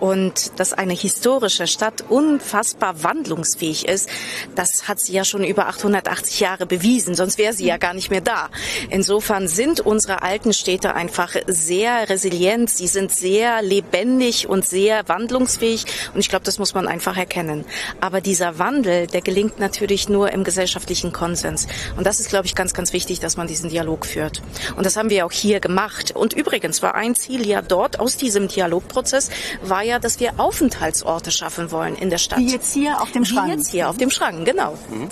Und 0.00 0.58
dass 0.58 0.72
eine 0.72 0.92
historische 0.92 1.66
Stadt 1.66 2.04
unfassbar 2.08 3.02
wandlungsfähig 3.02 3.88
ist, 3.88 4.08
das 4.54 4.88
hat 4.88 5.00
sie 5.00 5.12
ja 5.12 5.24
schon 5.24 5.44
über 5.44 5.68
880 5.68 6.40
Jahre 6.40 6.66
bewiesen, 6.66 7.14
sonst 7.14 7.38
wäre 7.38 7.52
sie 7.52 7.66
ja 7.66 7.76
gar 7.76 7.94
nicht 7.94 8.10
mehr 8.10 8.20
da. 8.20 8.50
Insofern 8.90 9.48
sind 9.48 9.80
unsere 9.80 10.22
alten 10.22 10.52
Städte 10.52 10.94
einfach 10.94 11.36
sehr 11.46 12.08
resilient, 12.08 12.70
sie 12.70 12.88
sind 12.88 13.14
sehr 13.14 13.62
lebendig 13.62 14.48
und 14.48 14.66
sehr 14.66 15.08
wandlungsfähig 15.08 15.86
und 16.12 16.20
ich 16.20 16.28
glaube, 16.28 16.44
das 16.44 16.58
muss 16.58 16.74
man 16.74 16.86
einfach 16.86 17.16
erkennen. 17.16 17.64
Aber 18.00 18.20
dieser 18.20 18.58
Wandel, 18.58 19.06
der 19.06 19.22
gelingt 19.22 19.58
natürlich 19.58 20.08
nur 20.08 20.32
im 20.32 20.44
gesellschaftlichen 20.54 21.12
Konsens. 21.12 21.66
Und 21.96 22.06
das 22.06 22.20
ist, 22.20 22.28
glaube 22.28 22.46
ich, 22.46 22.54
ganz, 22.54 22.74
ganz 22.74 22.92
wichtig, 22.92 23.18
dass 23.18 23.36
man 23.36 23.48
diesen 23.48 23.70
Dialog 23.70 24.06
führt. 24.06 24.40
Und 24.76 24.86
das 24.86 24.96
haben 24.96 25.10
wir 25.10 25.26
auch 25.26 25.32
hier 25.32 25.58
gemacht. 25.58 26.12
Und 26.12 26.32
übrigens 26.32 26.80
war 26.80 26.94
ein 26.94 27.16
Ziel 27.16 27.44
ja 27.44 27.60
dort 27.60 27.98
aus 27.98 28.16
diesem 28.16 28.46
Dialogprozess 28.46 29.30
war 29.62 29.82
ja, 29.82 29.98
dass 29.98 30.20
wir 30.20 30.38
Aufenthaltsorte 30.38 31.32
schaffen 31.32 31.72
wollen 31.72 31.96
in 31.96 32.08
der 32.08 32.18
Stadt. 32.18 32.38
Wie 32.38 32.52
jetzt 32.52 32.72
hier 32.72 33.02
auf 33.02 33.10
dem 33.10 33.24
Schrank. 33.24 33.48
Wie 33.48 33.56
jetzt 33.56 33.70
hier 33.70 33.88
auf 33.88 33.96
dem 33.96 34.10
Schrank, 34.10 34.44
genau. 34.46 34.78
Mhm. 34.90 35.08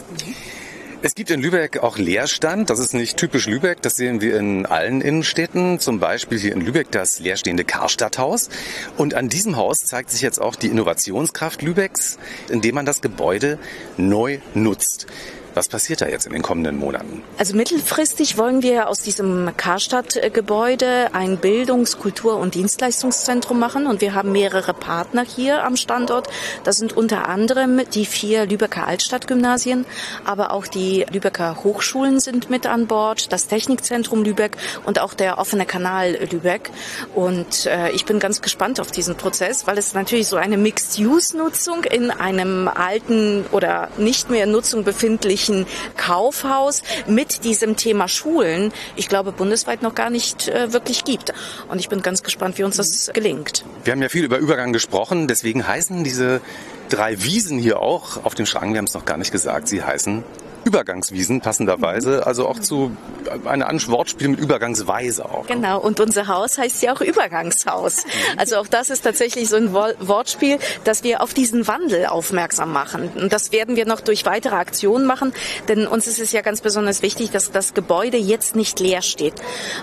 Es 1.05 1.17
gibt 1.17 1.33
in 1.33 1.43
Lübeck 1.43 1.79
auch 1.79 1.99
Leerstand. 1.99 2.71
Das 2.71 2.79
ist 2.79 2.95
nicht 2.95 3.17
typisch 3.17 3.49
Lübeck. 3.49 3.83
Das 3.83 3.97
sehen 3.97 4.21
wir 4.21 4.39
in 4.39 4.67
allen 4.67 5.01
Innenstädten. 5.01 5.81
Zum 5.81 5.99
Beispiel 5.99 6.39
hier 6.39 6.53
in 6.53 6.61
Lübeck 6.61 6.93
das 6.93 7.19
leerstehende 7.19 7.65
Karstadthaus. 7.65 8.51
Und 8.97 9.15
an 9.15 9.29
diesem 9.29 9.57
Haus 9.57 9.81
zeigt 9.81 10.11
sich 10.11 10.21
jetzt 10.21 10.41
auch 10.41 10.55
die 10.55 10.69
Innovationskraft 10.69 11.61
Lübecks, 11.61 12.19
indem 12.51 12.77
man 12.77 12.87
das 12.87 13.01
Gebäude 13.01 13.59
neu 13.97 14.39
nutzt. 14.55 15.09
Was 15.55 15.69
passiert 15.69 16.01
da 16.01 16.09
jetzt 16.09 16.27
in 16.27 16.33
den 16.33 16.43
kommenden 16.43 16.77
Monaten? 16.79 17.23
Also 17.37 17.55
mittelfristig 17.55 18.39
wollen 18.39 18.63
wir 18.63 18.89
aus 18.89 19.03
diesem 19.03 19.51
Karstadt-Gebäude 19.57 21.11
ein 21.13 21.37
Bildungs-, 21.37 21.99
Kultur- 21.99 22.39
und 22.39 22.55
Dienstleistungszentrum 22.55 23.59
machen 23.59 23.87
und 23.87 24.01
wir 24.01 24.15
haben 24.15 24.33
mehrere 24.33 24.73
Partner 24.73 25.23
hier 25.23 25.65
am 25.65 25.77
Standort. 25.77 26.29
Das 26.65 26.77
sind 26.77 26.97
unter 26.97 27.29
anderem 27.29 27.83
die 27.93 28.07
vier 28.07 28.47
Lübecker 28.47 28.87
Altstadtgymnasien, 28.87 29.85
aber 30.25 30.53
auch 30.53 30.67
die 30.67 31.05
Lübecker 31.13 31.63
Hochschulen 31.63 32.19
sind 32.19 32.49
mit 32.49 32.67
an 32.67 32.87
Bord, 32.87 33.31
das 33.31 33.47
Technikzentrum 33.47 34.25
Lübeck 34.25 34.57
und 34.87 35.01
auch 35.01 35.13
der 35.13 35.39
offene 35.39 35.67
Kanal 35.67 36.19
Lübeck. 36.31 36.71
Und 37.15 37.67
äh, 37.67 37.91
ich 37.91 38.07
bin 38.07 38.19
ganz 38.21 38.41
gespannt 38.41 38.81
auf 38.81 38.91
diesen 38.91 39.17
Prozess, 39.17 39.67
weil 39.67 39.77
es 39.77 39.93
natürlich 39.93 40.29
so 40.29 40.37
eine 40.37 40.57
Mixed-Use-Nutzung 40.57 41.85
in 41.85 42.11
einem 42.11 42.69
alten 42.69 43.45
oder 43.53 43.89
nicht 43.99 44.31
mehr 44.31 44.45
in 44.45 44.53
Nutzung 44.53 44.85
befindlichen 44.85 45.42
öffentlichen 45.43 45.67
Kaufhaus 45.97 46.83
mit 47.07 47.45
diesem 47.45 47.77
Thema 47.77 48.09
Schulen, 48.09 48.73
ich 48.97 49.09
glaube, 49.09 49.33
bundesweit 49.33 49.83
noch 49.83 49.95
gar 49.95 50.11
nicht 50.11 50.49
äh, 50.49 50.73
wirklich 50.73 51.05
gibt. 51.05 51.33
Und 51.69 51.79
ich 51.79 51.89
bin 51.89 52.03
ganz 52.03 52.23
gespannt, 52.23 52.59
wie 52.59 52.65
uns 52.65 52.77
das 52.77 53.11
gelingt. 53.13 53.65
Wir 53.85 53.93
haben 53.93 54.03
ja 54.03 54.09
viel 54.09 54.25
über 54.25 54.39
Übergang 54.39 54.73
gesprochen, 54.73 55.27
deswegen 55.29 55.67
heißen 55.67 56.05
diese 56.05 56.41
drei 56.89 57.23
Wiesen 57.23 57.59
hier 57.59 57.81
auch 57.81 58.25
auf 58.25 58.35
dem 58.35 58.47
Schrank, 58.47 58.73
wir 58.73 58.79
haben 58.79 58.87
es 58.87 58.95
noch 58.95 59.05
gar 59.05 59.17
nicht 59.17 59.33
gesagt, 59.33 59.69
sie 59.69 59.83
heißen 59.83 60.23
Übergangswiesen 60.65 61.41
passenderweise, 61.41 62.27
also 62.27 62.49
auch 62.49 62.59
zu 62.59 62.97
eine 63.45 63.67
An- 63.67 63.81
Wortspiel 63.87 64.29
mit 64.29 64.41
Übergangsweise 64.41 65.25
auch. 65.25 65.47
Genau, 65.47 65.81
und 65.81 65.99
unser 65.99 66.29
Haus 66.29 66.59
heißt 66.59 66.83
ja 66.83 66.95
auch 66.95 67.01
Übergangshaus. 67.01 68.05
Also 68.37 68.57
auch 68.57 68.67
das 68.67 68.91
ist 68.91 69.03
tatsächlich 69.03 69.49
so 69.49 69.57
ein 69.57 69.73
Wortspiel, 69.73 70.59
dass 70.85 71.03
wir 71.03 71.23
auf 71.23 71.35
diesen 71.35 71.67
Wandel 71.67 72.07
aufmerksam 72.07 72.73
machen. 72.73 73.11
Und 73.17 73.33
das 73.33 73.51
werden 73.51 73.77
wir 73.77 73.87
noch 73.87 74.01
durch 74.01 74.25
weitere 74.25 74.55
Aktionen 74.55 75.07
machen, 75.07 75.33
denn 75.69 75.87
uns 75.87 76.07
ist 76.07 76.21
es 76.21 76.33
ja 76.33 76.43
ganz 76.43 76.61
besonders 76.61 77.03
wichtig, 77.03 77.31
dass 77.31 77.51
das 77.51 77.75
Gebäude 77.75 78.17
jetzt 78.19 78.55
nicht 78.55 78.79
leer 78.79 79.03
steht. 79.03 79.35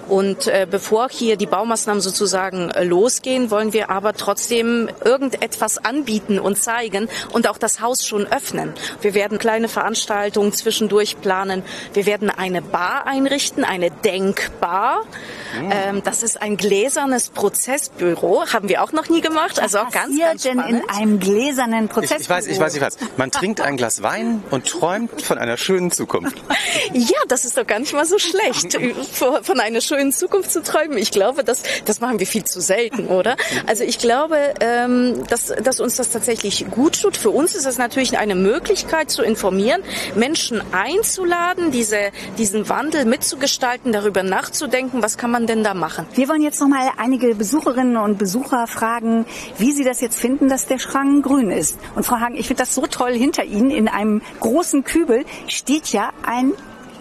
Und 0.07 0.47
äh, 0.47 0.67
bevor 0.69 1.09
hier 1.09 1.35
die 1.35 1.45
Baumaßnahmen 1.45 2.01
sozusagen 2.01 2.69
äh, 2.69 2.83
losgehen, 2.83 3.51
wollen 3.51 3.73
wir 3.73 3.89
aber 3.89 4.13
trotzdem 4.13 4.89
irgendetwas 5.03 5.77
anbieten 5.83 6.39
und 6.39 6.57
zeigen 6.57 7.09
und 7.33 7.49
auch 7.49 7.57
das 7.57 7.81
Haus 7.81 8.05
schon 8.05 8.27
öffnen. 8.27 8.73
Wir 9.01 9.13
werden 9.13 9.39
kleine 9.39 9.67
Veranstaltungen 9.67 10.53
zwischendurch 10.69 11.19
planen. 11.19 11.63
Wir 11.93 12.05
werden 12.05 12.29
eine 12.29 12.61
Bar 12.61 13.07
einrichten, 13.07 13.63
eine 13.63 13.89
Denkbar. 13.89 15.01
Mhm. 15.59 15.71
Ähm, 15.71 16.01
das 16.03 16.21
ist 16.21 16.39
ein 16.39 16.57
gläsernes 16.57 17.29
Prozessbüro. 17.29 18.45
Haben 18.53 18.69
wir 18.69 18.83
auch 18.83 18.91
noch 18.91 19.09
nie 19.09 19.21
gemacht. 19.21 19.59
Also 19.59 19.79
auch 19.79 19.89
ganz, 19.89 20.17
ganz 20.19 20.43
denn 20.43 20.59
in 20.59 20.87
einem 20.87 21.19
gläsernen 21.19 21.87
Prozessbüro? 21.87 22.19
Ich, 22.19 22.21
ich 22.21 22.29
weiß, 22.29 22.47
ich 22.47 22.59
weiß, 22.59 22.75
ich 22.75 22.81
weiß. 22.81 22.97
Man 23.17 23.31
trinkt 23.31 23.61
ein 23.61 23.77
Glas 23.77 24.03
Wein 24.03 24.43
und 24.51 24.67
träumt 24.67 25.23
von 25.23 25.39
einer 25.39 25.57
schönen 25.57 25.89
Zukunft. 25.89 26.37
ja, 26.93 27.17
das 27.27 27.45
ist 27.45 27.57
doch 27.57 27.65
gar 27.65 27.79
nicht 27.79 27.93
mal 27.93 28.05
so 28.05 28.19
schlecht, 28.19 28.77
von 29.13 29.59
einer 29.59 29.81
schönen 29.81 30.11
Zukunft 30.11 30.51
zu 30.51 30.61
träumen. 30.61 30.99
Ich 30.99 31.09
glaube, 31.09 31.43
das, 31.43 31.63
das 31.85 31.99
machen 31.99 32.19
wir 32.19 32.27
viel 32.27 32.43
zu 32.43 32.61
selten, 32.61 33.07
oder? 33.07 33.37
Also 33.65 33.83
ich 33.83 33.97
glaube, 33.97 34.37
ähm, 34.59 35.23
dass, 35.29 35.47
dass 35.47 35.79
uns 35.79 35.95
das 35.95 36.11
tatsächlich 36.11 36.67
gut 36.69 37.01
tut. 37.01 37.17
Für 37.17 37.31
uns 37.31 37.55
ist 37.55 37.65
es 37.65 37.79
natürlich 37.79 38.19
eine 38.19 38.35
Möglichkeit 38.35 39.09
zu 39.09 39.23
informieren, 39.23 39.81
Menschen 40.13 40.58
einzuladen, 40.71 41.71
diese, 41.71 42.11
diesen 42.37 42.69
Wandel 42.69 43.05
mitzugestalten, 43.05 43.91
darüber 43.91 44.23
nachzudenken, 44.23 45.01
was 45.01 45.17
kann 45.17 45.31
man 45.31 45.47
denn 45.47 45.63
da 45.63 45.73
machen. 45.73 46.05
Wir 46.13 46.27
wollen 46.29 46.41
jetzt 46.41 46.59
noch 46.59 46.67
mal 46.67 46.89
einige 46.97 47.35
Besucherinnen 47.35 47.97
und 47.97 48.17
Besucher 48.17 48.67
fragen, 48.67 49.25
wie 49.57 49.71
sie 49.71 49.83
das 49.83 50.01
jetzt 50.01 50.19
finden, 50.19 50.49
dass 50.49 50.67
der 50.67 50.79
Schrank 50.79 51.25
grün 51.25 51.51
ist. 51.51 51.77
Und 51.95 52.05
Frau 52.05 52.19
Hagen, 52.19 52.35
ich 52.35 52.47
finde 52.47 52.63
das 52.63 52.75
so 52.75 52.87
toll, 52.87 53.13
hinter 53.13 53.43
Ihnen 53.43 53.71
in 53.71 53.87
einem 53.87 54.21
großen 54.39 54.83
Kübel 54.83 55.25
steht 55.47 55.87
ja 55.91 56.11
ein 56.25 56.53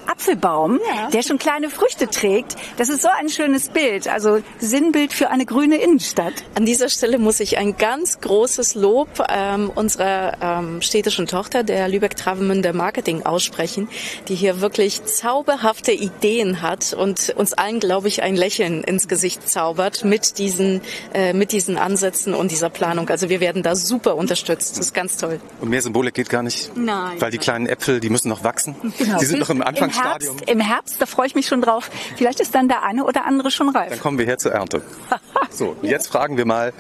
Apfelbaum, 0.09 0.81
ja. 0.89 1.11
der 1.11 1.23
schon 1.23 1.39
kleine 1.39 1.71
Früchte 1.71 2.09
trägt. 2.09 2.57
Das 2.77 2.89
ist 2.89 3.03
so 3.03 3.09
ein 3.19 3.29
schönes 3.29 3.69
Bild, 3.69 4.09
also 4.09 4.41
Sinnbild 4.59 5.13
für 5.13 5.31
eine 5.31 5.45
grüne 5.45 5.77
Innenstadt. 5.77 6.33
An 6.55 6.65
dieser 6.65 6.89
Stelle 6.89 7.19
muss 7.19 7.41
ich 7.41 7.59
ein 7.59 7.77
ganz 7.77 8.21
großes 8.21 8.75
Lob 8.75 9.09
ähm, 9.29 9.71
unserer 9.75 10.37
ähm, 10.41 10.83
städtischen 10.83 11.27
Tochter, 11.27 11.63
der 11.63 11.89
Lübeck-Travemünder 11.89 12.73
Marketing, 12.73 13.25
aussprechen, 13.25 13.89
die 14.29 14.35
hier 14.35 14.61
wirklich 14.61 15.05
zauberhafte 15.05 15.93
Ideen 15.93 16.63
hat 16.63 16.95
und 16.95 17.35
uns 17.37 17.53
allen, 17.53 17.81
glaube 17.81 18.09
ich, 18.09 18.23
ein 18.23 18.37
Lächeln 18.37 18.83
ins 18.85 19.09
Gesicht 19.09 19.49
zaubert 19.49 20.05
mit 20.05 20.39
diesen, 20.39 20.81
äh, 21.13 21.33
mit 21.33 21.53
diesen 21.53 21.77
Ansätzen 21.77 22.35
und 22.35 22.51
dieser 22.51 22.71
Planung. 22.71 23.09
Also 23.11 23.29
wir 23.29 23.41
werden 23.41 23.63
da 23.63 23.77
super 23.77 24.17
unterstützt. 24.17 24.79
Das 24.79 24.87
ist 24.87 24.95
ganz 24.95 25.17
toll. 25.17 25.41
Und 25.61 25.69
mehr 25.69 25.83
Symbolik 25.83 26.15
geht 26.15 26.31
gar 26.31 26.43
nicht? 26.43 26.77
Nein. 26.77 27.21
Weil 27.21 27.31
die 27.31 27.39
kleinen 27.39 27.67
Äpfel, 27.67 28.01
die 28.01 28.11
müssen 28.11 28.29
noch 28.29 28.45
wachsen? 28.45 28.75
Genau. 28.99 29.19
Die 29.19 29.27
sind 29.27 29.41
noch 29.41 29.51
im 29.51 29.63
Anfang 29.63 29.93
Herbst, 30.03 30.43
Im 30.47 30.61
Herbst, 30.61 31.01
da 31.01 31.07
freue 31.07 31.27
ich 31.27 31.35
mich 31.35 31.47
schon 31.47 31.61
drauf. 31.61 31.91
Vielleicht 32.17 32.41
ist 32.41 32.55
dann 32.55 32.69
der 32.69 32.83
eine 32.83 33.05
oder 33.05 33.25
andere 33.25 33.51
schon 33.51 33.69
reif. 33.69 33.91
Dann 33.91 34.01
kommen 34.01 34.19
wir 34.19 34.27
her 34.27 34.39
zur 34.39 34.53
Ernte. 34.53 34.83
So, 35.51 35.77
jetzt 35.83 36.09
fragen 36.09 36.37
wir 36.37 36.45
mal 36.45 36.73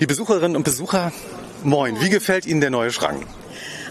die 0.00 0.06
Besucherinnen 0.06 0.56
und 0.56 0.64
Besucher. 0.64 1.12
Moin, 1.62 2.00
wie 2.00 2.08
gefällt 2.08 2.46
Ihnen 2.46 2.60
der 2.60 2.70
neue 2.70 2.90
Schrank? 2.90 3.24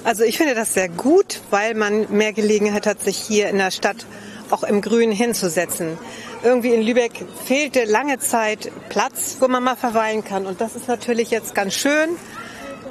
Also 0.03 0.23
ich 0.23 0.37
finde 0.37 0.55
das 0.55 0.73
sehr 0.73 0.89
gut, 0.89 1.39
weil 1.49 1.75
man 1.75 2.11
mehr 2.11 2.33
Gelegenheit 2.33 2.87
hat, 2.87 3.01
sich 3.01 3.17
hier 3.17 3.49
in 3.49 3.57
der 3.57 3.71
Stadt 3.71 4.05
auch 4.49 4.63
im 4.63 4.81
Grün 4.81 5.11
hinzusetzen. 5.11 5.97
Irgendwie 6.43 6.73
in 6.73 6.81
Lübeck 6.81 7.25
fehlte 7.45 7.83
lange 7.85 8.19
Zeit 8.19 8.71
Platz, 8.89 9.37
wo 9.39 9.47
man 9.47 9.63
mal 9.63 9.75
verweilen 9.75 10.23
kann. 10.23 10.45
Und 10.45 10.61
das 10.61 10.75
ist 10.75 10.87
natürlich 10.87 11.31
jetzt 11.31 11.55
ganz 11.55 11.73
schön, 11.73 12.09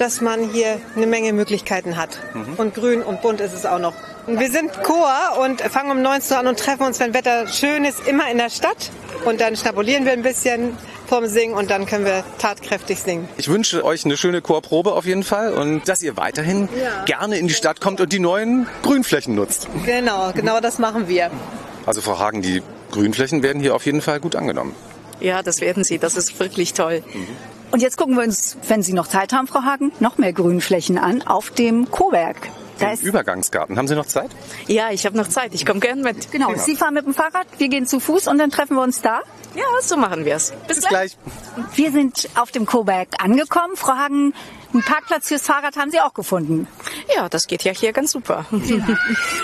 dass 0.01 0.21
man 0.21 0.51
hier 0.51 0.81
eine 0.95 1.07
Menge 1.07 1.33
Möglichkeiten 1.33 1.97
hat. 1.97 2.19
Mhm. 2.35 2.55
Und 2.57 2.75
grün 2.75 3.03
und 3.03 3.23
bunt 3.23 3.41
ist 3.41 3.53
es 3.53 3.67
auch 3.67 3.79
noch. 3.79 3.95
Wir 4.27 4.51
sind 4.51 4.83
Chor 4.83 5.39
und 5.41 5.61
fangen 5.61 5.91
um 5.93 6.03
19 6.03 6.33
Uhr 6.33 6.41
an 6.41 6.47
und 6.49 6.59
treffen 6.59 6.83
uns, 6.85 6.99
wenn 6.99 7.15
Wetter 7.15 7.47
schön 7.47 7.85
ist, 7.85 8.07
immer 8.09 8.29
in 8.31 8.39
der 8.39 8.51
Stadt. 8.51 8.91
Und 9.25 9.41
dann 9.41 9.57
schnabulieren 9.57 10.05
wir 10.05 10.13
ein 10.13 10.23
bisschen 10.23 10.77
vom 11.07 11.27
Singen 11.27 11.55
und 11.55 11.71
dann 11.71 11.87
können 11.87 12.05
wir 12.05 12.25
tatkräftig 12.39 12.99
singen. 13.01 13.29
Ich 13.37 13.49
wünsche 13.49 13.85
euch 13.85 14.05
eine 14.05 14.17
schöne 14.17 14.43
Chorprobe 14.43 14.93
auf 14.93 15.07
jeden 15.07 15.23
Fall 15.23 15.53
und 15.53 15.89
dass 15.89 16.03
ihr 16.03 16.17
weiterhin 16.17 16.69
ja. 16.83 17.05
gerne 17.05 17.39
in 17.39 17.47
die 17.47 17.55
Stadt 17.55 17.81
kommt 17.81 18.01
und 18.01 18.13
die 18.13 18.19
neuen 18.19 18.67
Grünflächen 18.83 19.35
nutzt. 19.35 19.69
Genau, 19.85 20.33
genau 20.33 20.61
das 20.61 20.79
machen 20.79 21.09
wir. 21.09 21.31
Also 21.87 22.01
Frau 22.01 22.19
Hagen, 22.19 22.43
die 22.43 22.63
Grünflächen 22.91 23.43
werden 23.45 23.63
hier 23.63 23.75
auf 23.75 23.87
jeden 23.87 24.01
Fall 24.01 24.19
gut 24.19 24.35
angenommen. 24.35 24.75
Ja, 25.21 25.43
das 25.43 25.61
werden 25.61 25.85
sie. 25.85 25.99
Das 25.99 26.17
ist 26.17 26.39
wirklich 26.41 26.75
toll. 26.75 27.03
Mhm. 27.15 27.56
Und 27.71 27.83
jetzt 27.83 27.97
gucken 27.97 28.17
wir 28.17 28.25
uns, 28.25 28.57
wenn 28.69 28.83
Sie 28.83 28.93
noch 28.93 29.07
Zeit 29.07 29.33
haben, 29.33 29.47
Frau 29.47 29.63
Hagen, 29.63 29.93
noch 30.01 30.19
mehr 30.19 30.33
Grünflächen 30.33 30.99
an 30.99 31.23
auf 31.23 31.51
dem 31.51 31.91
Cowerk. 31.91 32.49
Da 32.79 32.93
ist 32.93 33.03
Übergangsgarten. 33.03 33.79
Haben 33.79 33.89
Sie 33.89 33.95
noch 33.95 34.07
Zeit? 34.07 34.31
Ja, 34.67 34.91
ich 34.91 35.07
habe 35.07 35.17
noch 35.17 35.29
Zeit. 35.29 35.55
Ich 35.55 35.65
komme 35.65 35.81
gern 35.81 36.03
mit. 36.03 36.31
Genau. 36.31 36.49
genau. 36.49 36.59
Sie 36.59 36.77
fahren 36.77 36.95
mit 36.95 37.07
dem 37.07 37.15
Fahrrad, 37.15 37.47
wir 37.59 37.69
gehen 37.69 37.87
zu 37.87 38.01
Fuß 38.01 38.29
und 38.29 38.39
dann 38.39 38.51
treffen 38.51 38.77
wir 38.77 38.83
uns 38.83 39.01
da. 39.01 39.23
Ja, 39.55 39.65
so 39.81 39.97
machen 39.97 40.25
wir 40.27 40.37
es. 40.37 40.53
Bis, 40.69 40.81
Bis 40.81 40.89
gleich. 40.89 41.17
Wir 41.75 41.91
sind 41.91 42.29
auf 42.35 42.51
dem 42.51 42.67
Coburg 42.67 43.09
angekommen. 43.19 43.77
Frau 43.77 43.95
Hagen, 43.95 44.35
einen 44.75 44.83
Parkplatz 44.83 45.29
fürs 45.29 45.43
Fahrrad 45.43 45.77
haben 45.77 45.91
Sie 45.91 46.01
auch 46.01 46.13
gefunden. 46.13 46.69
Ja, 47.15 47.31
das 47.31 47.47
geht 47.47 47.65
ja 47.65 47.73
hier 47.73 47.93
ganz 47.93 48.13
super. 48.13 48.45
Ja. 48.51 48.87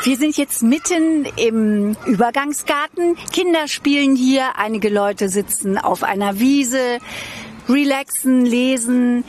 Wir 0.03 0.16
sind 0.16 0.37
jetzt 0.37 0.62
mitten 0.62 1.27
im 1.37 1.97
Übergangsgarten. 2.05 3.16
Kinder 3.33 3.66
spielen 3.68 4.14
hier, 4.14 4.57
einige 4.57 4.91
Leute 4.91 5.31
sitzen 5.31 5.79
auf 5.79 6.03
einer 6.03 6.39
Wiese, 6.39 6.99
relaxen, 7.69 8.45
lesen. 8.45 9.25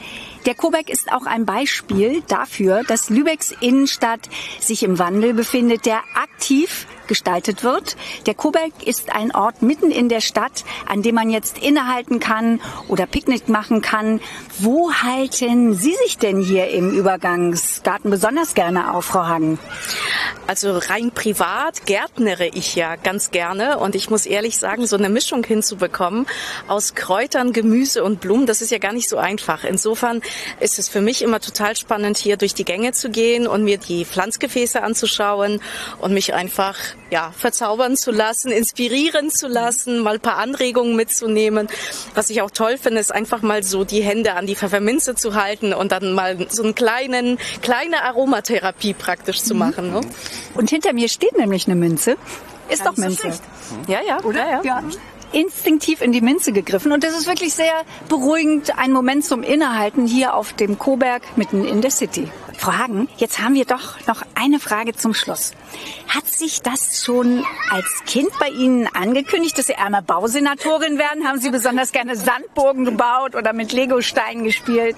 Der 0.46 0.54
Coburg 0.54 0.90
ist 0.90 1.10
auch 1.10 1.24
ein 1.24 1.46
Beispiel 1.46 2.22
dafür, 2.28 2.82
dass 2.86 3.08
Lübecks 3.08 3.54
Innenstadt 3.60 4.28
sich 4.60 4.82
im 4.82 4.98
Wandel 4.98 5.32
befindet, 5.32 5.86
der 5.86 6.02
aktiv 6.14 6.86
gestaltet 7.06 7.64
wird. 7.64 7.96
Der 8.26 8.34
Coburg 8.34 8.72
ist 8.84 9.14
ein 9.14 9.34
Ort 9.34 9.62
mitten 9.62 9.90
in 9.90 10.08
der 10.08 10.20
Stadt, 10.20 10.64
an 10.86 11.02
dem 11.02 11.14
man 11.14 11.30
jetzt 11.30 11.58
innehalten 11.58 12.20
kann 12.20 12.60
oder 12.88 13.06
Picknick 13.06 13.48
machen 13.48 13.80
kann. 13.80 14.20
Wo 14.58 14.92
halten 14.92 15.74
Sie 15.74 15.96
sich 16.04 16.16
denn 16.16 16.40
hier 16.40 16.68
im 16.68 16.92
Übergangsgarten 16.92 18.08
besonders 18.08 18.54
gerne 18.54 18.94
auf, 18.94 19.06
Frau 19.06 19.26
Hagen? 19.26 19.58
Also 20.46 20.78
rein 20.78 21.10
privat 21.10 21.86
gärtnere 21.86 22.46
ich 22.46 22.76
ja 22.76 22.94
ganz 22.94 23.32
gerne 23.32 23.78
und 23.78 23.96
ich 23.96 24.10
muss 24.10 24.26
ehrlich 24.26 24.58
sagen, 24.58 24.86
so 24.86 24.96
eine 24.96 25.08
Mischung 25.08 25.42
hinzubekommen 25.42 26.26
aus 26.68 26.94
Kräutern, 26.94 27.52
Gemüse 27.52 28.04
und 28.04 28.20
Blumen, 28.20 28.46
das 28.46 28.62
ist 28.62 28.70
ja 28.70 28.78
gar 28.78 28.92
nicht 28.92 29.08
so 29.08 29.16
einfach. 29.16 29.64
Insofern 29.64 30.22
ist 30.60 30.78
es 30.78 30.88
für 30.88 31.00
mich 31.00 31.22
immer 31.22 31.40
total 31.40 31.74
spannend, 31.74 32.16
hier 32.16 32.36
durch 32.36 32.54
die 32.54 32.64
Gänge 32.64 32.92
zu 32.92 33.10
gehen 33.10 33.48
und 33.48 33.64
mir 33.64 33.78
die 33.78 34.04
Pflanzgefäße 34.04 34.80
anzuschauen 34.82 35.60
und 35.98 36.14
mich 36.14 36.32
einfach 36.32 36.76
ja, 37.14 37.30
verzaubern 37.30 37.96
zu 37.96 38.10
lassen, 38.10 38.50
inspirieren 38.50 39.30
zu 39.30 39.46
lassen, 39.46 40.00
mal 40.00 40.14
ein 40.14 40.20
paar 40.20 40.38
Anregungen 40.38 40.96
mitzunehmen. 40.96 41.68
Was 42.16 42.28
ich 42.28 42.42
auch 42.42 42.50
toll 42.50 42.76
finde, 42.76 42.98
ist 42.98 43.14
einfach 43.14 43.40
mal 43.40 43.62
so 43.62 43.84
die 43.84 44.02
Hände 44.02 44.34
an 44.34 44.48
die 44.48 44.56
Pfefferminze 44.56 45.14
zu 45.14 45.36
halten 45.36 45.72
und 45.72 45.92
dann 45.92 46.12
mal 46.12 46.48
so 46.50 46.64
einen 46.64 46.74
kleinen, 46.74 47.38
kleine 47.62 48.02
Aromatherapie 48.02 48.94
praktisch 48.94 49.44
zu 49.44 49.54
mhm. 49.54 49.60
machen. 49.60 49.92
Ne? 49.92 50.00
Und 50.54 50.70
hinter 50.70 50.92
mir 50.92 51.08
steht 51.08 51.38
nämlich 51.38 51.68
eine 51.68 51.76
Minze. 51.76 52.16
Ist 52.68 52.84
doch 52.84 52.96
Minze. 52.96 53.28
Ja, 53.86 54.00
ja. 54.04 54.20
Oder? 54.24 54.40
Ja, 54.40 54.62
ja. 54.64 54.80
ja 54.80 54.82
instinktiv 55.34 56.00
in 56.00 56.12
die 56.12 56.20
Minze 56.20 56.52
gegriffen 56.52 56.92
und 56.92 57.04
das 57.04 57.18
ist 57.18 57.26
wirklich 57.26 57.54
sehr 57.54 57.84
beruhigend, 58.08 58.78
ein 58.78 58.92
Moment 58.92 59.24
zum 59.24 59.42
Innehalten 59.42 60.06
hier 60.06 60.34
auf 60.34 60.52
dem 60.52 60.78
Coburg 60.78 61.22
mitten 61.36 61.64
in 61.64 61.80
der 61.80 61.90
City. 61.90 62.28
Frau 62.58 62.72
Hagen, 62.72 63.08
jetzt 63.16 63.40
haben 63.40 63.54
wir 63.54 63.64
doch 63.64 64.06
noch 64.06 64.22
eine 64.34 64.58
Frage 64.60 64.94
zum 64.94 65.12
Schluss. 65.14 65.52
Hat 66.08 66.26
sich 66.26 66.62
das 66.62 67.02
schon 67.02 67.44
als 67.70 67.86
Kind 68.06 68.30
bei 68.38 68.48
Ihnen 68.48 68.86
angekündigt, 68.86 69.58
dass 69.58 69.66
Sie 69.66 69.74
einmal 69.74 70.02
Bausenatorin 70.02 70.98
werden? 70.98 71.26
Haben 71.26 71.40
Sie 71.40 71.50
besonders 71.50 71.92
gerne 71.92 72.16
Sandburgen 72.16 72.84
gebaut 72.84 73.34
oder 73.34 73.52
mit 73.52 73.72
Legosteinen 73.72 74.44
gespielt? 74.44 74.96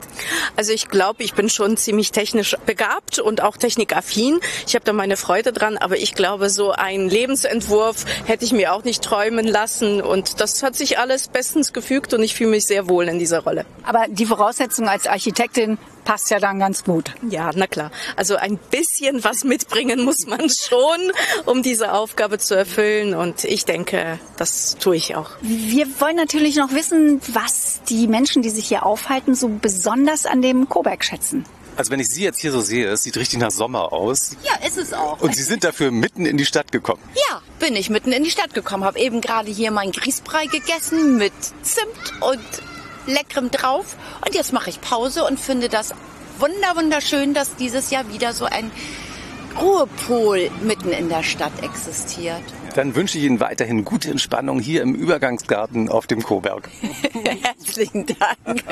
Also 0.57 0.73
ich 0.73 0.89
glaube, 0.89 1.23
ich 1.23 1.35
bin 1.35 1.49
schon 1.49 1.77
ziemlich 1.77 2.13
technisch 2.13 2.57
begabt 2.67 3.19
und 3.19 3.43
auch 3.43 3.57
technikaffin. 3.57 4.41
Ich 4.67 4.75
habe 4.75 4.85
da 4.85 4.93
meine 4.93 5.17
Freude 5.17 5.53
dran, 5.53 5.79
aber 5.79 5.97
ich 5.97 6.15
glaube, 6.15 6.51
so 6.51 6.73
ein 6.73 7.09
Lebensentwurf 7.09 8.05
hätte 8.27 8.45
ich 8.45 8.53
mir 8.53 8.75
auch 8.75 8.85
nicht 8.85 9.03
träumen 9.03 9.47
lassen 9.47 10.03
und 10.03 10.26
das 10.35 10.63
hat 10.63 10.77
sich 10.77 10.99
alles 10.99 11.29
bestens 11.29 11.73
gefügt 11.73 12.15
und 12.15 12.23
ich 12.23 12.35
fühle 12.35 12.51
mich 12.51 12.67
sehr 12.67 12.89
wohl 12.89 13.09
in 13.09 13.19
dieser 13.19 13.41
Rolle. 13.41 13.65
Aber 13.85 14.07
die 14.09 14.27
Voraussetzung 14.27 14.89
als 14.89 15.07
Architektin 15.07 15.79
passt 16.05 16.31
ja 16.31 16.39
dann 16.39 16.59
ganz 16.59 16.85
gut. 16.85 17.13
Ja, 17.29 17.51
na 17.55 17.67
klar. 17.67 17.91
Also 18.15 18.37
ein 18.37 18.59
bisschen 18.71 19.25
was 19.25 19.45
mitbringen 19.45 20.05
muss 20.05 20.27
man 20.27 20.49
schon, 20.69 21.13
um 21.45 21.63
diese 21.63 21.93
Aufgabe 21.93 22.39
zu 22.39 22.55
erfüllen. 22.55 23.15
Und 23.15 23.45
ich 23.45 23.65
denke, 23.65 24.19
das 24.37 24.77
tue 24.79 24.97
ich 24.97 25.17
auch. 25.17 25.31
Wir 25.43 25.87
wollen 26.01 26.17
natürlich 26.17 26.57
noch 26.57 26.73
wissen, 26.73 27.21
was 27.33 27.81
die 27.89 28.07
Menschen, 28.07 28.43
die 28.43 28.51
sich 28.51 28.69
hier 28.69 28.87
aufhalten, 28.87 29.35
so 29.35 29.49
besonders 29.49 30.27
an 30.27 30.43
dem 30.43 30.69
Coburg 30.69 31.05
schätzen. 31.05 31.45
Also 31.77 31.91
wenn 31.91 32.01
ich 32.01 32.09
Sie 32.09 32.23
jetzt 32.23 32.41
hier 32.41 32.53
so 32.53 32.61
sehe, 32.61 32.89
es 32.89 33.03
sieht 33.03 33.17
richtig 33.17 33.39
nach 33.39 33.51
Sommer 33.51 33.93
aus. 33.93 34.37
Ja, 34.43 34.67
ist 34.67 34.79
es 34.79 34.93
auch. 34.93 35.21
Und 35.21 35.37
Sie 35.37 35.43
sind 35.43 35.63
dafür 35.63 35.91
mitten 35.91 36.25
in 36.25 36.37
die 36.37 36.47
Stadt 36.47 36.73
gekommen. 36.73 37.03
Ja, 37.15 37.43
bin 37.59 37.77
ich 37.77 37.91
mitten 37.91 38.13
in 38.13 38.25
die 38.25 38.31
Stadt 38.31 38.55
gekommen. 38.55 38.85
Habe 38.85 38.99
eben 38.99 39.21
gerade 39.21 39.51
hier 39.51 39.71
meinen 39.71 39.93
Grießbrei 39.93 40.47
gegessen 40.47 41.17
mit 41.19 41.35
Zimt 41.63 42.23
und 42.23 42.41
leckerem 43.07 43.51
drauf. 43.51 43.97
Und 44.25 44.35
jetzt 44.35 44.53
mache 44.53 44.71
ich 44.71 44.81
Pause 44.81 45.25
und 45.25 45.39
finde 45.39 45.69
das 45.69 45.93
wunder 46.39 46.77
wunderschön, 46.77 47.35
dass 47.35 47.57
dieses 47.57 47.91
Jahr 47.91 48.11
wieder 48.11 48.33
so 48.33 48.47
ein 48.47 48.71
Ruhepol 49.61 50.51
mitten 50.63 50.91
in 50.91 51.09
der 51.09 51.23
Stadt 51.23 51.63
existiert. 51.63 52.43
Dann 52.77 52.95
wünsche 52.95 53.17
ich 53.17 53.25
Ihnen 53.25 53.41
weiterhin 53.41 53.87
gute 53.87 54.11
Entspannung 54.11 54.59
hier 54.59 54.83
im 54.83 54.95
Übergangsgarten 54.95 55.89
auf 55.89 56.07
dem 56.07 56.23
Coberg. 56.23 56.69
Herzlichen 57.43 58.05
Dank. 58.05 58.65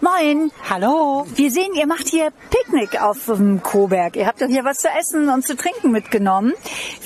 Moin. 0.00 0.50
Hallo. 0.68 1.24
Wir 1.32 1.52
sehen, 1.52 1.72
ihr 1.76 1.86
macht 1.86 2.08
hier 2.08 2.32
Picknick 2.50 3.00
auf 3.00 3.26
dem 3.26 3.62
Coberg. 3.62 4.16
Ihr 4.16 4.26
habt 4.26 4.42
doch 4.42 4.48
hier 4.48 4.64
was 4.64 4.78
zu 4.78 4.88
essen 4.88 5.28
und 5.28 5.46
zu 5.46 5.56
trinken 5.56 5.92
mitgenommen. 5.92 6.54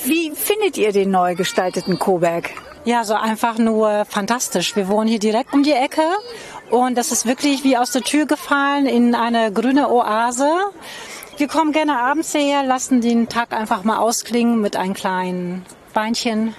Wie 0.03 0.31
findet 0.31 0.79
ihr 0.79 0.91
den 0.91 1.11
neu 1.11 1.35
gestalteten 1.35 1.99
Coberg? 1.99 2.49
Ja, 2.85 3.03
so 3.03 3.13
einfach 3.13 3.59
nur 3.59 4.05
fantastisch. 4.05 4.75
Wir 4.75 4.87
wohnen 4.87 5.07
hier 5.07 5.19
direkt 5.19 5.53
um 5.53 5.61
die 5.61 5.73
Ecke 5.73 6.01
und 6.71 6.97
das 6.97 7.11
ist 7.11 7.27
wirklich 7.27 7.63
wie 7.63 7.77
aus 7.77 7.91
der 7.91 8.01
Tür 8.01 8.25
gefallen 8.25 8.87
in 8.87 9.13
eine 9.13 9.53
grüne 9.53 9.91
Oase. 9.91 10.49
Wir 11.37 11.47
kommen 11.47 11.71
gerne 11.71 11.99
abends 11.99 12.31
hierher, 12.31 12.63
lassen 12.63 12.99
den 12.99 13.29
Tag 13.29 13.53
einfach 13.53 13.83
mal 13.83 13.99
ausklingen 13.99 14.59
mit 14.59 14.75
einem 14.75 14.95
kleinen 14.95 15.63
Weinchen, 15.95 16.55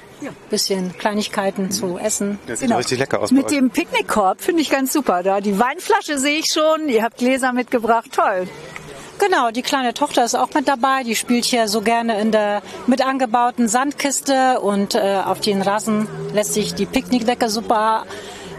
bisschen 0.51 0.97
Kleinigkeiten 0.97 1.71
zu 1.71 1.99
essen. 1.99 2.39
Das 2.47 2.61
sieht 2.61 2.73
richtig 2.73 2.99
lecker 2.99 3.21
aus. 3.21 3.31
Mit 3.31 3.51
dem 3.51 3.71
Picknickkorb 3.71 4.41
finde 4.41 4.63
ich 4.63 4.71
ganz 4.71 4.93
super. 4.93 5.23
Da 5.23 5.41
die 5.41 5.59
Weinflasche 5.59 6.19
sehe 6.19 6.39
ich 6.39 6.47
schon. 6.53 6.89
Ihr 6.89 7.03
habt 7.03 7.19
Gläser 7.19 7.53
mitgebracht. 7.53 8.13
Toll. 8.13 8.49
Genau, 9.19 9.51
die 9.53 9.63
kleine 9.63 9.95
Tochter 9.95 10.25
ist 10.25 10.35
auch 10.35 10.53
mit 10.55 10.67
dabei. 10.67 11.05
Die 11.05 11.15
spielt 11.15 11.45
hier 11.45 11.69
so 11.69 11.81
gerne 11.81 12.21
in 12.21 12.33
der 12.33 12.63
mit 12.87 13.07
angebauten 13.07 13.69
Sandkiste 13.69 14.61
und 14.61 14.95
äh, 14.95 15.21
auf 15.25 15.41
den 15.41 15.63
Rasen 15.63 16.09
lässt 16.33 16.55
sich 16.55 16.75
die 16.75 16.87
Picknickdecke 16.87 17.49
super 17.49 18.05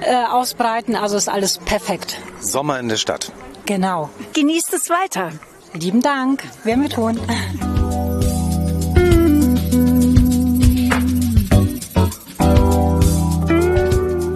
äh, 0.01 0.15
ausbreiten. 0.25 0.95
Also 0.95 1.17
ist 1.17 1.27
alles 1.27 1.57
perfekt. 1.57 2.17
Sommer 2.39 2.79
in 2.79 2.87
der 2.87 2.97
Stadt. 2.97 3.31
Genau. 3.65 4.09
Genießt 4.33 4.73
es 4.73 4.89
weiter. 4.89 5.31
Lieben 5.73 6.01
Dank. 6.01 6.43
Werden 6.63 6.83
wir 6.83 6.89
tun. 6.89 7.19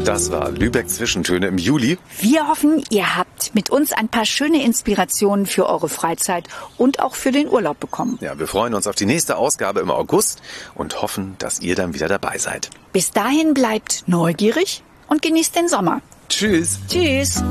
Das 0.08 0.32
war 0.32 0.52
Lübeck 0.52 0.90
Zwischentöne 0.90 1.48
im 1.48 1.58
Juli. 1.58 1.98
Wir 2.22 2.48
hoffen, 2.48 2.82
ihr 2.92 3.18
habt 3.18 3.54
mit 3.54 3.70
uns 3.70 3.92
ein 3.92 4.08
paar 4.08 4.26
schöne 4.26 4.64
Inspirationen 4.64 5.46
für 5.46 5.68
eure 5.68 5.90
Freizeit 5.90 6.48
und 6.78 7.02
auch 7.02 7.14
für 7.14 7.34
den 7.34 7.50
Urlaub 7.50 7.78
bekommen. 7.82 8.18
Ja, 8.22 8.40
wir 8.40 8.48
freuen 8.48 8.74
uns 8.74 8.88
auf 8.88 8.96
die 8.96 9.06
nächste 9.06 9.36
Ausgabe 9.36 9.82
im 9.82 9.92
August 9.92 10.42
und 10.76 11.02
hoffen, 11.02 11.36
dass 11.40 11.60
ihr 11.60 11.76
dann 11.76 11.94
wieder 11.94 12.08
dabei 12.08 12.38
seid. 12.38 12.70
Bis 12.94 13.12
dahin 13.12 13.54
bleibt 13.54 14.06
neugierig 14.08 14.82
und 15.10 15.22
genießt 15.22 15.54
den 15.58 15.68
Sommer. 15.68 16.00
Tschüss. 16.30 16.80
Tschüss. 16.88 17.44